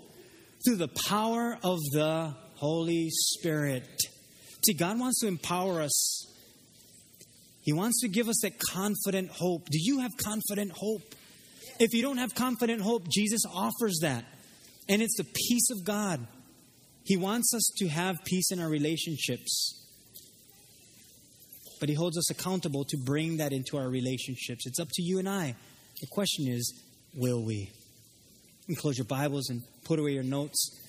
through 0.65 0.77
the 0.77 0.93
power 1.09 1.59
of 1.63 1.79
the 1.93 2.35
Holy 2.57 3.09
Spirit. 3.11 3.89
See, 4.67 4.75
God 4.75 4.99
wants 4.99 5.21
to 5.21 5.29
empower 5.29 5.81
us, 5.81 6.27
He 7.65 7.73
wants 7.73 8.03
to 8.03 8.09
give 8.09 8.29
us 8.29 8.37
that 8.43 8.59
confident 8.73 9.31
hope. 9.31 9.67
Do 9.71 9.79
you 9.81 10.01
have 10.01 10.13
confident 10.23 10.73
hope? 10.73 11.03
If 11.81 11.95
you 11.95 12.03
don't 12.03 12.19
have 12.19 12.35
confident 12.35 12.83
hope, 12.83 13.09
Jesus 13.09 13.43
offers 13.53 13.99
that. 14.03 14.25
And 14.89 15.01
it's 15.01 15.17
the 15.17 15.25
peace 15.25 15.71
of 15.71 15.83
God. 15.83 16.27
He 17.05 17.17
wants 17.17 17.53
us 17.55 17.73
to 17.79 17.89
have 17.89 18.23
peace 18.25 18.51
in 18.51 18.61
our 18.61 18.69
relationships. 18.69 19.81
But 21.81 21.89
He 21.89 21.95
holds 21.95 22.19
us 22.19 22.31
accountable 22.31 22.85
to 22.85 22.99
bring 22.99 23.39
that 23.39 23.53
into 23.53 23.79
our 23.79 23.89
relationships. 23.89 24.67
It's 24.67 24.79
up 24.79 24.89
to 24.93 25.03
you 25.03 25.19
and 25.19 25.29
I. 25.29 25.55
The 26.01 26.07
question 26.07 26.47
is, 26.49 26.83
will 27.15 27.43
we? 27.43 27.73
You 28.67 28.77
close 28.77 28.99
your 28.99 29.07
Bibles 29.07 29.49
and 29.49 29.63
put 29.85 29.99
away 29.99 30.13
your 30.13 30.23
notes. 30.23 30.81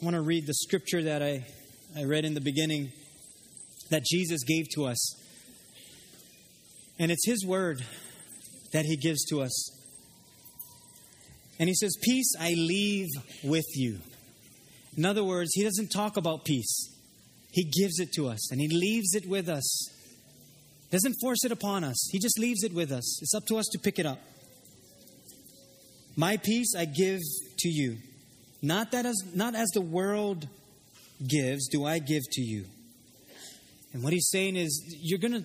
I 0.00 0.04
want 0.04 0.14
to 0.14 0.22
read 0.22 0.46
the 0.46 0.54
scripture 0.54 1.02
that 1.04 1.22
I, 1.22 1.44
I 1.96 2.04
read 2.04 2.24
in 2.24 2.34
the 2.34 2.40
beginning 2.40 2.90
that 3.90 4.04
Jesus 4.04 4.42
gave 4.44 4.68
to 4.74 4.86
us. 4.86 5.19
And 7.00 7.10
it's 7.10 7.26
His 7.26 7.44
word 7.44 7.84
that 8.72 8.84
He 8.84 8.96
gives 8.96 9.24
to 9.30 9.40
us. 9.40 9.80
And 11.60 11.68
he 11.68 11.74
says, 11.74 11.94
Peace 12.02 12.32
I 12.40 12.54
leave 12.54 13.08
with 13.44 13.66
you. 13.74 13.98
In 14.96 15.04
other 15.04 15.22
words, 15.22 15.50
he 15.54 15.62
doesn't 15.62 15.88
talk 15.88 16.16
about 16.16 16.44
peace, 16.44 16.88
he 17.52 17.64
gives 17.64 18.00
it 18.00 18.12
to 18.14 18.28
us 18.28 18.50
and 18.50 18.60
he 18.60 18.68
leaves 18.68 19.14
it 19.14 19.28
with 19.28 19.48
us. 19.48 19.88
Doesn't 20.90 21.14
force 21.20 21.44
it 21.44 21.52
upon 21.52 21.84
us, 21.84 22.08
he 22.10 22.18
just 22.18 22.38
leaves 22.38 22.64
it 22.64 22.72
with 22.72 22.90
us. 22.90 23.22
It's 23.22 23.34
up 23.34 23.46
to 23.48 23.58
us 23.58 23.66
to 23.72 23.78
pick 23.78 23.98
it 23.98 24.06
up. 24.06 24.18
My 26.16 26.38
peace 26.38 26.74
I 26.76 26.86
give 26.86 27.20
to 27.58 27.68
you. 27.68 27.98
Not 28.62 28.92
that 28.92 29.04
as 29.04 29.22
not 29.34 29.54
as 29.54 29.68
the 29.74 29.82
world 29.82 30.48
gives 31.28 31.68
do 31.68 31.84
I 31.84 31.98
give 31.98 32.22
to 32.32 32.40
you. 32.40 32.64
And 33.92 34.02
what 34.02 34.14
he's 34.14 34.30
saying 34.30 34.56
is 34.56 34.96
you're 35.02 35.18
going 35.18 35.44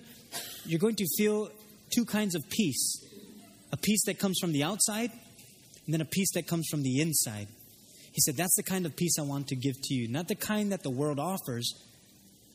you're 0.66 0.80
going 0.80 0.96
to 0.96 1.06
feel 1.16 1.50
two 1.94 2.04
kinds 2.04 2.34
of 2.34 2.48
peace. 2.50 3.02
A 3.72 3.76
peace 3.76 4.04
that 4.06 4.18
comes 4.18 4.38
from 4.40 4.52
the 4.52 4.62
outside 4.62 5.10
and 5.86 5.94
then 5.94 6.00
a 6.00 6.06
peace 6.06 6.32
that 6.34 6.46
comes 6.46 6.66
from 6.68 6.82
the 6.82 7.00
inside. 7.00 7.48
He 8.12 8.20
said, 8.20 8.36
That's 8.36 8.54
the 8.56 8.62
kind 8.62 8.86
of 8.86 8.96
peace 8.96 9.18
I 9.18 9.22
want 9.22 9.48
to 9.48 9.56
give 9.56 9.74
to 9.80 9.94
you. 9.94 10.08
Not 10.08 10.28
the 10.28 10.34
kind 10.34 10.72
that 10.72 10.82
the 10.82 10.90
world 10.90 11.18
offers, 11.18 11.72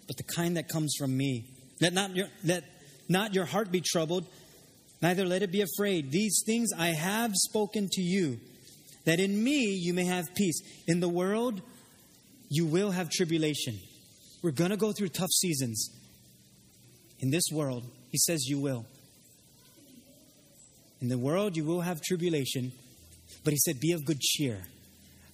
but 0.08 0.18
the 0.18 0.24
kind 0.24 0.58
that 0.58 0.68
comes 0.68 0.94
from 0.98 1.16
me. 1.16 1.46
Let 1.80 1.94
not 1.94 2.16
your, 2.16 2.28
let 2.44 2.64
not 3.08 3.34
your 3.34 3.46
heart 3.46 3.72
be 3.72 3.82
troubled, 3.82 4.26
neither 5.02 5.26
let 5.26 5.42
it 5.44 5.52
be 5.52 5.62
afraid. 5.62 6.12
These 6.12 6.44
things 6.46 6.70
I 6.78 6.88
have 6.88 7.32
spoken 7.36 7.90
to 7.92 8.02
you, 8.02 8.40
that 9.06 9.20
in 9.20 9.44
me 9.44 9.76
you 9.76 9.94
may 9.94 10.06
have 10.06 10.34
peace. 10.36 10.62
In 10.88 11.00
the 11.00 11.10
world, 11.10 11.62
you 12.50 12.66
will 12.66 12.92
have 12.92 13.10
tribulation. 13.10 13.80
We're 14.42 14.52
going 14.52 14.72
to 14.72 14.78
go 14.78 14.92
through 14.92 15.10
tough 15.10 15.30
seasons. 15.30 15.90
In 17.20 17.30
this 17.30 17.44
world, 17.52 17.86
he 18.12 18.18
says 18.18 18.46
you 18.46 18.60
will. 18.60 18.86
In 21.02 21.08
the 21.08 21.18
world, 21.18 21.58
you 21.58 21.64
will 21.64 21.82
have 21.82 22.02
tribulation, 22.02 22.72
but 23.44 23.54
he 23.54 23.58
said, 23.58 23.80
Be 23.80 23.94
of 23.94 24.06
good 24.06 24.20
cheer, 24.20 24.62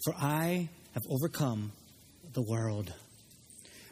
for 0.05 0.13
I 0.15 0.69
have 0.93 1.03
overcome 1.09 1.73
the 2.33 2.41
world. 2.41 2.93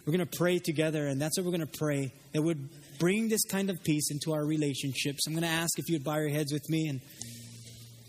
We're 0.06 0.14
going 0.14 0.28
to 0.28 0.38
pray 0.38 0.60
together, 0.60 1.08
and 1.08 1.20
that's 1.20 1.38
what 1.38 1.46
we're 1.46 1.58
going 1.58 1.68
to 1.68 1.78
pray 1.80 2.14
that 2.32 2.42
would 2.42 2.70
bring 3.00 3.28
this 3.28 3.44
kind 3.44 3.70
of 3.70 3.84
peace 3.84 4.12
into 4.12 4.34
our 4.34 4.46
relationships. 4.46 5.26
I'm 5.28 5.34
going 5.34 5.44
to 5.44 5.50
ask 5.50 5.80
if 5.80 5.90
you 5.90 5.96
would 5.96 6.04
bow 6.04 6.18
your 6.18 6.30
heads 6.30 6.54
with 6.54 6.70
me 6.70 6.88
and 6.88 7.02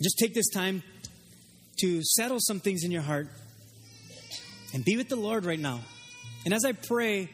just 0.02 0.18
take 0.18 0.34
this 0.34 0.50
time 0.50 0.82
to 1.80 2.02
settle 2.02 2.38
some 2.38 2.60
things 2.60 2.84
in 2.84 2.90
your 2.90 3.02
heart 3.02 3.28
and 4.74 4.84
be 4.84 4.96
with 4.96 5.08
the 5.08 5.16
Lord 5.16 5.46
right 5.46 5.58
now. 5.58 5.80
And 6.44 6.52
as 6.52 6.64
I 6.64 6.72
pray, 6.72 7.30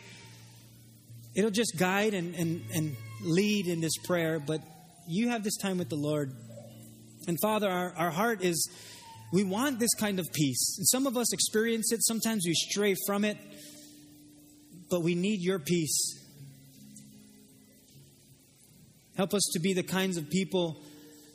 it'll 1.35 1.51
just 1.51 1.77
guide 1.77 2.15
and, 2.15 2.35
and, 2.37 2.63
and 2.73 2.97
lead 3.23 3.67
in 3.67 3.81
this 3.81 3.97
prayer, 4.05 4.39
but 4.39 4.61
you 5.07 5.29
have 5.29 5.43
this 5.43 5.57
time 5.57 5.79
with 5.79 5.89
the 5.89 5.97
Lord. 5.97 6.33
And 7.27 7.39
Father, 7.41 7.69
our, 7.69 7.93
our 7.97 8.11
heart 8.11 8.43
is, 8.43 8.71
we 9.33 9.45
want 9.45 9.79
this 9.79 9.95
kind 9.95 10.19
of 10.19 10.27
peace. 10.33 10.77
And 10.79 10.87
some 10.89 11.07
of 11.07 11.17
us 11.17 11.33
experience 11.33 11.93
it, 11.93 12.05
sometimes 12.05 12.45
we 12.47 12.55
stray 12.55 12.95
from 13.07 13.25
it, 13.25 13.39
but 14.91 15.03
we 15.03 15.15
need 15.15 15.41
your 15.41 15.59
peace. 15.59 16.19
Help 19.17 19.35
us 19.35 19.43
to 19.53 19.61
be 19.61 19.73
the 19.73 19.83
kinds 19.83 20.17
of 20.17 20.29
people 20.31 20.83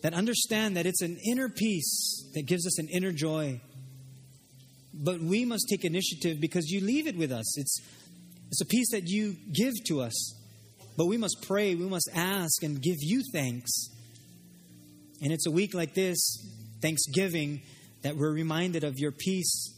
that 0.03 0.13
understand 0.13 0.77
that 0.77 0.85
it's 0.85 1.01
an 1.01 1.17
inner 1.25 1.49
peace 1.49 2.29
that 2.33 2.45
gives 2.45 2.65
us 2.65 2.79
an 2.79 2.87
inner 2.89 3.11
joy. 3.11 3.59
But 4.93 5.21
we 5.21 5.45
must 5.45 5.67
take 5.69 5.85
initiative 5.85 6.37
because 6.39 6.69
you 6.69 6.81
leave 6.81 7.07
it 7.07 7.15
with 7.15 7.31
us. 7.31 7.57
It's, 7.57 7.81
it's 8.47 8.61
a 8.61 8.65
peace 8.65 8.91
that 8.91 9.03
you 9.05 9.35
give 9.53 9.73
to 9.87 10.01
us. 10.01 10.33
But 10.97 11.05
we 11.05 11.17
must 11.17 11.45
pray, 11.47 11.75
we 11.75 11.85
must 11.85 12.09
ask, 12.15 12.63
and 12.63 12.81
give 12.81 12.97
you 12.99 13.21
thanks. 13.31 13.71
And 15.21 15.31
it's 15.31 15.45
a 15.45 15.51
week 15.51 15.75
like 15.75 15.93
this, 15.93 16.17
Thanksgiving, 16.81 17.61
that 18.01 18.17
we're 18.17 18.33
reminded 18.33 18.83
of 18.83 18.95
your 18.97 19.11
peace 19.11 19.73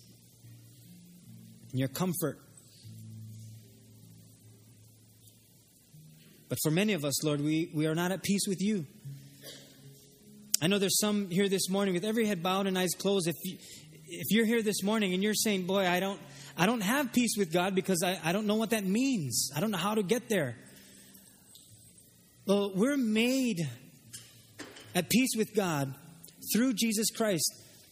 and 1.71 1.79
your 1.79 1.89
comfort. 1.89 2.39
But 6.47 6.57
for 6.63 6.71
many 6.71 6.93
of 6.93 7.05
us, 7.05 7.23
Lord, 7.23 7.41
we, 7.41 7.69
we 7.75 7.85
are 7.85 7.95
not 7.95 8.11
at 8.11 8.23
peace 8.23 8.47
with 8.47 8.61
you. 8.61 8.85
I 10.61 10.67
know 10.67 10.79
there's 10.79 10.99
some 10.99 11.29
here 11.29 11.47
this 11.47 11.69
morning 11.69 11.93
with 11.93 12.03
every 12.03 12.25
head 12.25 12.41
bowed 12.41 12.65
and 12.65 12.77
eyes 12.77 12.89
closed. 12.97 13.27
If, 13.27 13.35
you, 13.43 13.57
if 14.07 14.31
you're 14.31 14.45
here 14.45 14.61
this 14.61 14.83
morning 14.83 15.13
and 15.13 15.21
you're 15.21 15.35
saying, 15.35 15.67
Boy, 15.67 15.87
I 15.87 15.99
don't, 15.99 16.19
I 16.57 16.65
don't 16.65 16.81
have 16.81 17.13
peace 17.13 17.35
with 17.37 17.53
God 17.53 17.75
because 17.75 18.03
I, 18.03 18.19
I 18.23 18.31
don't 18.31 18.47
know 18.47 18.55
what 18.55 18.71
that 18.71 18.83
means, 18.83 19.51
I 19.55 19.59
don't 19.59 19.71
know 19.71 19.77
how 19.77 19.95
to 19.95 20.03
get 20.03 20.27
there. 20.27 20.55
Well, 22.49 22.71
we're 22.73 22.97
made 22.97 23.69
at 24.95 25.07
peace 25.07 25.35
with 25.37 25.53
God 25.53 25.93
through 26.51 26.73
Jesus 26.73 27.11
Christ. 27.11 27.47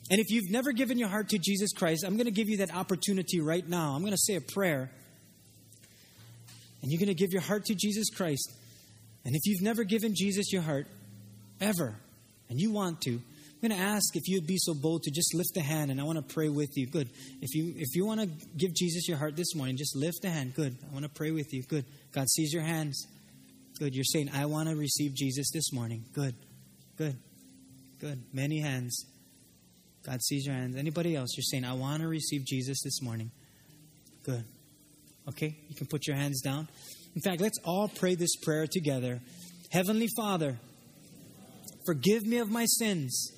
And 0.09 0.19
if 0.19 0.31
you've 0.31 0.49
never 0.49 0.71
given 0.71 0.97
your 0.97 1.09
heart 1.09 1.29
to 1.29 1.37
Jesus 1.37 1.71
Christ, 1.73 2.03
I'm 2.03 2.15
going 2.15 2.25
to 2.25 2.31
give 2.31 2.49
you 2.49 2.57
that 2.57 2.73
opportunity 2.73 3.39
right 3.39 3.67
now. 3.69 3.91
I'm 3.93 4.01
going 4.01 4.13
to 4.13 4.17
say 4.17 4.33
a 4.33 4.41
prayer. 4.41 4.89
And 6.81 6.91
you're 6.91 6.97
going 6.97 7.07
to 7.07 7.13
give 7.13 7.33
your 7.33 7.43
heart 7.43 7.65
to 7.65 7.75
Jesus 7.75 8.09
Christ. 8.09 8.51
And 9.25 9.35
if 9.35 9.41
you've 9.45 9.61
never 9.61 9.83
given 9.83 10.15
Jesus 10.15 10.51
your 10.51 10.63
heart, 10.63 10.87
ever, 11.61 11.93
and 12.49 12.59
you 12.59 12.71
want 12.71 13.01
to, 13.01 13.11
I'm 13.11 13.69
going 13.69 13.79
to 13.79 13.85
ask 13.85 14.15
if 14.15 14.27
you'd 14.27 14.47
be 14.47 14.57
so 14.57 14.73
bold 14.73 15.03
to 15.03 15.11
just 15.11 15.35
lift 15.35 15.55
a 15.57 15.61
hand 15.61 15.91
and 15.91 16.01
I 16.01 16.03
want 16.03 16.17
to 16.17 16.33
pray 16.33 16.49
with 16.49 16.75
you. 16.75 16.87
Good. 16.87 17.09
If 17.43 17.53
you 17.53 17.75
if 17.77 17.95
you 17.95 18.07
want 18.07 18.21
to 18.21 18.27
give 18.57 18.73
Jesus 18.73 19.07
your 19.07 19.17
heart 19.17 19.35
this 19.35 19.53
morning, 19.53 19.77
just 19.77 19.95
lift 19.95 20.25
a 20.25 20.29
hand. 20.29 20.55
Good. 20.55 20.75
I 20.89 20.93
want 20.93 21.03
to 21.03 21.11
pray 21.11 21.29
with 21.29 21.53
you. 21.53 21.61
Good. 21.61 21.85
God 22.11 22.27
sees 22.27 22.51
your 22.51 22.63
hands. 22.63 23.05
Good. 23.79 23.93
You're 23.93 24.03
saying, 24.03 24.31
I 24.33 24.45
want 24.45 24.69
to 24.69 24.75
receive 24.75 25.13
Jesus 25.13 25.51
this 25.51 25.71
morning. 25.71 26.03
Good. 26.13 26.35
Good. 26.97 27.15
Good. 27.99 28.23
Many 28.33 28.59
hands. 28.59 29.05
God 30.03 30.21
sees 30.23 30.45
your 30.47 30.55
hands. 30.55 30.75
Anybody 30.75 31.15
else? 31.15 31.35
You're 31.37 31.43
saying, 31.43 31.63
I 31.63 31.73
want 31.73 32.01
to 32.01 32.07
receive 32.07 32.45
Jesus 32.45 32.81
this 32.83 33.01
morning. 33.01 33.29
Good. 34.23 34.43
Okay? 35.29 35.57
You 35.69 35.75
can 35.75 35.85
put 35.85 36.07
your 36.07 36.15
hands 36.15 36.41
down. 36.41 36.67
In 37.15 37.21
fact, 37.21 37.39
let's 37.41 37.59
all 37.63 37.87
pray 37.87 38.15
this 38.15 38.35
prayer 38.37 38.65
together. 38.71 39.19
Heavenly 39.71 40.07
Father, 40.15 40.57
forgive 41.85 42.25
me 42.25 42.37
of 42.37 42.49
my 42.49 42.65
sins. 42.65 43.31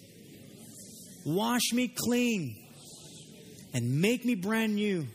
Wash 1.26 1.74
me 1.74 1.94
clean 1.94 2.56
and 3.74 4.02
make 4.02 4.24
me 4.24 4.36
brand 4.36 4.76
new. 4.76 5.06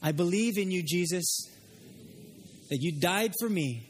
I 0.00 0.12
believe 0.12 0.56
in 0.56 0.70
you, 0.70 0.82
Jesus, 0.82 1.48
that 2.70 2.78
you 2.80 3.00
died 3.00 3.32
for 3.40 3.48
me 3.48 3.88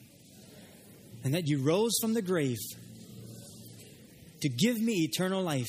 and 1.24 1.34
that 1.34 1.46
you 1.46 1.62
rose 1.62 1.96
from 2.00 2.14
the 2.14 2.22
grave 2.22 2.58
to 4.40 4.48
give 4.48 4.80
me 4.80 5.04
eternal 5.04 5.42
life. 5.42 5.66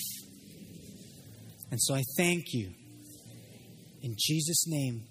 And 1.72 1.82
so 1.82 1.94
I 1.96 2.04
thank 2.18 2.54
you. 2.54 2.70
In 4.02 4.16
Jesus' 4.18 4.66
name. 4.68 5.04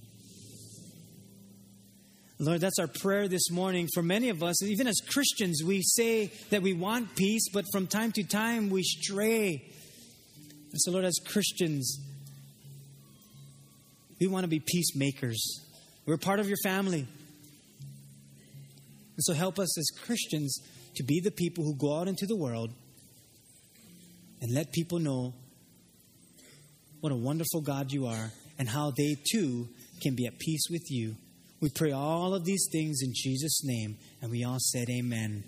Lord, 2.40 2.60
that's 2.60 2.78
our 2.78 2.86
prayer 2.86 3.26
this 3.26 3.50
morning. 3.50 3.88
For 3.92 4.02
many 4.02 4.28
of 4.28 4.42
us, 4.44 4.62
even 4.62 4.86
as 4.86 5.00
Christians, 5.08 5.62
we 5.64 5.82
say 5.82 6.30
that 6.50 6.62
we 6.62 6.72
want 6.72 7.16
peace, 7.16 7.48
but 7.52 7.64
from 7.72 7.88
time 7.88 8.12
to 8.12 8.22
time 8.22 8.70
we 8.70 8.84
stray. 8.84 9.64
And 10.70 10.80
so, 10.80 10.92
Lord, 10.92 11.04
as 11.04 11.18
Christians, 11.26 11.98
we 14.20 14.28
want 14.28 14.44
to 14.44 14.48
be 14.48 14.60
peacemakers. 14.60 15.64
We're 16.06 16.16
part 16.16 16.38
of 16.38 16.48
your 16.48 16.58
family. 16.62 17.08
And 19.18 19.24
so, 19.24 19.34
help 19.34 19.58
us 19.58 19.76
as 19.76 19.90
Christians 20.04 20.60
to 20.94 21.02
be 21.02 21.18
the 21.18 21.32
people 21.32 21.64
who 21.64 21.74
go 21.74 21.98
out 21.98 22.06
into 22.06 22.24
the 22.24 22.36
world 22.36 22.70
and 24.40 24.54
let 24.54 24.70
people 24.70 25.00
know 25.00 25.34
what 27.00 27.10
a 27.10 27.16
wonderful 27.16 27.60
God 27.60 27.90
you 27.90 28.06
are 28.06 28.30
and 28.60 28.68
how 28.68 28.92
they 28.96 29.16
too 29.32 29.66
can 30.00 30.14
be 30.14 30.26
at 30.26 30.38
peace 30.38 30.68
with 30.70 30.88
you. 30.88 31.16
We 31.60 31.68
pray 31.68 31.90
all 31.90 32.32
of 32.32 32.44
these 32.44 32.68
things 32.70 33.00
in 33.02 33.12
Jesus' 33.12 33.64
name, 33.64 33.96
and 34.22 34.30
we 34.30 34.44
all 34.44 34.58
said, 34.60 34.88
Amen. 34.88 35.42